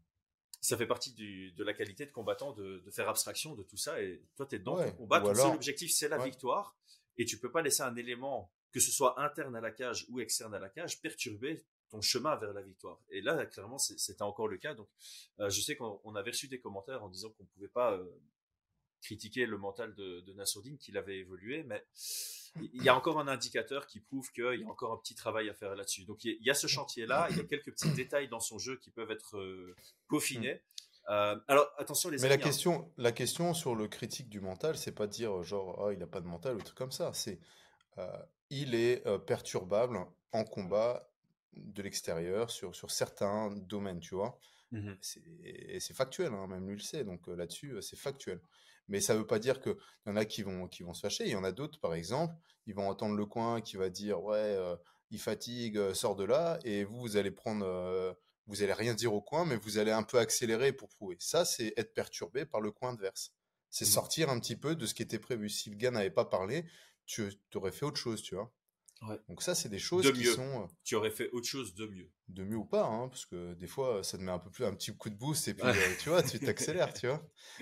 ça 0.67 0.75
fait 0.75 0.85
partie 0.85 1.13
du, 1.13 1.53
de 1.53 1.63
la 1.63 1.73
qualité 1.73 2.05
de 2.05 2.11
combattant 2.11 2.51
de, 2.51 2.79
de, 2.79 2.91
faire 2.91 3.07
abstraction 3.07 3.55
de 3.55 3.63
tout 3.63 3.77
ça. 3.77 4.01
Et 4.01 4.21
toi, 4.35 4.45
tu 4.45 4.57
es 4.57 4.59
dans 4.59 4.75
ton 4.75 4.91
combat, 4.91 5.21
ton 5.21 5.33
seul 5.33 5.55
objectif, 5.55 5.93
c'est 5.93 6.09
la 6.09 6.17
victoire. 6.17 6.75
Et 7.17 7.23
tu 7.23 7.39
peux 7.39 7.49
pas 7.49 7.61
laisser 7.61 7.83
un 7.83 7.95
élément, 7.95 8.51
que 8.73 8.81
ce 8.81 8.91
soit 8.91 9.17
interne 9.21 9.55
à 9.55 9.61
la 9.61 9.71
cage 9.71 10.05
ou 10.09 10.19
externe 10.19 10.53
à 10.53 10.59
la 10.59 10.67
cage, 10.67 10.99
perturber 10.99 11.63
ton 11.89 12.01
chemin 12.01 12.35
vers 12.35 12.51
la 12.51 12.61
victoire. 12.61 12.99
Et 13.09 13.21
là, 13.21 13.45
clairement, 13.45 13.77
c'était 13.77 14.23
encore 14.23 14.49
le 14.49 14.57
cas. 14.57 14.73
Donc, 14.73 14.89
euh, 15.39 15.49
je 15.49 15.61
sais 15.61 15.77
qu'on 15.77 16.15
avait 16.15 16.31
reçu 16.31 16.49
des 16.49 16.59
commentaires 16.59 17.01
en 17.01 17.07
disant 17.07 17.29
qu'on 17.29 17.45
pouvait 17.45 17.69
pas 17.69 17.93
euh, 17.93 18.05
critiquer 19.07 19.45
le 19.45 19.57
mental 19.57 19.95
de, 19.95 20.19
de 20.21 20.33
Nassourdine, 20.33 20.77
qu'il 20.77 20.97
avait 20.97 21.17
évolué, 21.17 21.63
mais 21.63 21.83
il 22.73 22.83
y 22.83 22.89
a 22.89 22.95
encore 22.95 23.19
un 23.19 23.27
indicateur 23.27 23.87
qui 23.87 23.99
prouve 24.01 24.31
qu'il 24.31 24.59
y 24.59 24.63
a 24.63 24.67
encore 24.67 24.91
un 24.91 24.97
petit 24.97 25.15
travail 25.15 25.49
à 25.49 25.53
faire 25.53 25.75
là-dessus. 25.75 26.03
Donc 26.05 26.25
il 26.25 26.41
y 26.41 26.49
a 26.49 26.53
ce 26.53 26.67
chantier-là, 26.67 27.27
il 27.29 27.37
y 27.37 27.39
a 27.39 27.43
quelques 27.43 27.71
petits 27.71 27.91
détails 27.91 28.27
dans 28.27 28.39
son 28.39 28.57
jeu 28.57 28.77
qui 28.77 28.91
peuvent 28.91 29.11
être 29.11 29.37
euh, 29.37 29.75
peaufinés. 30.07 30.55
Mm. 30.55 31.09
Euh, 31.09 31.39
alors 31.47 31.71
attention 31.77 32.09
les 32.09 32.17
Mais 32.17 32.27
la 32.27 32.35
hein. 32.35 32.37
question, 32.37 32.91
la 32.97 33.13
question 33.13 33.53
sur 33.53 33.75
le 33.75 33.87
critique 33.87 34.27
du 34.27 34.41
mental, 34.41 34.75
c'est 34.75 34.91
pas 34.91 35.07
dire 35.07 35.41
genre 35.41 35.77
oh, 35.79 35.91
il 35.91 35.99
n'a 35.99 36.07
pas 36.07 36.19
de 36.19 36.27
mental 36.27 36.57
ou 36.57 36.61
truc 36.61 36.77
comme 36.77 36.91
ça. 36.91 37.13
C'est 37.13 37.39
euh, 37.97 38.11
il 38.49 38.75
est 38.75 39.03
perturbable 39.25 39.99
en 40.33 40.43
combat 40.43 41.09
de 41.53 41.81
l'extérieur 41.81 42.51
sur, 42.51 42.75
sur 42.75 42.91
certains 42.91 43.51
domaines, 43.51 43.99
tu 43.99 44.15
vois. 44.15 44.37
Mmh 44.71 44.91
et 45.43 45.79
c'est 45.79 45.93
factuel, 45.93 46.33
hein, 46.33 46.45
même 46.47 46.67
lui 46.67 46.75
le 46.75 46.81
sait. 46.81 47.05
Donc 47.05 47.27
là-dessus, 47.27 47.81
c'est 47.81 47.95
factuel. 47.95 48.41
Mais 48.87 49.01
ça 49.01 49.13
ne 49.13 49.19
veut 49.19 49.27
pas 49.27 49.39
dire 49.39 49.61
qu'il 49.61 49.75
y 50.05 50.09
en 50.09 50.15
a 50.15 50.25
qui 50.25 50.43
vont, 50.43 50.67
qui 50.67 50.83
vont 50.83 50.93
se 50.93 51.01
fâcher. 51.01 51.25
Il 51.25 51.31
y 51.31 51.35
en 51.35 51.43
a 51.43 51.51
d'autres, 51.51 51.79
par 51.79 51.93
exemple, 51.93 52.35
ils 52.65 52.75
vont 52.75 52.89
entendre 52.89 53.15
le 53.15 53.25
coin 53.25 53.61
qui 53.61 53.77
va 53.77 53.89
dire 53.89 54.23
Ouais, 54.23 54.37
euh, 54.37 54.75
il 55.11 55.19
fatigue, 55.19 55.77
euh, 55.77 55.93
sort 55.93 56.15
de 56.15 56.23
là. 56.23 56.59
Et 56.63 56.83
vous, 56.83 56.99
vous 56.99 57.17
allez 57.17 57.31
prendre. 57.31 57.65
Euh, 57.65 58.13
vous 58.47 58.63
allez 58.63 58.73
rien 58.73 58.93
dire 58.93 59.13
au 59.13 59.21
coin, 59.21 59.45
mais 59.45 59.57
vous 59.57 59.77
allez 59.77 59.91
un 59.91 60.03
peu 60.03 60.19
accélérer 60.19 60.71
pour 60.71 60.87
prouver. 60.89 61.17
Ça, 61.19 61.43
c'est 61.43 61.73
être 61.75 61.93
perturbé 61.93 62.45
par 62.45 62.61
le 62.61 62.71
coin 62.71 62.93
adverse. 62.93 63.33
C'est 63.69 63.85
mmh. 63.85 63.89
sortir 63.89 64.29
un 64.29 64.39
petit 64.39 64.55
peu 64.55 64.75
de 64.75 64.85
ce 64.85 64.93
qui 64.93 65.03
était 65.03 65.19
prévu. 65.19 65.49
Si 65.49 65.69
le 65.69 65.75
gars 65.75 65.91
n'avait 65.91 66.09
pas 66.09 66.23
parlé, 66.23 66.65
tu 67.05 67.29
aurais 67.55 67.73
fait 67.73 67.85
autre 67.85 67.97
chose, 67.97 68.21
tu 68.21 68.35
vois. 68.35 68.53
Donc 69.27 69.43
ça, 69.43 69.55
c'est 69.55 69.69
des 69.69 69.79
choses 69.79 70.11
qui 70.11 70.25
sont. 70.25 70.63
Euh, 70.63 70.67
tu 70.83 70.95
aurais 70.95 71.11
fait 71.11 71.29
autre 71.31 71.47
chose 71.47 71.75
de 71.75 71.85
mieux. 71.87 72.11
De 72.27 72.43
mieux 72.43 72.57
ou 72.57 72.65
pas, 72.65 72.85
hein, 72.85 73.07
parce 73.09 73.25
que 73.25 73.53
des 73.53 73.67
fois, 73.67 74.03
ça 74.03 74.17
te 74.17 74.23
met 74.23 74.31
un 74.31 74.39
peu 74.39 74.49
plus 74.49 74.65
un 74.65 74.73
petit 74.73 74.95
coup 74.95 75.09
de 75.09 75.15
boost 75.15 75.47
et 75.47 75.53
puis 75.53 75.67
euh, 75.67 75.95
tu 75.99 76.09
vois, 76.09 76.23
tu 76.23 76.39
t'accélères, 76.39 76.93
tu 76.93 77.07
vois. 77.07 77.21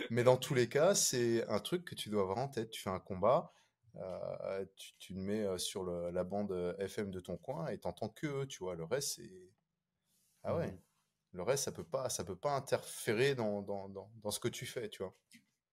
Mais 0.10 0.24
dans 0.24 0.38
tous 0.38 0.54
les 0.54 0.70
cas, 0.70 0.96
c'est 0.96 1.48
un 1.50 1.60
truc 1.60 1.86
que 1.86 1.96
tu 1.96 2.10
dois 2.10 2.22
avoir 2.22 2.38
en 2.38 2.48
tête. 2.48 2.72
Tu 2.72 2.82
fais 2.82 2.90
un 2.90 3.00
combat, 3.00 3.54
euh, 3.98 4.66
tu, 4.76 4.94
tu, 4.98 5.14
te 5.14 5.20
mets 5.20 5.58
sur 5.58 5.86
la 5.86 6.24
bande 6.24 6.76
FM 6.80 7.12
de 7.12 7.20
ton 7.20 7.38
coin 7.38 7.68
et 7.68 7.78
t'entends 7.78 8.10
que 8.10 8.28
eux, 8.28 8.48
tu 8.48 8.60
vois. 8.60 8.76
Le 8.76 8.84
reste, 8.86 9.16
c'est 9.16 9.32
ah 10.44 10.56
ouais. 10.56 10.68
Mmh 10.68 10.80
le 11.36 11.44
reste, 11.44 11.66
ça 11.66 11.72
peut 11.72 11.84
pas, 11.84 12.10
ça 12.10 12.24
peut 12.24 12.36
pas 12.36 12.56
interférer 12.56 13.36
dans, 13.36 13.62
dans, 13.62 13.90
dans, 13.90 14.10
dans 14.24 14.32
ce 14.32 14.40
que 14.40 14.48
tu 14.48 14.66
fais, 14.66 14.90
tu 14.90 15.04
vois. 15.04 15.14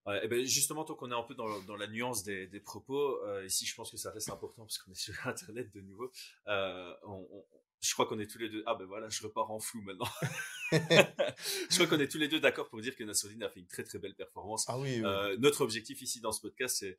Ouais, 0.07 0.25
et 0.25 0.29
ben 0.29 0.45
justement, 0.45 0.85
tant 0.85 0.95
qu'on 0.95 1.11
est 1.13 1.15
un 1.15 1.23
peu 1.23 1.35
dans, 1.35 1.61
dans 1.63 1.77
la 1.77 1.87
nuance 1.87 2.25
des, 2.25 2.49
des 2.49 2.61
propos, 2.61 3.23
euh, 3.25 3.47
ici 3.47 3.67
je 3.67 3.75
pense 3.75 3.91
que 3.91 3.97
ça 3.97 4.11
reste 4.11 4.31
important 4.31 4.63
parce 4.63 4.79
qu'on 4.79 4.91
est 4.91 5.01
sur 5.01 5.15
Internet 5.27 5.73
de 5.73 5.81
nouveau. 5.81 6.11
Euh, 6.49 6.93
on, 7.05 7.27
on, 7.31 7.45
je 7.81 7.93
crois 7.93 8.07
qu'on 8.07 8.19
est 8.19 8.27
tous 8.27 8.39
les 8.39 8.49
deux. 8.49 8.63
Ah 8.67 8.75
ben 8.75 8.85
voilà, 8.85 9.09
je 9.09 9.23
repars 9.23 9.51
en 9.51 9.61
flou 9.61 9.81
maintenant. 9.83 10.09
je 10.73 11.75
crois 11.75 11.87
qu'on 11.87 12.01
est 12.01 12.09
tous 12.09 12.19
les 12.19 12.29
deux 12.29 12.41
d'accord 12.41 12.69
pour 12.69 12.81
dire 12.81 12.97
que 12.97 13.05
Nassoudine 13.05 13.43
a 13.45 13.49
fait 13.49 13.61
une 13.61 13.67
très 13.67 13.85
très 13.85 13.99
belle 13.99 14.15
performance. 14.15 14.65
Ah 14.69 14.79
oui. 14.79 15.03
Euh, 15.05 15.37
notre 15.39 15.61
objectif 15.61 16.03
ici 16.03 16.21
dans 16.21 16.33
ce 16.33 16.41
podcast, 16.41 16.79
c'est 16.79 16.99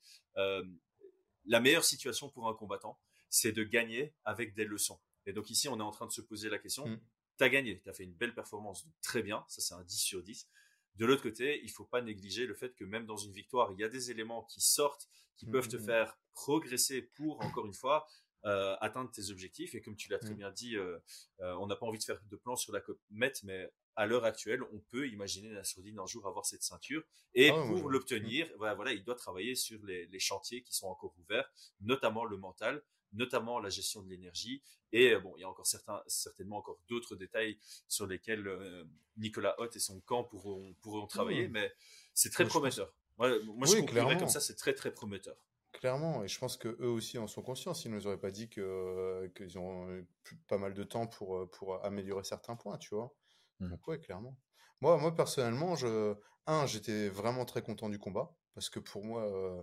la 1.46 1.60
meilleure 1.60 1.84
situation 1.84 2.30
pour 2.30 2.48
un 2.48 2.54
combattant, 2.54 3.00
c'est 3.30 3.52
de 3.52 3.64
gagner 3.64 4.14
avec 4.24 4.54
des 4.54 4.66
leçons. 4.66 5.00
Et 5.26 5.34
donc 5.34 5.50
ici, 5.50 5.68
on 5.68 5.78
est 5.80 5.84
en 5.84 5.92
train 5.92 6.08
de 6.08 6.12
se 6.12 6.22
poser 6.22 6.50
la 6.50 6.58
question. 6.58 6.88
Mm. 6.88 7.00
Tu 7.38 7.44
as 7.44 7.50
gagné, 7.50 7.82
tu 7.82 7.90
as 7.90 7.94
fait 7.94 8.04
une 8.04 8.14
belle 8.14 8.34
performance, 8.34 8.88
très 9.02 9.24
bien, 9.24 9.44
ça 9.48 9.62
c'est 9.62 9.74
un 9.74 9.84
10 9.84 9.98
sur 9.98 10.22
10. 10.22 10.48
De 10.96 11.06
l'autre 11.06 11.24
côté, 11.24 11.62
il 11.64 11.72
faut 11.72 11.86
pas 11.86 12.02
négliger 12.02 12.46
le 12.46 12.54
fait 12.54 12.76
que 12.76 12.86
même 12.86 13.06
dans 13.06 13.18
une 13.18 13.34
victoire, 13.34 13.72
il 13.72 13.80
y 13.80 13.84
a 13.84 13.90
des 13.90 14.12
éléments 14.12 14.44
qui 14.44 14.62
sortent, 14.62 15.08
qui 15.38 15.46
peuvent 15.48 15.68
te 15.68 15.76
mmh, 15.76 15.80
mmh, 15.80 15.84
mmh. 15.84 15.86
faire 15.86 16.18
progresser 16.34 17.02
pour, 17.02 17.42
encore 17.42 17.66
une 17.66 17.74
fois, 17.74 18.06
euh, 18.46 18.76
atteindre 18.82 19.10
tes 19.10 19.30
objectifs. 19.32 19.74
Et 19.74 19.82
comme 19.82 19.96
tu 19.96 20.10
l'as 20.10 20.20
très 20.20 20.34
bien 20.34 20.52
dit, 20.52 20.76
euh, 20.76 21.00
euh, 21.40 21.56
on 21.62 21.68
n'a 21.68 21.78
pas 21.78 21.86
envie 21.86 21.98
de 21.98 22.04
faire 22.04 22.20
de 22.30 22.36
plan 22.36 22.58
sur 22.58 22.74
la 22.74 22.82
comète, 22.82 23.42
mais 23.44 23.72
à 23.96 24.06
l'heure 24.06 24.26
actuelle, 24.26 24.62
on 24.74 24.80
peut 24.90 25.08
imaginer 25.08 25.50
la 25.54 25.64
sourdine 25.64 25.98
un 25.98 26.06
jour 26.06 26.28
avoir 26.28 26.46
cette 26.46 26.62
ceinture. 26.62 27.04
Et 27.36 27.52
ah 27.52 27.54
pour 27.54 27.90
l'obtenir, 27.90 28.50
voilà, 28.58 28.92
il 28.92 29.04
doit 29.06 29.16
travailler 29.16 29.56
sur 29.56 29.80
les, 29.86 30.08
les, 30.08 30.20
chantiers 30.20 30.62
qui 30.62 30.74
sont 30.74 30.88
encore 30.88 31.16
ouverts, 31.20 31.50
notamment 31.80 32.26
le 32.26 32.36
mental, 32.36 32.84
notamment 33.14 33.60
la 33.60 33.70
gestion 33.70 34.02
de 34.02 34.10
l'énergie. 34.10 34.62
Et 34.92 35.12
euh, 35.12 35.20
bon, 35.20 35.34
il 35.38 35.42
y 35.42 35.44
a 35.44 35.50
encore 35.50 35.68
certains, 35.68 36.02
certainement 36.08 36.58
encore 36.58 36.80
d'autres 36.88 37.16
détails 37.16 37.58
sur 37.88 38.08
lesquels 38.08 38.48
euh, 38.48 38.84
Nicolas 39.18 39.56
Hott 39.58 39.76
et 39.76 39.80
son 39.80 40.00
camp 40.02 40.24
pourront, 40.24 40.76
pourront 40.82 41.08
travailler, 41.08 41.48
mmh. 41.48 41.52
mais 41.52 41.74
c'est 42.14 42.32
très 42.32 42.46
prometteur. 42.46 42.94
Moi, 43.18 43.30
je 43.30 43.80
conclurais 43.80 44.18
comme 44.18 44.28
ça, 44.28 44.40
c'est 44.40 44.56
très 44.56 44.74
très 44.74 44.94
prometteur. 44.94 45.38
Clairement, 45.72 46.24
et 46.24 46.28
je 46.28 46.38
pense 46.38 46.56
que 46.56 46.68
eux 46.82 46.90
aussi 46.90 47.18
en 47.18 47.28
sont 47.28 47.42
conscients. 47.42 47.74
Ils 47.74 47.92
ne 47.92 47.96
nous 47.96 48.08
auraient 48.08 48.20
pas 48.20 48.32
dit 48.32 48.48
que 48.48 49.28
qu'ils 49.36 49.58
ont 49.58 50.06
pas 50.48 50.60
mal 50.60 50.74
de 50.74 50.84
temps 50.84 51.08
pour 51.08 51.50
pour 51.50 51.84
améliorer 51.84 52.24
certains 52.24 52.56
points, 52.56 52.78
tu 52.78 52.94
vois. 52.94 53.14
Mmh. 53.60 53.70
Donc 53.70 53.88
ouais, 53.88 54.00
clairement. 54.00 54.38
Moi, 54.82 54.98
moi 54.98 55.16
personnellement, 55.16 55.76
je 55.76 56.16
un, 56.46 56.66
j'étais 56.66 57.10
vraiment 57.10 57.46
très 57.46 57.62
content 57.62 57.90
du 57.90 57.98
combat 58.00 58.36
parce 58.54 58.70
que 58.70 58.80
pour 58.80 59.04
moi, 59.04 59.24
euh, 59.24 59.62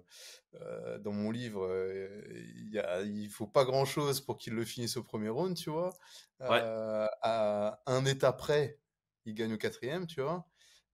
euh, 0.55 0.99
dans 0.99 1.13
mon 1.13 1.31
livre, 1.31 1.65
euh, 1.65 2.23
il 2.57 2.83
il 3.05 3.31
faut 3.31 3.47
pas 3.47 3.65
grand 3.65 3.85
chose 3.85 4.21
pour 4.21 4.37
qu'il 4.37 4.55
le 4.55 4.65
finisse 4.65 4.97
au 4.97 5.03
premier 5.03 5.29
round, 5.29 5.57
tu 5.57 5.71
vois. 5.71 5.93
à 6.41 7.81
un 7.87 8.05
état 8.05 8.33
près, 8.33 8.79
il 9.27 9.35
gagne 9.35 9.53
au 9.55 9.59
quatrième, 9.59 10.07
tu 10.07 10.21
vois, 10.21 10.47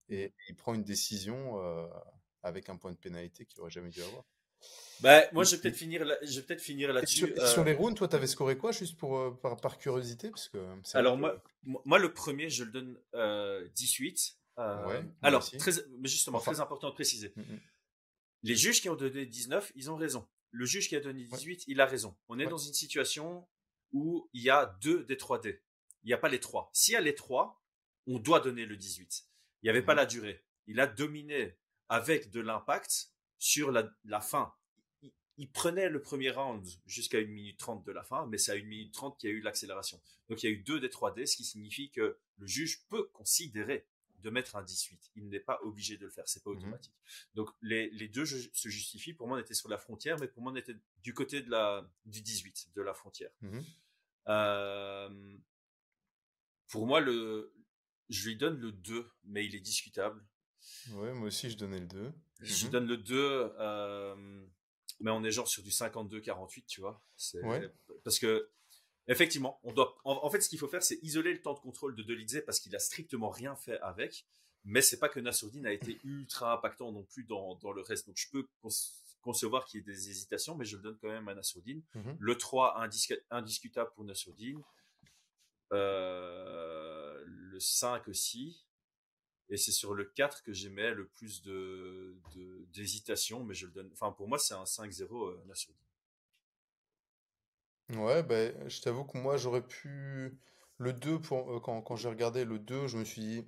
et 0.08 0.34
il 0.48 0.56
prend 0.56 0.74
une 0.74 0.84
décision 0.84 1.58
avec 2.42 2.68
un 2.68 2.76
point 2.76 2.92
de 2.92 2.98
pénalité 2.98 3.46
qu'il 3.46 3.60
aurait 3.60 3.70
jamais 3.70 3.90
dû 3.90 4.02
avoir. 4.02 4.24
Bah, 5.00 5.22
moi, 5.32 5.44
je 5.44 5.54
vais 5.54 5.62
peut-être 5.62 5.76
finir, 5.76 6.04
là, 6.04 6.16
je 6.22 6.40
vais 6.40 6.46
peut-être 6.46 6.62
finir 6.62 6.92
là-dessus. 6.92 7.34
Sur, 7.46 7.64
les 7.64 7.74
rounds, 7.74 7.96
toi, 7.96 8.08
t'avais 8.08 8.26
scoré 8.26 8.56
quoi, 8.56 8.72
juste 8.72 8.96
pour 8.96 9.38
par, 9.40 9.78
curiosité, 9.78 10.30
parce 10.30 10.48
que. 10.48 10.58
Alors 10.94 11.16
moi, 11.16 11.42
moi, 11.64 11.98
le 11.98 12.12
premier, 12.12 12.50
je 12.50 12.64
le 12.64 12.70
donne 12.70 13.70
18. 13.74 14.36
alors, 15.22 15.50
très, 15.58 15.72
justement, 16.04 16.40
très 16.40 16.60
important 16.60 16.90
de 16.90 16.94
préciser. 16.94 17.32
Mmh, 17.36 17.40
mmh. 17.40 17.60
Les 18.42 18.54
juges 18.54 18.80
qui 18.80 18.88
ont 18.88 18.96
donné 18.96 19.26
19, 19.26 19.72
ils 19.74 19.90
ont 19.90 19.96
raison. 19.96 20.28
Le 20.50 20.64
juge 20.66 20.88
qui 20.88 20.96
a 20.96 21.00
donné 21.00 21.24
18, 21.24 21.64
il 21.66 21.80
a 21.80 21.86
raison. 21.86 22.16
On 22.28 22.38
est 22.38 22.46
dans 22.46 22.58
une 22.58 22.74
situation 22.74 23.46
où 23.92 24.28
il 24.32 24.42
y 24.42 24.50
a 24.50 24.66
deux 24.80 25.04
des 25.04 25.16
3D. 25.16 25.60
Il 26.02 26.06
n'y 26.06 26.12
a 26.12 26.18
pas 26.18 26.28
les 26.28 26.40
trois. 26.40 26.70
S'il 26.72 26.94
y 26.94 26.96
a 26.96 27.00
les 27.00 27.14
trois, 27.14 27.62
on 28.06 28.18
doit 28.18 28.40
donner 28.40 28.64
le 28.64 28.76
18. 28.76 29.26
Il 29.62 29.66
n'y 29.66 29.70
avait 29.70 29.82
pas 29.82 29.94
mhm. 29.94 29.98
la 29.98 30.06
durée. 30.06 30.44
Il 30.66 30.80
a 30.80 30.86
dominé 30.86 31.56
avec 31.88 32.30
de 32.30 32.40
l'impact 32.40 33.10
sur 33.38 33.70
la, 33.70 34.20
fin. 34.20 34.54
Il, 35.36 35.50
prenait 35.50 35.88
le 35.88 36.00
premier 36.00 36.30
round 36.30 36.66
jusqu'à 36.86 37.18
1 37.18 37.24
minute 37.26 37.58
30 37.58 37.84
de 37.84 37.92
la 37.92 38.02
fin, 38.02 38.26
mais 38.26 38.38
c'est 38.38 38.52
à 38.52 38.54
1 38.54 38.62
minute 38.62 38.94
30 38.94 39.18
qu'il 39.18 39.30
y 39.30 39.32
a 39.32 39.36
eu 39.36 39.40
l'accélération. 39.40 40.00
Donc 40.28 40.42
il 40.42 40.46
y 40.46 40.48
a 40.48 40.52
eu 40.52 40.62
deux 40.62 40.80
des 40.80 40.88
3D, 40.88 41.26
ce 41.26 41.36
qui 41.36 41.44
signifie 41.44 41.90
que 41.90 42.18
le 42.38 42.46
juge 42.46 42.86
peut 42.88 43.08
considérer 43.12 43.86
de 44.26 44.30
mettre 44.30 44.56
un 44.56 44.62
18. 44.64 45.12
Il 45.14 45.28
n'est 45.28 45.38
pas 45.38 45.60
obligé 45.62 45.96
de 45.96 46.04
le 46.04 46.10
faire, 46.10 46.24
c'est 46.26 46.42
pas 46.42 46.50
mhm. 46.50 46.56
automatique. 46.56 46.92
Donc 47.34 47.48
les, 47.62 47.88
les, 47.90 48.08
deux 48.08 48.26
se 48.26 48.68
justifient. 48.68 49.12
Pour 49.12 49.28
moi, 49.28 49.38
on 49.38 49.40
était 49.40 49.54
sur 49.54 49.68
la 49.68 49.78
frontière, 49.78 50.18
mais 50.18 50.26
pour 50.26 50.42
moi, 50.42 50.50
on 50.50 50.56
était 50.56 50.74
du 51.04 51.14
côté 51.14 51.42
de 51.42 51.50
la, 51.50 51.88
du 52.06 52.22
18, 52.22 52.70
de 52.74 52.82
la 52.82 52.92
frontière. 52.92 53.30
Mhm. 53.40 53.64
Euh, 54.28 55.38
pour 56.66 56.88
moi, 56.88 57.00
le, 57.00 57.54
je 58.08 58.28
lui 58.28 58.36
donne 58.36 58.58
le 58.58 58.72
2, 58.72 59.08
mais 59.22 59.46
il 59.46 59.54
est 59.54 59.60
discutable. 59.60 60.26
Ouais, 60.90 61.12
moi 61.12 61.28
aussi, 61.28 61.48
je 61.48 61.56
donnais 61.56 61.78
le 61.78 61.86
2. 61.86 62.12
Je 62.40 62.56
lui 62.56 62.64
mhm. 62.64 62.70
donne 62.72 62.86
le 62.88 62.96
2, 62.96 63.52
euh, 63.60 64.44
mais 64.98 65.12
on 65.12 65.22
est 65.22 65.30
genre 65.30 65.46
sur 65.46 65.62
du 65.62 65.70
52-48, 65.70 66.64
tu 66.66 66.80
vois. 66.80 67.00
Ouais. 67.44 67.72
Parce 68.02 68.18
que 68.18 68.50
Effectivement, 69.08 69.60
on 69.62 69.72
doit. 69.72 69.96
En, 70.04 70.28
fait, 70.30 70.40
ce 70.40 70.48
qu'il 70.48 70.58
faut 70.58 70.68
faire, 70.68 70.82
c'est 70.82 70.98
isoler 71.02 71.32
le 71.32 71.40
temps 71.40 71.54
de 71.54 71.60
contrôle 71.60 71.94
de 71.94 72.02
Delizé 72.02 72.42
parce 72.42 72.58
qu'il 72.58 72.74
a 72.74 72.80
strictement 72.80 73.30
rien 73.30 73.54
fait 73.54 73.78
avec. 73.80 74.26
Mais 74.64 74.82
c'est 74.82 74.98
pas 74.98 75.08
que 75.08 75.20
Nassourdine 75.20 75.64
a 75.64 75.72
été 75.72 76.00
ultra 76.02 76.52
impactant 76.52 76.90
non 76.90 77.04
plus 77.04 77.22
dans, 77.22 77.54
dans 77.56 77.70
le 77.70 77.82
reste. 77.82 78.08
Donc 78.08 78.16
je 78.16 78.28
peux 78.30 78.48
concevoir 79.20 79.64
qu'il 79.64 79.78
y 79.78 79.82
ait 79.82 79.86
des 79.86 80.10
hésitations, 80.10 80.56
mais 80.56 80.64
je 80.64 80.76
le 80.76 80.82
donne 80.82 80.98
quand 81.00 81.08
même 81.08 81.28
à 81.28 81.34
Nassourdine. 81.34 81.82
Mhm. 81.94 82.16
Le 82.18 82.36
3 82.36 82.76
indiscutable 83.30 83.92
pour 83.94 84.04
Nassourdine. 84.04 84.60
Euh, 85.72 87.22
le 87.26 87.60
5 87.60 88.08
aussi. 88.08 88.66
Et 89.48 89.56
c'est 89.56 89.72
sur 89.72 89.94
le 89.94 90.04
4 90.04 90.42
que 90.42 90.52
j'émets 90.52 90.92
le 90.92 91.06
plus 91.06 91.42
de 91.42 92.16
d'hésitation, 92.72 93.44
mais 93.44 93.54
je 93.54 93.66
le 93.66 93.72
donne. 93.72 93.90
Enfin, 93.92 94.10
pour 94.10 94.26
moi, 94.26 94.38
c'est 94.38 94.54
un 94.54 94.64
5-0 94.64 95.30
euh, 95.30 95.44
Nassourdine. 95.46 95.85
Ouais, 97.90 98.22
ben, 98.22 98.68
je 98.68 98.80
t'avoue 98.80 99.04
que 99.04 99.16
moi, 99.18 99.36
j'aurais 99.36 99.62
pu. 99.66 100.38
Le 100.78 100.92
2 100.92 101.20
pour, 101.20 101.50
euh, 101.56 101.60
quand, 101.60 101.80
quand 101.82 101.96
j'ai 101.96 102.08
regardé 102.08 102.44
le 102.44 102.58
2 102.58 102.86
je 102.86 102.98
me 102.98 103.04
suis 103.04 103.22
dit, 103.22 103.44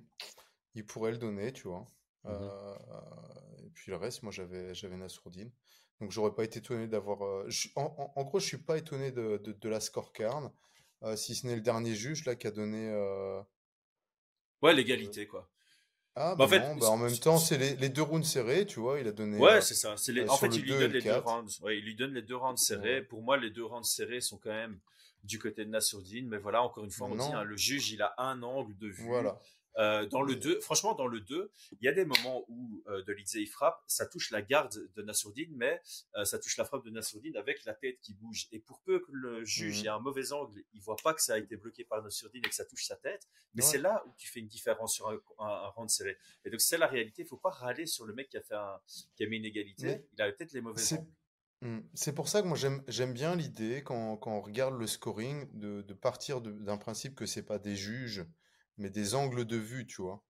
il 0.75 0.85
pourrait 0.85 1.11
le 1.11 1.17
donner, 1.19 1.53
tu 1.53 1.67
vois. 1.67 1.87
Mhm. 2.27 2.49
Euh, 2.49 2.75
et 3.65 3.69
puis 3.71 3.91
le 3.91 3.97
reste, 3.97 4.23
moi, 4.23 4.31
j'avais 4.31 4.73
j'avais 4.75 4.97
Nassourdine. 4.97 5.51
Donc, 6.01 6.11
j'aurais 6.11 6.35
pas 6.35 6.43
été 6.45 6.59
étonné 6.59 6.87
d'avoir. 6.87 7.23
euh, 7.25 7.45
je- 7.49 7.69
en, 7.75 7.83
en- 7.97 8.13
en 8.21 8.23
gros, 8.25 8.39
je 8.39 8.47
suis 8.47 8.57
pas 8.59 8.77
étonné 8.79 9.11
de, 9.11 9.37
de, 9.39 9.53
de 9.53 9.69
la 9.69 9.79
scorecard, 9.81 10.51
euh, 11.03 11.15
si 11.17 11.35
ce 11.35 11.47
n'est 11.47 11.55
le 11.55 11.61
dernier 11.61 11.95
juge 11.95 12.25
là 12.25 12.35
qui 12.35 12.47
a 12.47 12.51
donné. 12.51 12.89
euh, 12.89 13.41
Ouais, 14.61 14.73
euh, 15.05 15.13
l'égalité, 15.13 15.27
quoi. 15.27 15.51
Ah, 16.21 16.35
Bah, 16.35 16.35
bah 16.35 16.43
en 16.45 16.47
fait, 16.49 16.59
non, 16.59 16.75
bah 16.75 16.89
en 16.89 16.97
même 16.97 17.17
temps, 17.17 17.37
c'est 17.37 17.57
les, 17.57 17.75
les 17.77 17.89
deux 17.89 18.01
rounds 18.01 18.25
serrés, 18.27 18.65
tu 18.65 18.79
vois. 18.79 18.99
Il 18.99 19.07
a 19.07 19.11
donné 19.11 19.37
ouais, 19.37 19.53
euh, 19.53 19.61
c'est 19.61 19.73
ça. 19.73 19.95
Les... 20.09 20.21
euh, 20.21 20.29
En 20.29 20.37
fait, 20.37 20.47
il 20.47 20.61
lui 20.63 20.69
2 20.69 20.75
et 20.75 20.79
donne 20.79 20.87
le 20.91 20.93
les 20.97 21.01
deux 21.01 21.09
4. 21.09 21.23
rounds. 21.25 21.59
Ouais, 21.63 21.77
il 21.77 21.83
lui 21.85 21.95
donne 21.95 22.13
les 22.13 22.21
deux 22.21 22.35
rounds 22.35 22.61
serrés. 22.61 22.95
Ouais. 22.95 23.01
Pour 23.01 23.21
moi, 23.21 23.37
les 23.37 23.49
deux 23.49 23.63
rounds 23.65 23.87
serrés 23.89 24.19
sont 24.21 24.37
quand 24.37 24.49
même 24.51 24.77
du 25.23 25.39
côté 25.39 25.63
de 25.65 25.69
Nassourdine. 25.69 26.27
Mais 26.27 26.37
voilà, 26.37 26.61
encore 26.61 26.83
une 26.83 26.91
fois, 26.91 27.07
on 27.09 27.15
dit, 27.15 27.33
hein, 27.33 27.43
le 27.43 27.55
juge, 27.57 27.91
il 27.91 28.01
a 28.01 28.13
un 28.17 28.43
angle 28.43 28.77
de 28.77 28.87
vue. 28.87 29.05
voilà. 29.05 29.39
Euh, 29.79 30.05
dans 30.07 30.21
le 30.21 30.35
Mais 30.35 30.39
2, 30.39 30.59
franchement, 30.59 30.93
dans 30.93 31.07
le 31.07 31.21
2, 31.21 31.51
il 31.71 31.85
y 31.85 31.87
a 31.87 31.93
des 31.93 32.05
moments 32.05 32.43
où 32.49 32.83
euh, 32.87 33.01
de 33.03 33.45
frappe, 33.45 33.81
ça 33.87 34.05
touche 34.05 34.29
la 34.31 34.41
garde 34.41 34.89
de 34.95 35.01
Nassourdine, 35.01 35.53
mais 35.55 35.81
euh, 36.15 36.25
ça 36.25 36.37
touche 36.37 36.57
la 36.57 36.65
frappe 36.65 36.83
de 36.83 36.89
Nassourdine 36.89 37.37
avec 37.37 37.63
la 37.65 37.73
tête 37.73 37.99
qui 38.01 38.13
bouge. 38.13 38.47
Et 38.51 38.59
pour 38.59 38.81
peu 38.81 38.99
que 38.99 39.11
le 39.11 39.45
juge 39.45 39.83
ait 39.85 39.87
Mhm. 39.89 39.95
un 39.95 39.99
mauvais 39.99 40.31
angle, 40.33 40.61
il 40.73 40.81
voit 40.81 40.97
pas 41.01 41.13
que 41.13 41.21
ça 41.21 41.35
a 41.35 41.37
été 41.37 41.55
bloqué 41.55 41.85
par 41.85 42.03
Nassourdine 42.03 42.43
et 42.45 42.49
que 42.49 42.55
ça 42.55 42.65
touche 42.65 42.85
sa 42.85 42.97
tête. 42.97 43.27
Mais 43.53 43.61
c'est 43.61 43.77
là 43.77 44.03
où 44.07 44.13
tu 44.17 44.27
fais 44.29 44.39
une 44.41 44.47
différence 44.47 44.93
sur 44.95 45.07
un, 45.09 45.19
un, 45.39 45.45
un 45.45 45.67
round 45.69 45.89
serré. 45.89 46.17
Et 46.45 46.49
donc 46.49 46.61
c'est 46.61 46.77
la 46.77 46.87
réalité. 46.87 47.21
Il 47.21 47.27
faut 47.27 47.37
pas 47.37 47.49
râler 47.51 47.85
sur 47.85 48.05
le 48.05 48.13
mec 48.13 48.29
qui 48.29 48.37
a 48.37 48.41
fait 48.41 48.55
un, 48.55 48.79
qui 49.15 49.23
a 49.23 49.27
mis 49.27 49.37
une 49.37 49.45
égalité. 49.45 49.87
Mais 49.87 50.05
Il 50.13 50.21
a 50.21 50.31
peut-être 50.31 50.51
les 50.53 50.61
mauvais 50.61 50.81
c'est 50.83 50.95
angles. 50.95 51.11
hmm, 51.61 51.79
c'est 51.93 52.13
pour 52.13 52.27
ça 52.27 52.41
que 52.41 52.47
moi 52.47 52.57
j'aime 52.57 53.13
bien 53.13 53.35
l'idée 53.35 53.83
quand, 53.83 54.17
quand 54.17 54.31
on 54.37 54.41
regarde 54.41 54.77
le 54.77 54.87
scoring 54.87 55.47
de, 55.53 55.81
de 55.81 55.93
partir 55.93 56.41
d'un 56.41 56.77
principe 56.77 57.15
que 57.15 57.25
c'est 57.25 57.43
pas 57.45 57.59
des 57.59 57.75
juges, 57.75 58.25
mais 58.79 58.89
des 58.91 59.15
angles 59.15 59.45
de 59.45 59.57
vue, 59.57 59.87
tu 59.87 60.01
vois. 60.01 60.23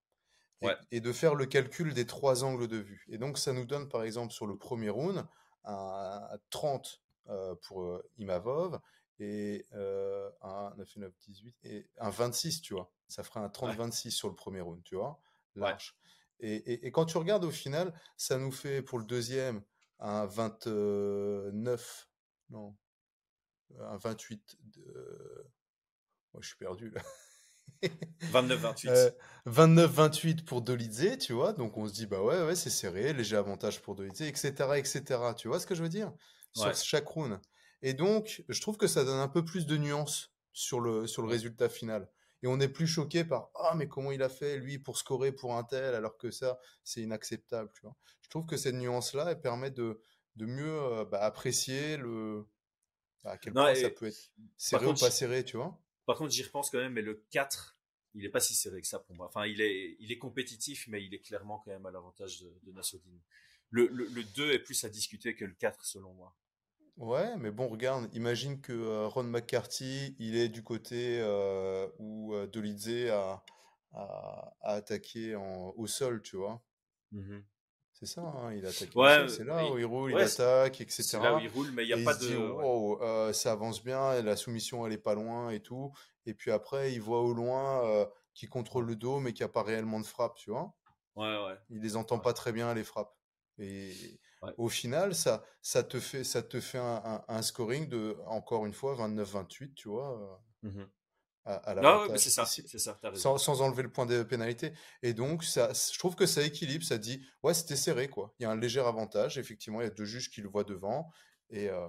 Ouais, 0.62 0.76
Et, 0.92 0.98
et 0.98 1.02
de 1.02 1.14
faire 1.14 1.36
le 1.36 1.46
calcul 1.46 1.94
des 1.94 2.06
trois 2.06 2.44
angles 2.44 2.68
de 2.68 2.78
vue. 2.78 3.06
Et 3.10 3.18
donc 3.18 3.38
ça 3.38 3.54
nous 3.54 3.66
donne 3.66 3.88
par 3.90 4.04
exemple 4.04 4.34
sur 4.34 4.48
le 4.48 4.58
premier 4.58 4.90
round 4.90 5.26
un, 5.64 6.28
un 6.32 6.38
30 6.50 7.02
euh, 7.30 7.56
pour 7.64 7.84
euh, 7.84 8.04
Imavov 8.18 8.80
et 9.20 9.68
euh, 9.74 10.30
un 10.42 10.74
9 10.78 10.98
et 10.98 11.00
9, 11.00 11.14
18 11.20 11.56
et 11.64 11.90
un 12.00 12.10
26, 12.10 12.62
tu 12.62 12.74
vois. 12.74 12.92
Ça 13.08 13.24
ferait 13.24 13.40
un 13.42 13.44
ouais, 13.44 13.50
30-26 13.50 14.12
sur 14.12 14.30
le 14.30 14.36
premier 14.36 14.62
round, 14.62 14.84
tu 14.84 14.96
vois, 14.96 15.20
ouais, 15.62 15.62
large. 15.62 15.96
Et, 16.40 16.56
et- 16.56 16.88
et 16.88 16.92
quand 16.92 17.06
tu 17.06 17.18
regardes 17.18 17.44
au 17.46 17.52
final, 17.52 17.94
ça 18.18 18.38
nous 18.38 18.52
fait 18.52 18.82
pour 18.82 19.00
le 19.00 19.06
deuxième 19.06 19.62
un 20.00 20.26
29, 20.26 22.10
non, 22.50 22.76
un 23.80 23.98
28 23.98 24.58
de... 24.64 25.46
Moi, 26.34 26.42
je 26.42 26.48
suis 26.50 26.58
perdu 26.58 26.90
là. 26.92 27.02
29-28. 28.32 28.90
Euh, 28.90 29.12
29-28 29.46 30.44
pour 30.44 30.62
Dolizé, 30.62 31.18
tu 31.18 31.34
vois. 31.34 31.54
Donc 31.54 31.78
on 31.78 31.88
se 31.88 31.94
dit, 31.94 32.06
bah 32.06 32.22
ouais, 32.22 32.44
ouais, 32.44 32.56
c'est 32.56 32.70
serré, 32.70 33.14
léger 33.14 33.36
avantage 33.38 33.82
pour 33.82 33.96
Dolizé, 33.96 34.28
etc., 34.28 34.52
etc. 34.78 35.04
Tu 35.38 35.48
vois 35.48 35.60
ce 35.60 35.66
que 35.68 35.76
je 35.76 35.84
veux 35.84 35.90
dire? 35.90 36.12
Sur 36.54 36.68
Ouais. 36.68 36.74
chaque 36.74 37.08
round. 37.08 37.40
Et 37.82 37.94
donc, 37.94 38.44
je 38.50 38.62
trouve 38.62 38.78
que 38.78 38.88
ça 38.88 39.06
donne 39.06 39.20
un 39.20 39.28
peu 39.30 39.46
plus 39.46 39.66
de 39.66 39.78
nuances 39.78 40.34
sur 40.54 40.80
le, 40.82 41.08
sur 41.08 41.22
le 41.22 41.30
résultat 41.30 41.70
final. 41.70 42.10
Et 42.44 42.48
on 42.48 42.58
n'est 42.58 42.70
plus 42.70 42.88
choqué 42.88 43.24
par, 43.26 43.50
ah, 43.56 43.74
mais 43.76 43.88
comment 43.88 44.12
il 44.12 44.22
a 44.24 44.30
fait, 44.30 44.58
lui, 44.58 44.80
pour 44.80 44.98
scorer 44.98 45.32
pour 45.32 45.56
un 45.56 45.64
tel, 45.64 45.94
alors 45.96 46.18
que 46.18 46.32
ça, 46.32 46.58
c'est 46.84 47.02
inacceptable, 47.02 47.70
tu 47.74 47.82
vois. 47.82 47.96
Je 48.22 48.30
trouve 48.30 48.46
que 48.46 48.58
cette 48.58 48.76
nuance-là, 48.76 49.26
elle 49.30 49.42
permet 49.42 49.72
de, 49.72 50.02
de 50.36 50.46
mieux 50.46 50.72
euh, 50.82 51.06
bah, 51.06 51.20
apprécier 51.22 51.98
le, 51.98 52.48
à 53.26 53.38
quel 53.38 53.54
Non, 53.54 53.64
point 53.64 53.76
ça 53.76 53.90
peut 53.90 54.08
être 54.08 54.32
serré 54.58 54.86
ou 54.86 54.94
pas 54.94 55.12
serré, 55.12 55.44
tu 55.44 55.58
vois. 55.58 55.80
Par 56.10 56.18
contre, 56.18 56.32
j'y 56.32 56.42
repense 56.42 56.72
quand 56.72 56.80
même, 56.80 56.94
mais 56.94 57.04
le 57.04 57.24
4, 57.30 57.78
il 58.16 58.26
est 58.26 58.30
pas 58.30 58.40
si 58.40 58.56
serré 58.56 58.82
que 58.82 58.88
ça 58.88 58.98
pour 58.98 59.16
moi. 59.16 59.28
Enfin, 59.28 59.46
il 59.46 59.62
est, 59.62 59.96
il 60.00 60.12
est 60.12 60.18
compétitif, 60.18 60.88
mais 60.88 61.06
il 61.06 61.14
est 61.14 61.20
clairement 61.20 61.60
quand 61.60 61.70
même 61.70 61.86
à 61.86 61.92
l'avantage 61.92 62.40
de, 62.42 62.52
de. 62.64 62.74
Le, 63.70 63.86
le, 63.86 64.06
le 64.06 64.24
2 64.24 64.52
est 64.52 64.58
plus 64.58 64.84
à 64.84 64.90
discuter 64.90 65.36
que 65.36 65.46
le 65.46 65.54
4, 65.54 65.86
selon 65.86 66.12
moi. 66.16 66.36
Ouais, 66.98 67.38
mais 67.38 67.52
bon, 67.52 67.68
regarde, 67.68 68.10
imagine 68.16 68.60
que 68.60 68.74
euh, 68.74 69.08
Ron 69.08 69.26
McCarthy, 69.26 70.16
il 70.18 70.36
est 70.36 70.50
du 70.50 70.64
côté 70.64 71.20
euh, 71.22 71.88
où 72.00 72.34
euh, 72.34 72.48
Dolidze 72.48 73.12
a, 73.12 73.46
a, 73.94 74.56
a 74.62 74.74
attaqué 74.74 75.36
en, 75.36 75.76
au 75.78 75.86
sol, 75.86 76.24
tu 76.24 76.38
vois. 76.38 76.60
Mhm. 77.12 77.46
C'est 78.00 78.06
ça, 78.06 78.22
hein, 78.22 78.54
il 78.54 78.66
a 78.66 78.70
attaqué 78.70 79.02
au 79.02 79.08
Ouais, 79.08 79.10
sol, 79.10 79.28
euh, 79.30 79.38
c'est 79.38 79.44
là 79.44 79.70
où 79.70 79.78
il 79.78 79.86
roule, 79.86 80.12
il 80.14 80.22
Ouais, 80.22 80.22
attaque, 80.22 80.80
c'est 81.14 81.22
là 81.22 81.34
où 81.34 81.40
etc. 81.40 81.40
il 81.40 81.50
roule, 81.50 81.72
mais 81.72 81.84
il 81.84 81.88
n'y 81.88 81.94
a 81.94 81.98
Et 81.98 81.98
pas 81.98 82.16
dit, 82.16 82.36
de. 82.36 82.38
Wow, 82.38 83.02
euh, 83.04 83.34
ça 83.34 83.52
avance 83.54 83.84
bien, 83.84 84.22
la 84.22 84.36
soumission, 84.38 84.86
elle 84.88 84.94
est 84.94 84.98
pas 84.98 85.16
loin 85.16 85.50
et 85.50 85.62
tout. 85.62 85.92
Et 86.26 86.34
puis 86.34 86.52
après, 86.52 86.94
il 86.94 87.02
voit 87.02 87.22
au 87.22 87.34
loin 87.34 87.86
euh, 87.86 88.06
qui 88.34 88.48
contrôle 88.48 88.86
le 88.86 88.96
dos, 88.96 89.20
mais 89.20 89.34
qui 89.34 89.44
a 89.44 89.50
pas 89.50 89.64
réellement 89.64 90.00
de 90.00 90.06
frappe, 90.06 90.36
tu 90.38 90.52
vois. 90.52 90.74
Ouais, 91.16 91.38
ouais. 91.46 91.58
Il 91.70 91.82
les 91.82 91.96
entend 91.98 92.20
Ouais. 92.20 92.22
pas 92.22 92.34
très 92.34 92.52
bien, 92.54 92.74
les 92.74 92.84
frappes. 92.84 93.16
Et 93.60 94.20
au 94.58 94.70
final, 94.70 95.16
ça, 95.16 95.44
ça 95.62 95.84
te 95.84 96.00
fait, 96.00 96.24
ça 96.24 96.44
te 96.44 96.60
fait 96.62 96.80
un, 96.80 97.02
un- 97.06 97.26
un 97.28 97.42
scoring 97.44 97.90
de, 97.90 98.18
encore 98.28 98.66
une 98.66 98.74
fois, 98.74 98.96
29-28, 98.96 99.76
tu 99.76 99.90
vois, 99.90 100.20
euh, 100.22 100.38
Mhm. 100.64 100.90
À, 101.54 101.72
à 101.72 101.76
Ah 101.82 102.08
ouais, 102.08 102.18
c'est 102.18 102.30
ça, 102.30 102.46
c'est 102.46 102.80
ça, 102.80 103.00
sans, 103.16 103.38
sans 103.38 103.62
enlever 103.62 103.84
le 103.84 103.92
point 103.92 104.06
de 104.06 104.24
pénalité. 104.24 104.74
Et 105.02 105.14
donc, 105.14 105.44
ça, 105.44 105.72
je 105.74 105.98
trouve 105.98 106.16
que 106.16 106.26
ça 106.26 106.42
équilibre, 106.44 106.84
ça 106.84 106.98
dit, 106.98 107.26
ouais, 107.44 107.54
c'était 107.54 107.76
serré, 107.76 108.08
quoi. 108.10 108.34
Il 108.40 108.44
y 108.44 108.46
a 108.46 108.52
un 108.52 108.60
léger 108.60 108.82
avantage, 108.82 109.38
effectivement, 109.38 109.82
il 109.82 109.86
y 109.86 109.88
a 109.88 109.92
deux 109.92 110.06
juges 110.06 110.30
qui 110.30 110.42
le 110.42 110.50
voient 110.50 110.64
devant. 110.64 111.12
Et, 111.50 111.70
euh, 111.70 111.88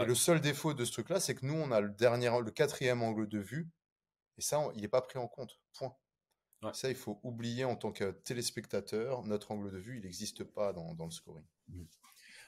et 0.00 0.04
le 0.04 0.14
seul 0.14 0.40
défaut 0.40 0.74
de 0.74 0.84
ce 0.84 0.92
truc-là, 0.92 1.20
c'est 1.20 1.34
que 1.34 1.46
nous, 1.46 1.54
on 1.54 1.70
a 1.70 1.80
le 1.80 1.90
dernier, 1.90 2.30
le 2.44 2.50
quatrième 2.50 3.02
angle 3.02 3.28
de 3.28 3.38
vue, 3.38 3.70
et 4.38 4.42
ça, 4.42 4.60
on- 4.60 4.72
il 4.72 4.80
n'est 4.82 4.88
pas 4.88 5.02
pris 5.02 5.18
en 5.18 5.28
compte. 5.28 5.60
Point. 5.74 5.94
Ouais. 6.62 6.72
Ça, 6.74 6.88
il 6.88 6.96
faut 6.96 7.20
oublier 7.22 7.64
en 7.64 7.76
tant 7.76 7.92
que 7.92 8.10
téléspectateur, 8.10 9.22
notre 9.24 9.50
angle 9.52 9.70
de 9.70 9.78
vue, 9.78 9.98
il 9.98 10.02
n'existe 10.02 10.44
pas 10.44 10.72
dans, 10.72 10.94
dans 10.94 11.04
le 11.04 11.10
scoring. 11.10 11.44
Mhm. 11.68 11.86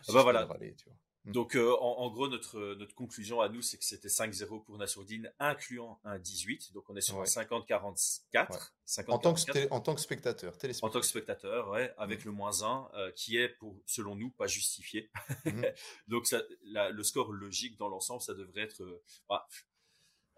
Ah 0.09 0.13
bah 0.13 0.23
voilà. 0.23 0.47
tu 0.77 0.89
vois. 0.89 0.97
Mm. 1.27 1.33
Donc, 1.33 1.57
euh, 1.57 1.73
en, 1.81 1.99
en 1.99 2.11
gros, 2.11 2.29
notre, 2.29 2.75
notre 2.77 2.95
conclusion 2.95 3.41
à 3.41 3.49
nous, 3.49 3.61
c'est 3.61 3.77
que 3.79 3.85
c'était 3.85 4.09
5-0 4.09 4.65
pour 4.65 4.79
Nassourdine, 4.79 5.31
incluant 5.39 6.01
un 6.05 6.19
18. 6.19 6.73
Donc, 6.73 6.89
on 6.89 6.97
est 6.97 7.01
sur 7.01 7.17
un 7.17 7.21
Ouais. 7.21 7.27
50-44. 7.27 8.53
Ouais. 8.53 9.05
En 9.09 9.19
tant 9.19 9.35
que, 9.35 9.41
50-44 9.41 9.53
télé- 9.53 9.69
en 9.71 9.81
tant 9.81 9.95
que 9.95 10.01
spectateur, 10.01 10.49
en 10.49 10.53
tant 10.53 10.57
que 10.57 10.61
téléspectateur. 10.63 11.05
spectateur, 11.05 11.69
ouais, 11.71 11.93
avec 11.99 12.21
Mm. 12.25 12.29
le 12.29 12.33
moins 12.33 12.63
1, 12.63 12.89
euh, 12.95 13.11
qui 13.13 13.37
est, 13.37 13.49
pour, 13.49 13.77
selon 13.87 14.15
nous, 14.15 14.31
pas 14.31 14.47
justifié. 14.47 15.11
Mhm. 15.45 15.45
Donc, 16.09 16.27
ça, 16.27 16.41
la- 16.65 16.91
le 16.91 17.03
score 17.03 17.33
logique 17.33 17.77
dans 17.77 17.89
l'ensemble, 17.89 18.23
ça 18.23 18.33
devrait 18.35 18.63
être. 18.63 18.83
euh, 18.83 19.03
bah, 19.29 19.47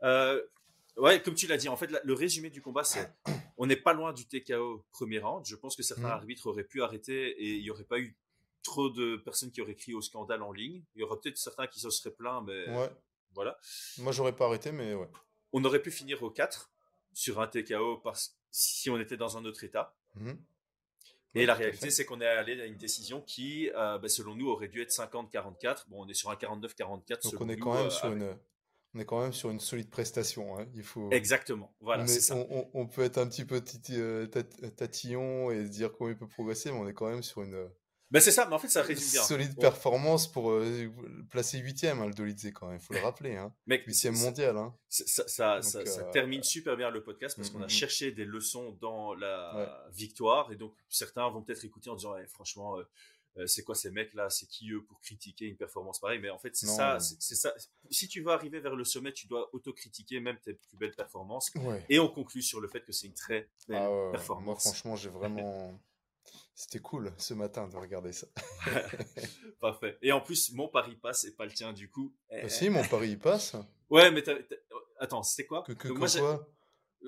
euh, 0.05 0.43
ouais, 0.97 1.21
comme 1.23 1.35
tu 1.35 1.47
l'as 1.47 1.57
dit, 1.59 1.69
en 1.69 1.77
fait, 1.77 1.91
la- 1.91 2.01
le 2.05 2.15
résumé 2.15 2.51
du 2.51 2.63
combat, 2.63 2.85
c'est 2.85 3.13
on 3.57 3.67
n'est 3.67 3.77
pas 3.77 3.93
loin 3.93 4.13
du 4.13 4.27
TKO 4.27 4.85
premier 4.93 5.19
round. 5.19 5.45
Je 5.45 5.57
pense 5.57 5.75
que 5.77 5.83
certains 5.83 6.05
arbitres 6.07 6.47
auraient 6.47 6.65
pu 6.65 6.81
arrêter 6.83 7.31
et 7.43 7.57
il 7.57 7.63
n'y 7.63 7.71
aurait 7.71 7.85
pas 7.85 7.99
eu 7.99 8.17
trop 8.63 8.91
de 8.91 9.17
personnes 9.17 9.51
qui 9.51 9.61
auraient 9.63 9.75
crié 9.77 9.95
au 9.97 10.03
scandale 10.03 10.43
en 10.43 10.53
ligne. 10.53 10.83
Il 10.95 11.01
y 11.01 11.05
aurait 11.05 11.19
peut-être 11.21 11.39
certains 11.39 11.67
qui 11.67 11.81
se 11.81 11.91
seraient 11.91 12.15
plaints, 12.15 12.43
mais 12.47 12.69
Ouais. 12.77 12.91
voilà. 13.35 13.59
Moi, 13.99 14.13
j'aurais 14.13 14.35
pas 14.37 14.47
arrêté, 14.47 14.73
mais 14.73 14.95
ouais. 14.95 15.09
On 15.53 15.65
aurait 15.65 15.81
pu 15.83 15.91
finir 15.91 16.23
au 16.23 16.31
4 16.31 16.71
sur 17.13 17.41
un 17.41 17.47
TKO 17.47 17.99
parce, 17.99 18.37
si 18.51 18.91
on 18.91 18.99
était 19.01 19.17
dans 19.17 19.37
un 19.39 19.45
autre 19.45 19.65
état. 19.65 19.97
Mhm. 20.17 20.39
Et 21.35 21.41
Ouais, 21.41 21.47
la 21.47 21.55
réalité, 21.55 21.91
c'est 21.91 22.05
qu'on 22.05 22.21
est 22.21 22.27
allé 22.27 22.61
à 22.61 22.65
une 22.65 22.77
décision 22.79 23.21
qui, 23.21 23.71
euh, 23.77 23.99
bah, 23.99 24.09
selon 24.09 24.35
nous, 24.35 24.49
aurait 24.49 24.69
dû 24.69 24.81
être 24.83 24.91
50-44. 24.91 25.87
Bon, 25.89 26.05
on 26.05 26.09
est 26.09 26.15
sur 26.15 26.31
un 26.31 26.37
49-44 26.37 27.23
Donc 27.23 27.33
selon 27.33 27.45
on 27.45 27.49
est 27.49 27.57
nous. 27.57 27.65
quand 27.65 27.75
même 27.75 27.87
euh, 27.87 27.91
sur 27.91 28.07
avec- 28.07 28.19
une, 28.19 28.39
on 28.95 28.99
est 29.01 29.05
quand 29.05 29.21
même 29.23 29.33
sur 29.35 29.51
une 29.51 29.61
solide 29.61 29.91
prestation. 29.91 30.59
hein. 30.59 30.67
Il 30.75 30.83
faut, 30.83 31.11
Exactement. 31.11 31.75
Voilà, 31.81 32.03
on 32.05 32.07
est, 32.07 32.21
ça. 32.21 32.35
on, 32.73 32.87
peut 32.87 33.03
être 33.03 33.19
un 33.19 33.29
petit 33.29 33.45
peu 33.45 33.63
euh, 33.91 34.27
tat- 34.27 34.71
tatillon 34.77 35.51
et 35.51 35.65
dire 35.69 35.93
comment 35.93 36.11
il 36.11 36.17
peut 36.17 36.27
progresser, 36.29 36.73
mais 36.73 36.79
on 36.79 36.89
est 36.89 36.95
quand 36.95 37.09
même 37.11 37.23
sur 37.23 37.43
une 37.43 37.71
Ben, 38.11 38.21
c'est 38.21 38.31
ça, 38.33 38.47
mais 38.47 38.55
en 38.55 38.59
fait, 38.59 38.69
ça 38.69 38.83
résume 38.83 39.11
bien. 39.11 39.23
solide 39.23 39.59
performance 39.61 40.31
pour 40.31 40.51
euh, 40.51 40.91
placer 41.31 41.59
huitième, 41.59 42.01
hein, 42.01 42.07
le 42.07 42.51
quand 42.53 42.69
même. 42.69 42.79
Il 42.81 42.83
faut 42.83 42.95
le 42.95 43.01
rappeler, 43.01 43.37
hein. 43.37 43.53
Mec, 43.67 43.85
Huitième 43.87 44.17
mondial, 44.17 44.57
hein. 44.57 44.75
ça, 44.89 45.29
ça, 45.29 45.55
Donc, 45.57 45.65
ça, 45.65 45.85
ça 45.85 46.01
euh, 46.01 46.11
termine 46.11 46.43
super 46.43 46.77
bien 46.77 46.91
le 46.91 47.03
podcast 47.03 47.37
parce 47.37 47.51
mm, 47.51 47.53
qu'on 47.53 47.59
a 47.61 47.65
mm, 47.65 47.67
mm. 47.67 47.71
cherché 47.71 48.13
des 48.13 48.25
leçons 48.25 48.73
dans 48.81 49.15
la 49.15 49.55
Ouais. 49.55 49.93
victoire 49.93 50.51
et 50.53 50.57
donc 50.57 50.75
certains 50.89 51.29
vont 51.29 51.43
peut-être 51.43 51.65
écouter 51.65 51.91
en 51.91 51.97
disant 51.97 52.17
Eh, 52.17 52.27
franchement 52.27 52.77
euh, 52.79 53.47
c'est 53.47 53.63
quoi 53.63 53.75
ces 53.75 53.91
mecs 53.91 54.15
là 54.15 54.31
c'est 54.31 54.47
qui 54.47 54.71
eux 54.73 54.83
pour 54.83 55.01
critiquer 55.01 55.47
une 55.47 55.57
performance 55.57 56.01
pareille? 56.01 56.19
Mais 56.19 56.31
en 56.31 56.39
fait 56.39 56.55
c'est 56.57 56.67
ça 56.67 56.99
c'est 57.01 57.35
ça 57.35 57.55
si 57.91 58.09
tu 58.09 58.21
veux 58.23 58.33
arriver 58.33 58.61
vers 58.61 58.75
le 58.75 58.85
sommet 58.85 59.13
tu 59.13 59.27
dois 59.27 59.49
autocritiquer 59.55 60.21
même 60.21 60.39
tes 60.43 60.55
plus 60.55 60.77
belles 60.77 60.95
performances 60.95 61.51
Ouais. 61.57 61.85
et 61.89 61.99
on 61.99 62.09
conclut 62.09 62.43
sur 62.43 62.61
le 62.61 62.69
fait 62.69 62.81
que 62.81 62.93
c'est 62.93 63.07
une 63.07 63.15
très 63.15 63.49
belle 63.69 63.79
Ah 63.79 63.91
ouais. 63.91 63.97
Moi, 63.97 64.11
performance 64.13 64.63
franchement, 64.65 64.97
j'ai 64.97 65.09
vraiment. 65.11 65.79
C'était 66.61 66.81
cool 66.81 67.13
ce 67.19 67.35
matin 67.35 67.69
de 67.69 67.77
regarder 67.77 68.13
ça. 68.13 68.27
parfait 69.61 69.97
et 70.03 70.11
en 70.13 70.21
plus 70.21 70.53
mon 70.53 70.69
pari 70.69 70.97
passe 70.97 71.25
et 71.25 71.33
pas 71.35 71.45
le 71.47 71.53
tien 71.53 71.73
du 71.73 71.89
coup 71.89 72.13
Eh, 72.31 72.43
Bah, 72.43 72.49
si, 72.49 72.69
mon 72.69 72.85
pari, 72.85 73.11
il 73.11 73.19
passe. 73.19 73.55
ouais 73.91 74.11
mais 74.11 74.25
attends 74.99 75.23
c'était 75.23 75.47
quoi? 75.47 75.63
Que, 75.63 75.73
que, 75.73 75.89
Donc 75.89 75.95
que 75.97 75.99
moi, 76.01 76.09
j'ai- 76.09 76.19
quoi? 76.21 76.49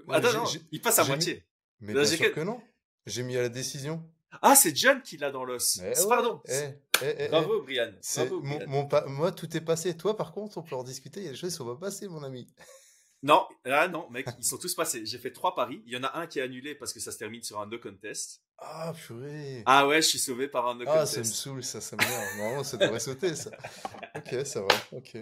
attends 0.09 0.31
J'ai- 0.31 0.37
non 0.37 0.45
j'ai- 0.47 0.61
il 0.71 0.81
passe 0.81 0.99
à 0.99 1.03
mis- 1.03 1.09
moitié 1.09 1.45
Mais 1.81 1.93
Là, 1.95 2.03
bien 2.03 2.17
sûr 2.17 2.33
que- 2.33 2.41
non. 2.41 2.61
J'ai 3.07 3.23
mis 3.25 3.37
à 3.37 3.43
la 3.43 3.49
décision. 3.49 4.09
ah 4.43 4.55
c'est 4.55 4.77
John 4.77 5.03
qui 5.03 5.17
l'a 5.17 5.31
dans 5.33 5.45
l'os 5.45 5.81
Eh 5.83 5.89
ouais, 5.99 6.09
pardon 6.09 6.41
eh. 6.47 6.69
eh, 7.03 7.15
eh, 7.19 7.29
Bravo, 7.29 7.63
Brian. 7.63 7.91
Bravo, 8.15 8.41
mon, 8.43 8.57
Brian. 8.57 8.69
mon 8.69 8.87
pa- 8.87 9.07
moi, 9.07 9.33
tout 9.33 9.57
est 9.57 9.61
passé. 9.63 9.97
Toi, 9.97 10.17
par 10.17 10.31
contre, 10.33 10.59
on 10.59 10.63
peut 10.63 10.77
en 10.77 10.85
discuter. 10.85 11.21
Il 11.21 11.27
y 11.27 11.29
a 11.29 11.33
des 11.33 11.37
choses 11.37 11.51
qui 11.51 11.57
sont 11.57 11.65
pas 11.67 11.87
passées, 11.87 12.07
mon 12.07 12.23
ami. 12.23 12.47
Non, 13.23 13.47
ah 13.65 13.89
non, 13.89 14.09
mec, 14.11 14.27
ils 14.39 14.45
sont 14.45 14.59
tous 14.59 14.75
passés. 14.75 15.05
J'ai 15.07 15.19
fait 15.19 15.33
trois 15.33 15.55
paris. 15.55 15.83
Il 15.87 15.93
y 15.93 15.97
en 15.97 16.05
a 16.05 16.19
un 16.19 16.27
qui 16.27 16.39
est 16.39 16.43
annulé 16.43 16.75
parce 16.75 16.93
que 16.93 17.01
ça 17.01 17.11
se 17.11 17.19
termine 17.19 17.43
sur 17.43 17.59
un 17.61 17.67
no 17.67 17.79
contest. 17.79 18.43
Ah, 18.63 18.93
purée. 18.95 19.63
Ah 19.67 19.87
ouais, 19.87 20.03
je 20.03 20.09
suis 20.09 20.19
sauvé 20.19 20.47
par 20.49 20.67
un 20.69 20.75
no 20.75 20.85
Ah, 20.87 21.07
ça 21.07 21.21
me 21.21 21.25
saoule, 21.25 21.63
ça, 21.65 21.81
ça 21.81 21.97
m'énerve. 21.97 22.37
Normalement, 22.37 22.65
ça 22.65 22.77
devrait 22.77 23.01
sauter, 23.01 23.35
ça. 23.35 23.51
Ok, 24.17 24.47
ça 24.47 24.61
va. 24.63 24.69
Ok. 24.93 25.17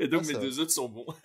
Et 0.00 0.08
donc 0.08 0.22
Ah, 0.24 0.26
mes 0.28 0.32
va. 0.34 0.38
deux 0.40 0.58
autres 0.60 0.70
sont 0.72 0.88
bons. 0.88 1.06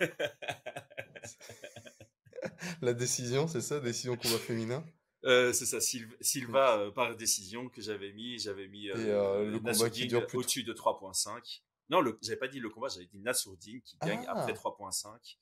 La 2.82 2.94
décision, 2.94 3.46
c'est 3.48 3.60
ça, 3.60 3.80
décision 3.80 4.16
combat 4.16 4.38
féminin? 4.38 4.84
Euh, 5.24 5.52
c'est 5.52 5.66
ça, 5.66 5.78
Syl- 5.80 6.08
Silva 6.20 6.78
euh, 6.78 6.90
par 6.90 7.14
décision 7.16 7.68
que 7.68 7.80
j'avais 7.82 8.12
mis. 8.12 8.38
J'avais 8.38 8.68
mis 8.68 8.88
euh, 8.90 8.94
Et, 8.96 9.10
euh, 9.10 9.50
le 9.50 9.58
combat 9.58 9.90
qui 9.90 10.06
dure 10.06 10.26
plus 10.26 10.36
de- 10.38 10.40
au-dessus 10.42 10.62
de 10.64 10.72
3.5. 10.72 11.62
Non, 11.90 12.02
j'avais 12.22 12.38
pas 12.38 12.48
dit 12.48 12.60
le 12.60 12.70
combat, 12.70 12.88
j'avais 12.88 13.06
dit 13.06 13.18
Nassourdine 13.18 13.82
qui 13.82 13.98
gagne 14.02 14.24
Ah. 14.28 14.38
après 14.40 14.52
3.5. 14.54 15.38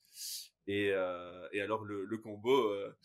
Et, 0.67 0.91
euh, 0.91 1.47
et 1.53 1.61
alors 1.61 1.83
le, 1.85 2.03
le 2.05 2.17
combo, 2.17 2.53
euh, 2.71 2.95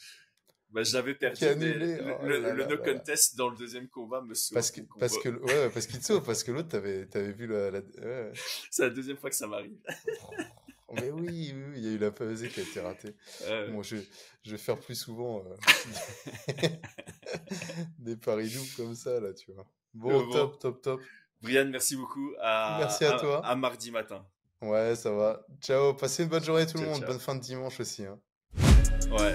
bah, 0.74 0.82
je 0.82 0.92
l'avais 0.94 1.14
perdu. 1.14 1.44
Annulé. 1.44 1.96
Le, 1.96 2.12
Oh 2.20 2.26
le- 2.26 2.38
là 2.40 2.52
le 2.52 2.58
là 2.60 2.66
no 2.66 2.76
là. 2.76 2.92
contest 2.92 3.36
dans 3.36 3.48
le 3.48 3.56
deuxième 3.56 3.88
combat 3.88 4.20
me 4.20 4.34
sauve. 4.34 4.54
Parce 4.56 4.70
que, 4.70 4.80
parce 4.98 5.16
que, 5.18 5.28
ouais, 5.30 5.70
parce 5.70 5.86
qu'il 5.86 5.98
te 6.00 6.04
sauve, 6.04 6.22
parce 6.22 6.42
que 6.44 6.50
l'autre, 6.52 6.68
t'avais, 6.68 7.06
t'avais 7.06 7.32
vu 7.32 7.46
la, 7.46 7.70
la- 7.70 7.78
ouais. 7.78 8.32
C'est 8.70 8.82
la 8.82 8.90
deuxième 8.90 9.16
fois 9.16 9.30
que 9.30 9.36
ça 9.36 9.46
m'arrive. 9.46 9.76
Mais 10.92 11.10
oui, 11.10 11.52
il 11.76 11.84
y 11.84 11.88
a 11.88 11.92
eu 11.92 11.98
la 11.98 12.10
pesée 12.10 12.48
qui 12.48 12.60
a 12.60 12.62
été 12.62 12.80
ratée. 12.80 13.14
Euh, 13.44 13.70
Bon, 13.72 13.82
je, 13.82 13.96
je 14.44 14.50
vais 14.52 14.58
faire 14.58 14.78
plus 14.78 14.94
souvent 14.94 15.42
euh, 15.44 16.52
des 17.98 18.16
paris 18.16 18.48
doubles 18.50 18.68
comme 18.76 18.94
ça, 18.94 19.18
là, 19.20 19.32
tu 19.32 19.52
vois. 19.52 19.66
Bon, 19.92 20.24
bon. 20.24 20.32
top, 20.32 20.58
top, 20.58 20.82
top. 20.82 21.00
Brian, 21.42 21.66
merci 21.66 21.96
beaucoup. 21.96 22.32
À, 22.40 22.76
Merci 22.80 23.04
à 23.04 23.18
toi. 23.18 23.44
À 23.44 23.54
mardi 23.56 23.90
matin. 23.90 24.24
Ouais, 24.62 24.94
ça 24.96 25.10
va. 25.12 25.44
Ciao, 25.60 25.94
passez 25.94 26.22
une 26.22 26.28
bonne 26.30 26.44
journée 26.44 26.66
tout 26.66 26.78
le 26.78 26.86
monde. 26.86 26.98
ciao. 27.00 27.08
Bonne 27.08 27.20
fin 27.20 27.34
de 27.34 27.40
dimanche 27.40 27.80
aussi. 27.80 28.04
hein. 28.04 28.18
Ouais. 29.10 29.34